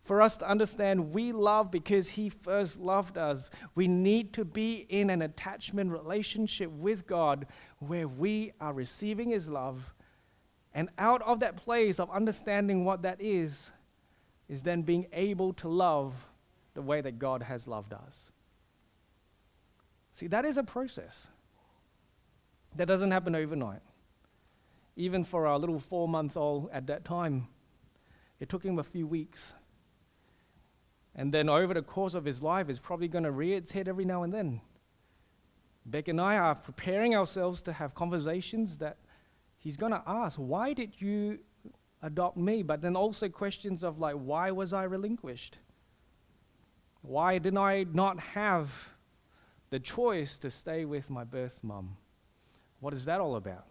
for 0.09 0.23
us 0.23 0.39
to 0.39 0.49
understand 0.49 1.13
we 1.13 1.33
love 1.33 1.71
because 1.71 2.09
He 2.09 2.31
first 2.31 2.81
loved 2.81 3.19
us. 3.19 3.51
We 3.75 3.87
need 3.87 4.33
to 4.33 4.45
be 4.45 4.87
in 4.89 5.11
an 5.11 5.21
attachment 5.21 5.93
relationship 5.93 6.71
with 6.71 7.07
God 7.07 7.47
where 7.79 8.09
we 8.09 8.53
are 8.59 8.73
receiving 8.73 9.29
His 9.29 9.51
love. 9.51 9.95
And 10.73 10.89
out 10.99 11.21
of 11.23 11.41
that 11.41 11.57
place 11.57 12.01
of 12.01 12.11
understanding 12.11 12.87
what 12.87 13.03
that 13.03 13.21
is, 13.21 13.71
is 14.49 14.63
then 14.63 14.81
being 14.81 15.07
able 15.13 15.53
to 15.53 15.69
love 15.69 16.15
the 16.73 16.81
way 16.81 17.03
that 17.03 17.19
God 17.19 17.43
has 17.43 17.69
loved 17.69 17.93
us. 17.93 18.31
See, 20.15 20.27
that 20.29 20.47
is 20.47 20.57
a 20.57 20.63
process. 20.63 21.29
That 22.77 22.89
doesn't 22.89 23.11
happen 23.11 23.35
overnight. 23.35 23.83
Even 24.97 25.23
for 25.23 25.47
our 25.47 25.59
little 25.59 25.79
four 25.79 26.09
month 26.09 26.35
old 26.35 26.71
at 26.73 26.87
that 26.87 27.05
time, 27.05 27.49
it 28.41 28.49
took 28.49 28.65
him 28.65 28.79
a 28.79 28.85
few 28.85 29.07
weeks 29.07 29.53
and 31.19 31.35
then 31.35 31.49
over 31.49 31.75
the 31.75 31.83
course 31.83 32.15
of 32.15 32.25
his 32.25 32.43
life, 32.43 32.69
it's 32.69 32.79
probably 32.79 33.09
going 33.09 33.25
to 33.25 33.33
rear 33.33 33.59
its 33.59 33.73
head 33.73 33.89
every 33.89 34.05
now 34.05 34.23
and 34.23 34.33
then. 34.33 34.61
Beck 35.85 36.07
and 36.07 36.21
I 36.21 36.37
are 36.37 36.55
preparing 36.55 37.17
ourselves 37.17 37.61
to 37.63 37.73
have 37.73 37.93
conversations 37.93 38.77
that 38.77 38.99
he's 39.59 39.77
going 39.77 39.91
to 39.91 40.03
ask, 40.07 40.39
Why 40.39 40.73
did 40.75 41.01
you 41.01 41.41
adopt 42.03 42.37
me? 42.37 42.63
But 42.63 42.83
then 42.83 42.95
also 42.95 43.29
questions 43.29 43.83
of, 43.83 43.99
like, 43.99 44.15
why 44.15 44.53
was 44.53 44.73
I 44.73 44.85
relinquished? 44.85 45.59
Why 47.03 47.39
didn't 47.39 47.59
I 47.59 47.85
not 47.93 48.21
have 48.21 48.73
the 49.71 49.81
choice 49.81 50.39
to 50.39 50.53
stay 50.53 50.85
with 50.85 51.11
my 51.11 51.25
birth 51.25 51.59
mum? 51.65 51.97
What 52.79 52.95
is 52.95 53.07
that 53.07 53.21
all 53.21 53.35
about? 53.35 53.67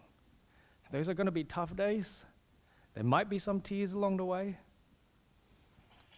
Those 0.92 1.08
are 1.08 1.14
going 1.14 1.26
to 1.26 1.32
be 1.32 1.44
tough 1.44 1.74
days. 1.74 2.26
There 2.92 3.04
might 3.04 3.30
be 3.30 3.38
some 3.38 3.62
tears 3.62 3.94
along 3.94 4.18
the 4.18 4.26
way. 4.26 4.58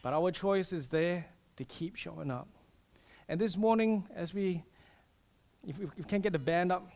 But 0.03 0.15
our 0.15 0.31
choice 0.31 0.73
is 0.73 0.89
there 0.89 1.27
to 1.57 1.65
keep 1.65 1.97
showing 1.97 2.31
up. 2.31 2.49
And 3.29 3.41
this 3.41 3.57
morning, 3.57 4.07
as 4.15 4.33
we, 4.33 4.65
if 5.67 5.79
we, 5.79 5.87
can 6.09 6.21
get 6.21 6.33
the 6.33 6.39
band 6.39 6.73
up, 6.73 6.91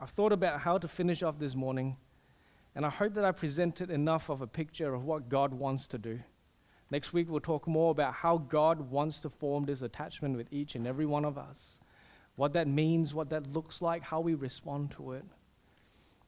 I've 0.00 0.10
thought 0.10 0.32
about 0.32 0.60
how 0.60 0.78
to 0.78 0.86
finish 0.86 1.22
off 1.22 1.38
this 1.38 1.56
morning, 1.56 1.96
and 2.76 2.86
I 2.86 2.90
hope 2.90 3.14
that 3.14 3.24
I 3.24 3.32
presented 3.32 3.90
enough 3.90 4.28
of 4.28 4.40
a 4.40 4.46
picture 4.46 4.94
of 4.94 5.04
what 5.04 5.28
God 5.28 5.52
wants 5.52 5.88
to 5.88 5.98
do. 5.98 6.20
Next 6.90 7.12
week, 7.12 7.28
we'll 7.28 7.40
talk 7.40 7.66
more 7.66 7.90
about 7.90 8.14
how 8.14 8.38
God 8.38 8.90
wants 8.90 9.18
to 9.20 9.28
form 9.28 9.64
this 9.64 9.82
attachment 9.82 10.36
with 10.36 10.46
each 10.52 10.74
and 10.76 10.86
every 10.86 11.04
one 11.04 11.24
of 11.24 11.36
us, 11.36 11.80
what 12.36 12.52
that 12.52 12.68
means, 12.68 13.12
what 13.12 13.30
that 13.30 13.52
looks 13.52 13.82
like, 13.82 14.04
how 14.04 14.20
we 14.20 14.34
respond 14.34 14.92
to 14.92 15.12
it. 15.12 15.24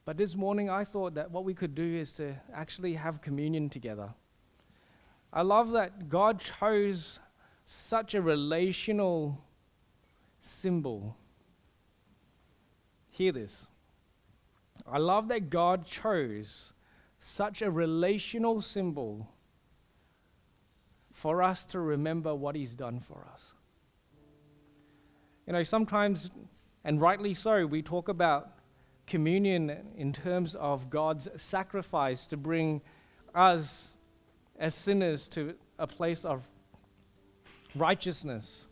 But 0.04 0.16
this 0.16 0.34
morning, 0.34 0.68
I 0.68 0.84
thought 0.84 1.14
that 1.14 1.30
what 1.30 1.44
we 1.44 1.54
could 1.54 1.74
do 1.74 1.84
is 1.84 2.12
to 2.14 2.34
actually 2.52 2.94
have 2.94 3.22
communion 3.22 3.70
together. 3.70 4.12
I 5.32 5.42
love 5.42 5.72
that 5.72 6.08
God 6.08 6.40
chose 6.40 7.20
such 7.64 8.14
a 8.14 8.22
relational 8.22 9.44
symbol. 10.40 11.16
Hear 13.10 13.32
this. 13.32 13.68
I 14.90 14.98
love 14.98 15.28
that 15.28 15.50
God 15.50 15.86
chose 15.86 16.72
such 17.20 17.62
a 17.62 17.70
relational 17.70 18.60
symbol 18.60 19.28
for 21.12 21.42
us 21.42 21.66
to 21.66 21.78
remember 21.78 22.34
what 22.34 22.56
He's 22.56 22.74
done 22.74 22.98
for 22.98 23.26
us. 23.32 23.52
You 25.46 25.52
know, 25.52 25.62
sometimes, 25.62 26.30
and 26.84 27.00
rightly 27.00 27.34
so, 27.34 27.66
we 27.66 27.82
talk 27.82 28.08
about 28.08 28.52
communion 29.06 29.76
in 29.96 30.12
terms 30.12 30.54
of 30.54 30.88
God's 30.88 31.28
sacrifice 31.36 32.26
to 32.28 32.36
bring 32.36 32.80
us 33.34 33.89
as 34.60 34.74
sinners 34.74 35.26
to 35.26 35.54
a 35.78 35.86
place 35.86 36.24
of 36.24 36.46
righteousness 37.74 38.66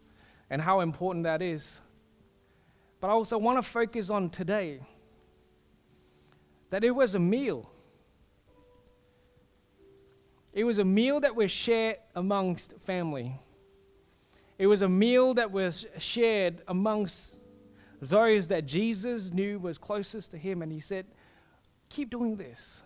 and 0.51 0.61
how 0.61 0.80
important 0.80 1.24
that 1.24 1.41
is. 1.41 1.80
But 3.01 3.09
I 3.09 3.12
also 3.12 3.39
want 3.39 3.59
to 3.59 3.62
focus 3.62 4.11
on 4.11 4.28
today 4.28 4.80
that 6.70 6.84
it 6.84 6.91
was 6.91 7.14
a 7.14 7.18
meal. 7.18 7.70
It 10.53 10.64
was 10.64 10.78
a 10.78 10.84
meal 10.84 11.20
that 11.20 11.34
was 11.34 11.51
shared 11.51 11.97
amongst 12.14 12.74
family. 12.80 13.41
It 14.59 14.66
was 14.66 14.82
a 14.82 14.89
meal 14.89 15.34
that 15.34 15.51
was 15.51 15.86
shared 15.97 16.62
amongst 16.68 17.39
those 18.03 18.49
that 18.49 18.66
Jesus 18.66 19.32
knew 19.32 19.59
was 19.59 19.78
closest 19.78 20.32
to 20.32 20.39
him. 20.39 20.61
And 20.61 20.70
he 20.70 20.80
said, 20.80 21.07
Keep 21.89 22.11
doing 22.11 22.36
this. 22.36 22.82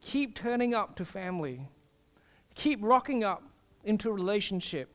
Keep 0.00 0.34
turning 0.34 0.74
up 0.74 0.96
to 0.96 1.04
family 1.04 1.68
keep 2.56 2.80
rocking 2.82 3.22
up 3.22 3.44
into 3.84 4.10
relationship. 4.10 4.88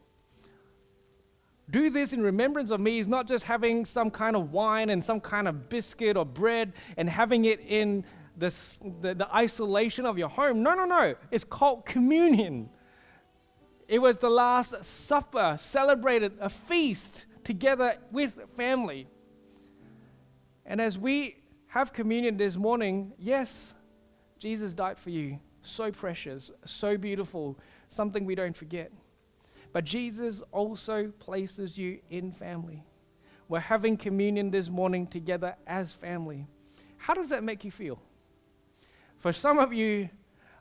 do 1.70 1.90
this 1.90 2.12
in 2.12 2.22
remembrance 2.22 2.70
of 2.70 2.82
me 2.82 3.00
is 3.00 3.08
not 3.08 3.26
just 3.26 3.46
having 3.46 3.86
some 3.86 4.12
kind 4.12 4.36
of 4.36 4.52
wine 4.52 4.90
and 4.90 5.02
some 5.02 5.22
kind 5.22 5.48
of 5.48 5.70
biscuit 5.70 6.18
or 6.18 6.26
bread 6.26 6.74
and 6.98 7.10
having 7.10 7.46
it 7.46 7.62
in 7.62 8.04
this, 8.36 8.78
the, 9.00 9.14
the 9.14 9.34
isolation 9.34 10.06
of 10.06 10.18
your 10.18 10.28
home. 10.28 10.62
No, 10.62 10.74
no, 10.74 10.84
no. 10.84 11.16
It's 11.30 11.46
called 11.46 11.86
communion. 11.86 12.70
It 13.88 14.00
was 14.00 14.18
the 14.18 14.30
Last 14.30 14.84
Supper, 14.84 15.56
celebrated 15.58 16.34
a 16.42 16.50
feast 16.50 17.26
together 17.46 17.96
with 18.12 18.38
family. 18.58 19.08
And 20.66 20.82
as 20.82 20.98
we 20.98 21.38
have 21.68 21.94
communion 21.94 22.36
this 22.36 22.58
morning, 22.58 23.14
yes, 23.18 23.76
Jesus 24.40 24.74
died 24.74 24.98
for 24.98 25.10
you. 25.10 25.40
So 25.64 25.92
precious, 25.92 26.52
so 26.66 26.98
beautiful, 26.98 27.58
something 27.90 28.26
we 28.26 28.36
don't 28.36 28.56
forget. 28.56 28.92
But 29.74 29.86
Jesus 29.86 30.42
also 30.52 31.12
places 31.20 31.78
you 31.78 32.00
in 32.10 32.32
family. 32.32 32.84
We're 33.48 33.60
having 33.60 33.98
communion 33.98 34.50
this 34.50 34.70
morning 34.70 35.08
together 35.08 35.56
as 35.68 35.94
family. 35.94 36.48
How 36.98 37.14
does 37.14 37.30
that 37.30 37.44
make 37.44 37.64
you 37.64 37.72
feel? 37.72 38.02
For 39.18 39.32
some 39.32 39.60
of 39.60 39.72
you, 39.74 40.10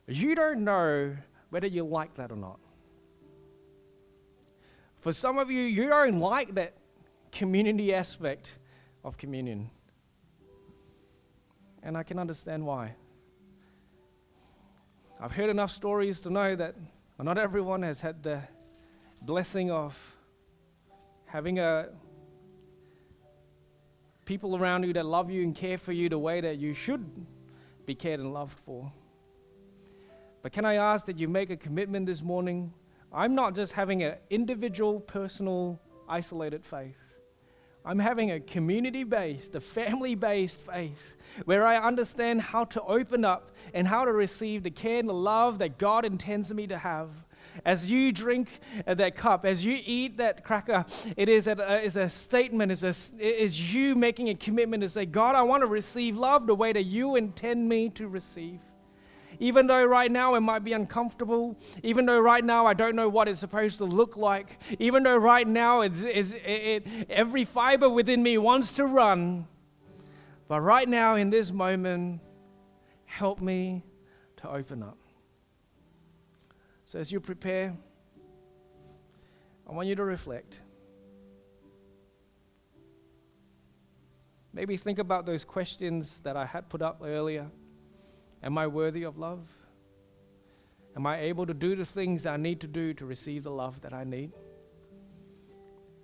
you 0.07 0.35
don't 0.35 0.65
know 0.65 1.17
whether 1.51 1.67
you 1.67 1.85
like 1.85 2.15
that 2.15 2.31
or 2.31 2.37
not. 2.37 2.59
For 4.99 5.13
some 5.13 5.39
of 5.39 5.51
you, 5.51 5.63
you 5.63 5.89
don't 5.89 6.21
like 6.21 6.55
that 6.55 6.75
community 7.33 7.95
aspect 7.95 8.59
of 9.03 9.17
communion. 9.17 9.71
And 11.83 11.97
I 11.97 12.03
can 12.03 12.19
understand 12.19 12.67
why. 12.67 12.95
I've 15.23 15.33
heard 15.33 15.51
enough 15.51 15.71
stories 15.71 16.19
to 16.23 16.31
know 16.31 16.57
that 16.57 16.75
not 17.19 17.37
everyone 17.37 17.83
has 17.83 18.01
had 18.01 18.23
the 18.23 18.41
blessing 19.21 19.71
of 19.71 19.95
having 21.27 21.59
a 21.59 21.89
people 24.25 24.57
around 24.57 24.85
you 24.85 24.95
that 24.95 25.05
love 25.05 25.31
you 25.31 25.43
and 25.43 25.55
care 25.55 25.77
for 25.77 25.93
you 25.93 26.09
the 26.09 26.19
way 26.19 26.41
that 26.41 26.57
you 26.57 26.73
should 26.73 27.27
be 27.85 27.95
cared 27.95 28.19
and 28.21 28.33
loved 28.33 28.59
for. 28.61 28.91
But 30.41 30.53
can 30.53 30.65
I 30.65 30.77
ask 30.77 31.05
that 31.05 31.19
you 31.19 31.29
make 31.29 31.51
a 31.51 31.57
commitment 31.57 32.07
this 32.07 32.23
morning? 32.23 32.73
I'm 33.13 33.35
not 33.35 33.55
just 33.55 33.73
having 33.73 34.03
an 34.03 34.15
individual, 34.31 35.01
personal, 35.01 35.79
isolated 36.09 36.65
faith. 36.65 36.97
I'm 37.85 37.99
having 37.99 38.31
a 38.31 38.41
community 38.41 39.05
based, 39.05 39.55
a 39.55 39.61
family 39.61 40.15
based 40.15 40.61
faith 40.61 41.17
where 41.45 41.67
I 41.67 41.77
understand 41.79 42.43
how 42.43 42.65
to 42.67 42.83
open 42.83 43.25
up 43.25 43.53
and 43.73 43.87
how 43.87 44.05
to 44.05 44.13
receive 44.13 44.63
the 44.63 44.71
care 44.71 44.99
and 44.99 45.09
the 45.09 45.15
love 45.15 45.59
that 45.59 45.79
God 45.79 46.05
intends 46.05 46.53
me 46.53 46.67
to 46.67 46.77
have. 46.77 47.09
As 47.65 47.91
you 47.91 48.13
drink 48.13 48.49
that 48.87 49.17
cup, 49.17 49.45
as 49.45 49.65
you 49.65 49.81
eat 49.85 50.19
that 50.19 50.45
cracker, 50.45 50.85
it 51.17 51.29
is 51.29 51.47
a, 51.47 51.81
is 51.83 51.97
a 51.97 52.09
statement, 52.09 52.71
is, 52.71 52.85
a, 52.85 52.95
is 53.19 53.75
you 53.75 53.95
making 53.95 54.29
a 54.29 54.35
commitment 54.35 54.83
to 54.83 54.89
say, 54.89 55.05
God, 55.07 55.35
I 55.35 55.43
want 55.43 55.63
to 55.63 55.67
receive 55.67 56.17
love 56.17 56.47
the 56.47 56.55
way 56.55 56.73
that 56.73 56.85
you 56.85 57.17
intend 57.17 57.69
me 57.69 57.89
to 57.91 58.09
receive. 58.09 58.61
Even 59.41 59.67
though 59.67 59.83
right 59.83 60.13
now 60.13 60.35
it 60.35 60.41
might 60.41 60.63
be 60.63 60.75
uncomfortable, 60.75 61.59
even 61.83 62.05
though 62.05 62.21
right 62.21 62.45
now 62.45 62.67
I 62.67 62.75
don't 62.75 62.95
know 62.95 63.09
what 63.09 63.27
it's 63.27 63.41
supposed 63.41 63.79
to 63.79 63.87
look 63.87 64.19
like, 64.19 64.59
even 64.79 65.03
though 65.03 65.17
right 65.17 65.49
now 65.49 65.81
it's, 65.81 66.03
it's, 66.03 66.33
it, 66.33 66.85
it, 66.87 66.87
every 67.09 67.45
fiber 67.45 67.89
within 67.89 68.23
me 68.23 68.37
wants 68.37 68.75
to 68.75 68.85
run, 68.85 69.47
but 70.47 70.61
right 70.61 70.87
now 70.87 71.15
in 71.15 71.31
this 71.31 71.51
moment, 71.51 72.21
help 73.07 73.41
me 73.41 73.83
to 74.37 74.51
open 74.51 74.83
up. 74.83 74.99
So 76.85 76.99
as 76.99 77.11
you 77.11 77.19
prepare, 77.19 77.75
I 79.67 79.73
want 79.73 79.89
you 79.89 79.95
to 79.95 80.05
reflect. 80.05 80.59
Maybe 84.53 84.77
think 84.77 84.99
about 84.99 85.25
those 85.25 85.45
questions 85.45 86.21
that 86.25 86.37
I 86.37 86.45
had 86.45 86.69
put 86.69 86.83
up 86.83 87.01
earlier. 87.03 87.47
Am 88.43 88.57
I 88.57 88.67
worthy 88.67 89.03
of 89.03 89.19
love? 89.19 89.47
Am 90.97 91.07
I 91.07 91.21
able 91.21 91.47
to 91.47 91.55
do 91.55 91.77
the 91.77 91.85
things 91.85 92.27
I 92.27 92.37
need 92.37 92.61
to 92.61 92.67
do 92.67 92.95
to 92.95 93.07
receive 93.07 93.45
the 93.45 93.51
love 93.51 93.81
that 93.83 93.93
I 93.93 94.05
need? 94.05 94.33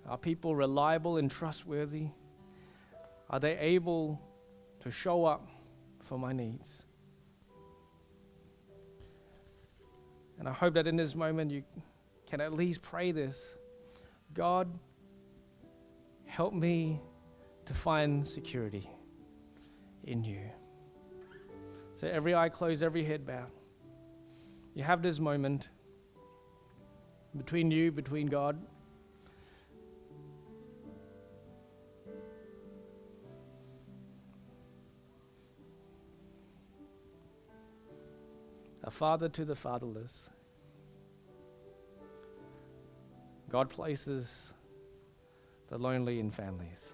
Are 0.07 0.17
people 0.17 0.55
reliable 0.55 1.17
and 1.17 1.29
trustworthy? 1.29 2.07
Are 3.29 3.39
they 3.39 3.57
able 3.57 4.21
to 4.81 4.91
show 4.91 5.25
up 5.25 5.47
for 6.03 6.17
my 6.17 6.31
needs? 6.31 6.83
And 10.39 10.47
I 10.47 10.53
hope 10.53 10.75
that 10.75 10.87
in 10.87 10.95
this 10.95 11.15
moment 11.15 11.51
you 11.51 11.63
can 12.29 12.39
at 12.39 12.53
least 12.53 12.81
pray 12.81 13.11
this 13.11 13.53
God, 14.33 14.67
help 16.25 16.53
me 16.53 17.01
to 17.65 17.73
find 17.73 18.25
security 18.25 18.89
in 20.03 20.23
you. 20.23 20.49
So 21.97 22.07
every 22.07 22.35
eye 22.35 22.49
closed, 22.49 22.83
every 22.83 23.03
head 23.03 23.25
bowed. 23.25 23.49
You 24.75 24.83
have 24.83 25.01
this 25.01 25.19
moment 25.19 25.69
between 27.35 27.71
you, 27.71 27.91
between 27.91 28.27
God. 28.27 28.61
A 38.83 38.91
father 38.91 39.27
to 39.29 39.43
the 39.43 39.55
fatherless. 39.55 40.29
God 43.49 43.71
places 43.71 44.53
the 45.69 45.79
lonely 45.79 46.19
in 46.19 46.29
families. 46.29 46.93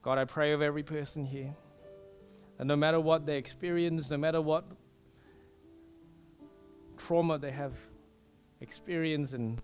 God, 0.00 0.16
I 0.16 0.24
pray 0.24 0.52
of 0.52 0.62
every 0.62 0.82
person 0.82 1.26
here. 1.26 1.54
And 2.58 2.68
no 2.68 2.76
matter 2.76 3.00
what 3.00 3.26
they 3.26 3.38
experience, 3.38 4.10
no 4.10 4.16
matter 4.16 4.40
what 4.40 4.64
trauma 6.96 7.38
they 7.38 7.50
have 7.50 7.74
experienced 8.60 9.34
and 9.34 9.60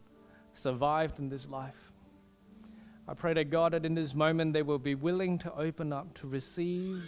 survived 0.54 1.18
in 1.18 1.28
this 1.28 1.48
life, 1.48 1.92
I 3.06 3.14
pray 3.14 3.32
that 3.34 3.50
God, 3.50 3.72
that 3.72 3.86
in 3.86 3.94
this 3.94 4.14
moment 4.14 4.52
they 4.52 4.62
will 4.62 4.78
be 4.78 4.94
willing 4.94 5.38
to 5.38 5.54
open 5.54 5.92
up 5.92 6.12
to 6.14 6.26
receive 6.26 7.02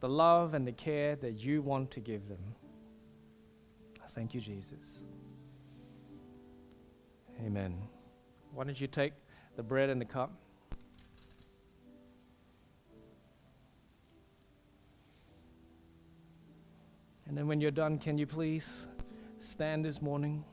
the 0.00 0.08
love 0.08 0.54
and 0.54 0.66
the 0.66 0.72
care 0.72 1.16
that 1.16 1.32
you 1.32 1.60
want 1.60 1.90
to 1.92 2.00
give 2.00 2.28
them. 2.28 2.54
Thank 4.10 4.34
you, 4.34 4.40
Jesus. 4.40 5.02
Amen. 7.44 7.76
Why 8.52 8.64
don't 8.64 8.80
you 8.80 8.86
take 8.86 9.12
the 9.56 9.62
bread 9.62 9.90
and 9.90 10.00
the 10.00 10.06
cup? 10.06 10.32
And 17.28 17.36
then 17.36 17.46
when 17.46 17.60
you're 17.60 17.70
done, 17.70 17.98
can 17.98 18.16
you 18.16 18.26
please 18.26 18.88
stand 19.38 19.84
this 19.84 20.00
morning? 20.00 20.44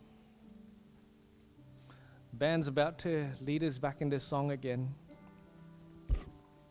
Band's 2.34 2.68
about 2.68 3.00
to 3.00 3.28
lead 3.40 3.64
us 3.64 3.78
back 3.78 4.02
in 4.02 4.10
this 4.10 4.26
song 4.26 4.52
again. 4.52 4.94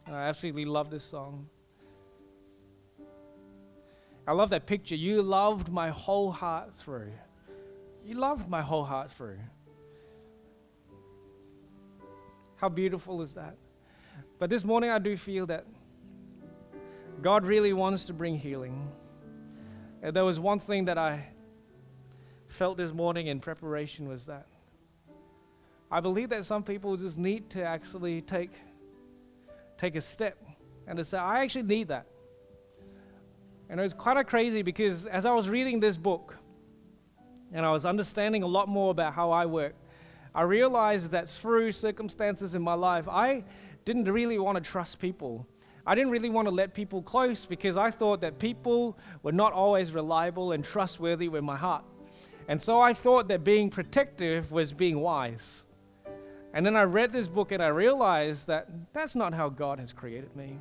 I 0.07 0.25
absolutely 0.25 0.67
love 0.67 0.91
this 0.91 1.03
song. 1.03 1.49
I 4.29 4.33
love 4.33 4.51
that 4.51 4.67
picture. 4.67 4.95
You 4.95 5.23
loved 5.23 5.71
my 5.71 5.89
whole 5.89 6.31
heart 6.31 6.75
through. 6.75 7.13
You 8.05 8.17
loved 8.17 8.47
my 8.47 8.61
whole 8.61 8.85
heart 8.85 9.11
through. 9.11 9.39
How 12.57 12.69
beautiful 12.69 13.23
is 13.23 13.33
that? 13.35 13.57
But 14.39 14.51
this 14.51 14.65
morning 14.65 14.91
I 14.91 14.99
do 14.99 15.17
feel 15.17 15.47
that 15.47 15.67
God 17.23 17.47
really 17.47 17.73
wants 17.73 18.05
to 18.07 18.13
bring 18.13 18.39
healing. 18.39 18.93
And 20.05 20.15
there 20.15 20.25
was 20.27 20.39
one 20.39 20.59
thing 20.59 20.85
that 20.85 20.99
I 20.99 21.25
felt 22.47 22.77
this 22.77 22.93
morning 22.93 23.29
in 23.29 23.41
preparation 23.41 24.07
was 24.07 24.27
that 24.27 24.47
I 25.91 26.01
believe 26.01 26.29
that 26.29 26.45
some 26.45 26.63
people 26.63 26.95
just 26.99 27.17
need 27.17 27.49
to 27.51 27.65
actually 27.65 28.21
take 28.21 28.51
take 29.79 29.97
a 29.97 30.03
step 30.03 30.37
and 30.87 30.99
to 30.99 31.07
say, 31.07 31.17
I 31.17 31.43
actually 31.43 31.63
need 31.63 31.89
that. 31.89 32.07
And 33.71 33.81
it 33.81 33.83
was 33.83 33.95
kind 33.95 34.19
of 34.19 34.27
crazy 34.27 34.61
because 34.61 35.07
as 35.07 35.25
I 35.25 35.33
was 35.33 35.49
reading 35.49 35.81
this 35.81 35.97
book 35.97 36.37
and 37.51 37.65
I 37.65 37.71
was 37.71 37.87
understanding 37.87 38.43
a 38.43 38.47
lot 38.47 38.69
more 38.69 38.91
about 38.91 39.15
how 39.15 39.31
I 39.31 39.47
work, 39.47 39.75
I 40.35 40.43
realized 40.43 41.13
that 41.13 41.31
through 41.31 41.73
circumstances 41.73 42.55
in 42.55 42.61
my 42.61 42.75
life, 42.75 43.09
I 43.09 43.43
didn't 43.87 44.05
really 44.05 44.39
want 44.39 44.63
to 44.63 44.71
trust 44.71 44.99
people. 44.99 45.47
I 45.87 45.95
didn't 45.95 46.11
really 46.11 46.31
want 46.31 46.49
to 46.49 46.55
let 46.55 46.73
people 46.73 47.03
close 47.03 47.45
because 47.45 47.77
I 47.77 47.91
thought 47.91 48.21
that 48.23 48.39
people 48.39 48.97
were 49.23 49.33
not 49.33 49.53
always 49.53 49.93
reliable 49.93 50.53
and 50.53 50.65
trustworthy 50.65 51.29
with 51.29 51.45
my 51.45 51.57
heart. 51.57 51.85
And 52.49 52.61
so 52.61 52.81
I 52.81 52.95
thought 52.95 53.29
that 53.29 53.45
being 53.45 53.71
protective 53.71 54.51
was 54.53 54.73
being 54.73 55.01
wise. 55.01 55.65
And 56.55 56.65
then 56.65 56.77
I 56.77 56.83
read 56.83 57.13
this 57.13 57.27
book 57.27 57.53
and 57.53 57.63
I 57.63 57.69
realized 57.69 58.47
that 58.47 58.69
that's 58.93 59.15
not 59.15 59.35
how 59.35 59.49
God 59.49 59.79
has 59.79 59.93
created 59.93 60.35
me. 60.37 60.59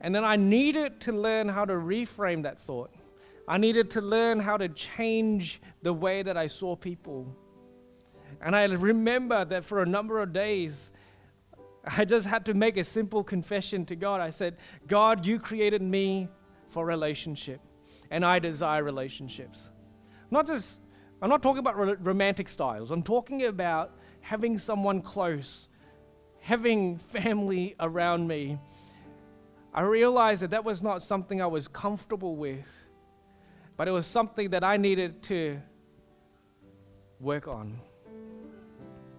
And 0.00 0.14
then 0.14 0.24
I 0.24 0.36
needed 0.36 1.00
to 1.02 1.12
learn 1.12 1.48
how 1.48 1.64
to 1.64 1.74
reframe 1.74 2.42
that 2.42 2.58
thought. 2.58 2.90
I 3.46 3.58
needed 3.58 3.90
to 3.92 4.00
learn 4.00 4.40
how 4.40 4.56
to 4.56 4.68
change 4.68 5.60
the 5.82 5.92
way 5.92 6.22
that 6.22 6.36
I 6.36 6.46
saw 6.46 6.74
people. 6.74 7.34
And 8.40 8.56
I 8.56 8.64
remember 8.64 9.44
that 9.44 9.64
for 9.64 9.82
a 9.82 9.86
number 9.86 10.20
of 10.20 10.32
days, 10.32 10.90
I 11.86 12.04
just 12.04 12.26
had 12.26 12.46
to 12.46 12.54
make 12.54 12.76
a 12.76 12.84
simple 12.84 13.22
confession 13.22 13.84
to 13.86 13.96
God. 13.96 14.20
I 14.20 14.30
said, 14.30 14.56
God, 14.86 15.26
you 15.26 15.38
created 15.38 15.82
me 15.82 16.28
for 16.68 16.86
relationship, 16.86 17.60
and 18.10 18.24
I 18.24 18.38
desire 18.38 18.82
relationships. 18.82 19.70
Not 20.30 20.46
just, 20.46 20.80
I'm 21.20 21.28
not 21.28 21.42
talking 21.42 21.58
about 21.58 21.76
romantic 22.04 22.48
styles, 22.48 22.90
I'm 22.90 23.02
talking 23.02 23.44
about 23.44 23.92
having 24.20 24.56
someone 24.56 25.02
close, 25.02 25.68
having 26.40 26.98
family 26.98 27.74
around 27.80 28.26
me. 28.26 28.58
I 29.74 29.82
realized 29.82 30.42
that 30.42 30.50
that 30.50 30.64
was 30.64 30.82
not 30.82 31.02
something 31.02 31.42
I 31.42 31.46
was 31.46 31.68
comfortable 31.68 32.36
with, 32.36 32.66
but 33.76 33.88
it 33.88 33.90
was 33.90 34.06
something 34.06 34.50
that 34.50 34.64
I 34.64 34.76
needed 34.76 35.22
to 35.24 35.60
work 37.20 37.48
on. 37.48 37.80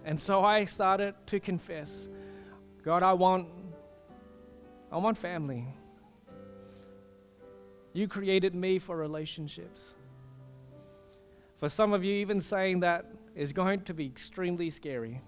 And 0.04 0.20
so 0.20 0.44
I 0.44 0.64
started 0.64 1.14
to 1.26 1.40
confess 1.40 2.08
God, 2.86 3.02
I 3.02 3.14
want, 3.14 3.48
I 4.92 4.98
want 4.98 5.18
family. 5.18 5.66
You 7.92 8.06
created 8.06 8.54
me 8.54 8.78
for 8.78 8.96
relationships. 8.96 9.94
For 11.58 11.68
some 11.68 11.92
of 11.92 12.04
you, 12.04 12.14
even 12.14 12.40
saying 12.40 12.78
that 12.80 13.06
is 13.34 13.52
going 13.52 13.80
to 13.80 13.92
be 13.92 14.06
extremely 14.06 14.70
scary. 14.70 15.20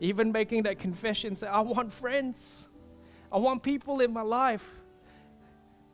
Even 0.00 0.30
making 0.32 0.64
that 0.64 0.78
confession, 0.78 1.34
say, 1.34 1.46
I 1.46 1.62
want 1.62 1.90
friends. 1.90 2.68
I 3.32 3.38
want 3.38 3.62
people 3.62 4.00
in 4.00 4.12
my 4.12 4.20
life. 4.20 4.68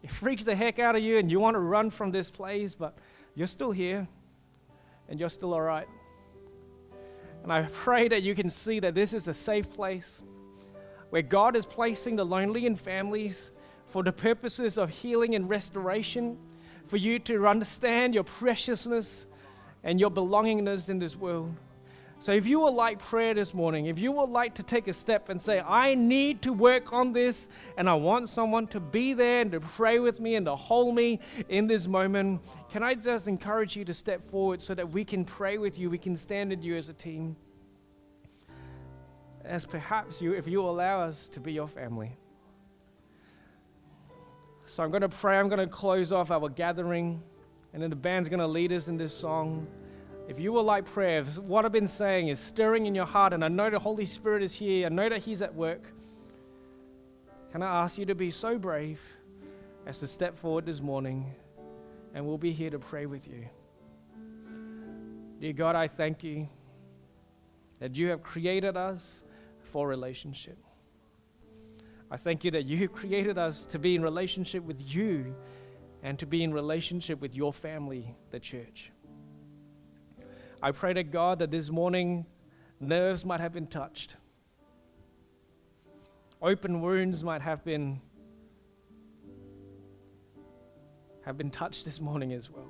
It 0.02 0.10
freaks 0.10 0.42
the 0.42 0.56
heck 0.56 0.80
out 0.80 0.96
of 0.96 1.02
you 1.02 1.18
and 1.18 1.30
you 1.30 1.38
want 1.38 1.54
to 1.54 1.60
run 1.60 1.90
from 1.90 2.10
this 2.10 2.28
place, 2.28 2.74
but 2.74 2.98
you're 3.36 3.46
still 3.46 3.70
here 3.70 4.08
and 5.08 5.20
you're 5.20 5.28
still 5.28 5.54
all 5.54 5.62
right. 5.62 5.86
And 7.42 7.52
I 7.52 7.62
pray 7.62 8.08
that 8.08 8.22
you 8.22 8.34
can 8.34 8.50
see 8.50 8.80
that 8.80 8.94
this 8.94 9.14
is 9.14 9.28
a 9.28 9.34
safe 9.34 9.72
place 9.72 10.22
where 11.10 11.22
God 11.22 11.56
is 11.56 11.64
placing 11.64 12.16
the 12.16 12.24
lonely 12.24 12.66
in 12.66 12.76
families 12.76 13.50
for 13.86 14.02
the 14.02 14.12
purposes 14.12 14.76
of 14.76 14.90
healing 14.90 15.34
and 15.34 15.48
restoration, 15.48 16.38
for 16.86 16.98
you 16.98 17.18
to 17.20 17.46
understand 17.46 18.14
your 18.14 18.24
preciousness 18.24 19.26
and 19.82 19.98
your 19.98 20.10
belongingness 20.10 20.90
in 20.90 20.98
this 20.98 21.16
world. 21.16 21.54
So, 22.20 22.32
if 22.32 22.48
you 22.48 22.58
would 22.60 22.74
like 22.74 22.98
prayer 22.98 23.32
this 23.32 23.54
morning, 23.54 23.86
if 23.86 24.00
you 24.00 24.10
would 24.10 24.30
like 24.30 24.54
to 24.56 24.64
take 24.64 24.88
a 24.88 24.92
step 24.92 25.28
and 25.28 25.40
say, 25.40 25.60
I 25.60 25.94
need 25.94 26.42
to 26.42 26.52
work 26.52 26.92
on 26.92 27.12
this, 27.12 27.46
and 27.76 27.88
I 27.88 27.94
want 27.94 28.28
someone 28.28 28.66
to 28.68 28.80
be 28.80 29.12
there 29.12 29.42
and 29.42 29.52
to 29.52 29.60
pray 29.60 30.00
with 30.00 30.18
me 30.18 30.34
and 30.34 30.44
to 30.46 30.56
hold 30.56 30.96
me 30.96 31.20
in 31.48 31.68
this 31.68 31.86
moment, 31.86 32.40
can 32.72 32.82
I 32.82 32.94
just 32.94 33.28
encourage 33.28 33.76
you 33.76 33.84
to 33.84 33.94
step 33.94 34.24
forward 34.24 34.60
so 34.60 34.74
that 34.74 34.90
we 34.90 35.04
can 35.04 35.24
pray 35.24 35.58
with 35.58 35.78
you, 35.78 35.90
we 35.90 35.98
can 35.98 36.16
stand 36.16 36.50
with 36.50 36.64
you 36.64 36.76
as 36.76 36.88
a 36.88 36.92
team? 36.92 37.36
As 39.44 39.64
perhaps 39.64 40.20
you, 40.20 40.32
if 40.32 40.48
you 40.48 40.62
allow 40.62 41.02
us 41.02 41.28
to 41.28 41.40
be 41.40 41.52
your 41.52 41.68
family. 41.68 42.16
So, 44.66 44.82
I'm 44.82 44.90
going 44.90 45.02
to 45.02 45.08
pray, 45.08 45.38
I'm 45.38 45.48
going 45.48 45.60
to 45.60 45.68
close 45.68 46.10
off 46.10 46.32
our 46.32 46.48
gathering, 46.48 47.22
and 47.72 47.80
then 47.80 47.90
the 47.90 47.96
band's 47.96 48.28
going 48.28 48.40
to 48.40 48.46
lead 48.48 48.72
us 48.72 48.88
in 48.88 48.96
this 48.96 49.14
song. 49.14 49.68
If 50.28 50.38
you 50.38 50.52
will 50.52 50.62
like 50.62 50.84
prayer, 50.84 51.24
what 51.24 51.64
I've 51.64 51.72
been 51.72 51.88
saying 51.88 52.28
is 52.28 52.38
stirring 52.38 52.84
in 52.84 52.94
your 52.94 53.06
heart, 53.06 53.32
and 53.32 53.42
I 53.42 53.48
know 53.48 53.70
the 53.70 53.78
Holy 53.78 54.04
Spirit 54.04 54.42
is 54.42 54.52
here, 54.52 54.84
I 54.84 54.90
know 54.90 55.08
that 55.08 55.20
He's 55.20 55.40
at 55.40 55.54
work, 55.54 55.80
can 57.50 57.62
I 57.62 57.82
ask 57.82 57.96
you 57.96 58.04
to 58.04 58.14
be 58.14 58.30
so 58.30 58.58
brave 58.58 59.00
as 59.86 60.00
to 60.00 60.06
step 60.06 60.36
forward 60.36 60.66
this 60.66 60.82
morning, 60.82 61.34
and 62.12 62.26
we'll 62.26 62.36
be 62.36 62.52
here 62.52 62.68
to 62.68 62.78
pray 62.78 63.06
with 63.06 63.26
you. 63.26 63.48
Dear 65.40 65.54
God, 65.54 65.74
I 65.74 65.88
thank 65.88 66.22
you 66.22 66.46
that 67.78 67.96
you 67.96 68.08
have 68.08 68.22
created 68.22 68.76
us 68.76 69.24
for 69.62 69.88
relationship. 69.88 70.58
I 72.10 72.18
thank 72.18 72.44
you 72.44 72.50
that 72.50 72.66
you 72.66 72.76
have 72.78 72.92
created 72.92 73.38
us 73.38 73.64
to 73.64 73.78
be 73.78 73.94
in 73.94 74.02
relationship 74.02 74.62
with 74.62 74.94
you 74.94 75.34
and 76.02 76.18
to 76.18 76.26
be 76.26 76.42
in 76.42 76.52
relationship 76.52 77.18
with 77.18 77.34
your 77.34 77.54
family, 77.54 78.14
the 78.30 78.38
church. 78.38 78.92
I 80.60 80.72
pray 80.72 80.92
to 80.92 81.04
God 81.04 81.38
that 81.38 81.50
this 81.52 81.70
morning 81.70 82.26
nerves 82.80 83.24
might 83.24 83.40
have 83.40 83.52
been 83.52 83.68
touched, 83.68 84.16
open 86.42 86.80
wounds 86.80 87.22
might 87.22 87.42
have 87.42 87.64
been 87.64 88.00
have 91.24 91.36
been 91.36 91.50
touched 91.50 91.84
this 91.84 92.00
morning 92.00 92.32
as 92.32 92.50
well. 92.50 92.66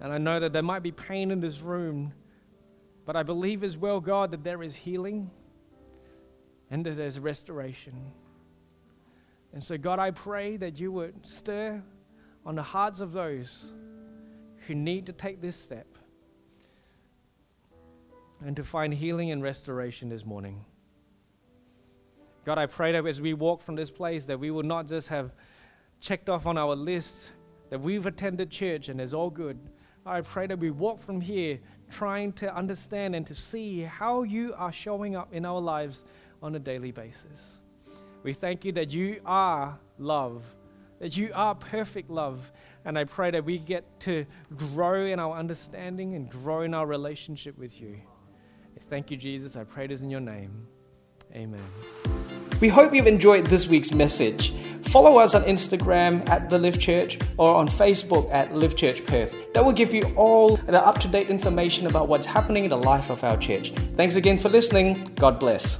And 0.00 0.12
I 0.12 0.18
know 0.18 0.38
that 0.38 0.52
there 0.52 0.62
might 0.62 0.82
be 0.82 0.92
pain 0.92 1.30
in 1.30 1.40
this 1.40 1.60
room, 1.60 2.12
but 3.06 3.16
I 3.16 3.22
believe 3.22 3.64
as 3.64 3.78
well, 3.78 3.98
God, 3.98 4.30
that 4.32 4.44
there 4.44 4.62
is 4.62 4.76
healing 4.76 5.30
and 6.70 6.84
that 6.84 6.98
there's 6.98 7.18
restoration. 7.18 7.94
And 9.54 9.64
so, 9.64 9.78
God, 9.78 9.98
I 9.98 10.10
pray 10.10 10.58
that 10.58 10.78
you 10.78 10.92
would 10.92 11.24
stir 11.24 11.82
on 12.44 12.56
the 12.56 12.62
hearts 12.62 13.00
of 13.00 13.12
those 13.12 13.72
who 14.66 14.74
need 14.74 15.06
to 15.06 15.12
take 15.14 15.40
this 15.40 15.56
step 15.56 15.95
and 18.44 18.56
to 18.56 18.64
find 18.64 18.92
healing 18.92 19.30
and 19.30 19.42
restoration 19.42 20.08
this 20.08 20.24
morning. 20.24 20.64
God, 22.44 22.58
I 22.58 22.66
pray 22.66 22.92
that 22.92 23.04
as 23.06 23.20
we 23.20 23.34
walk 23.34 23.62
from 23.62 23.74
this 23.74 23.90
place, 23.90 24.26
that 24.26 24.38
we 24.38 24.50
will 24.50 24.62
not 24.62 24.86
just 24.86 25.08
have 25.08 25.34
checked 26.00 26.28
off 26.28 26.46
on 26.46 26.56
our 26.56 26.76
list 26.76 27.32
that 27.70 27.80
we've 27.80 28.06
attended 28.06 28.50
church 28.50 28.88
and 28.88 29.00
it's 29.00 29.12
all 29.12 29.30
good. 29.30 29.58
I 30.04 30.20
pray 30.20 30.46
that 30.46 30.58
we 30.58 30.70
walk 30.70 31.00
from 31.00 31.20
here 31.20 31.58
trying 31.90 32.32
to 32.34 32.54
understand 32.54 33.16
and 33.16 33.26
to 33.26 33.34
see 33.34 33.80
how 33.80 34.22
you 34.22 34.54
are 34.56 34.70
showing 34.70 35.16
up 35.16 35.32
in 35.32 35.44
our 35.44 35.60
lives 35.60 36.04
on 36.42 36.54
a 36.54 36.58
daily 36.58 36.92
basis. 36.92 37.58
We 38.22 38.32
thank 38.32 38.64
you 38.64 38.72
that 38.72 38.92
you 38.92 39.20
are 39.26 39.76
love, 39.98 40.44
that 41.00 41.16
you 41.16 41.30
are 41.34 41.54
perfect 41.54 42.10
love. 42.10 42.52
And 42.84 42.96
I 42.96 43.04
pray 43.04 43.32
that 43.32 43.44
we 43.44 43.58
get 43.58 43.84
to 44.00 44.24
grow 44.56 45.06
in 45.06 45.18
our 45.18 45.36
understanding 45.36 46.14
and 46.14 46.30
grow 46.30 46.62
in 46.62 46.74
our 46.74 46.86
relationship 46.86 47.58
with 47.58 47.80
you. 47.80 47.96
Thank 48.88 49.10
you, 49.10 49.16
Jesus. 49.16 49.56
I 49.56 49.64
pray 49.64 49.86
this 49.86 50.00
in 50.00 50.10
your 50.10 50.20
name. 50.20 50.66
Amen. 51.34 51.60
We 52.60 52.68
hope 52.68 52.94
you've 52.94 53.06
enjoyed 53.06 53.46
this 53.46 53.66
week's 53.66 53.92
message. 53.92 54.54
Follow 54.84 55.18
us 55.18 55.34
on 55.34 55.42
Instagram 55.42 56.26
at 56.30 56.48
The 56.48 56.58
Live 56.58 56.78
Church 56.78 57.18
or 57.36 57.54
on 57.54 57.68
Facebook 57.68 58.30
at 58.32 58.54
Live 58.54 58.76
Church 58.76 59.04
Perth. 59.04 59.34
That 59.52 59.64
will 59.64 59.72
give 59.72 59.92
you 59.92 60.04
all 60.16 60.56
the 60.56 60.80
up 60.80 61.00
to 61.00 61.08
date 61.08 61.28
information 61.28 61.86
about 61.86 62.08
what's 62.08 62.24
happening 62.24 62.64
in 62.64 62.70
the 62.70 62.78
life 62.78 63.10
of 63.10 63.22
our 63.24 63.36
church. 63.36 63.72
Thanks 63.96 64.16
again 64.16 64.38
for 64.38 64.48
listening. 64.48 65.10
God 65.16 65.38
bless. 65.38 65.78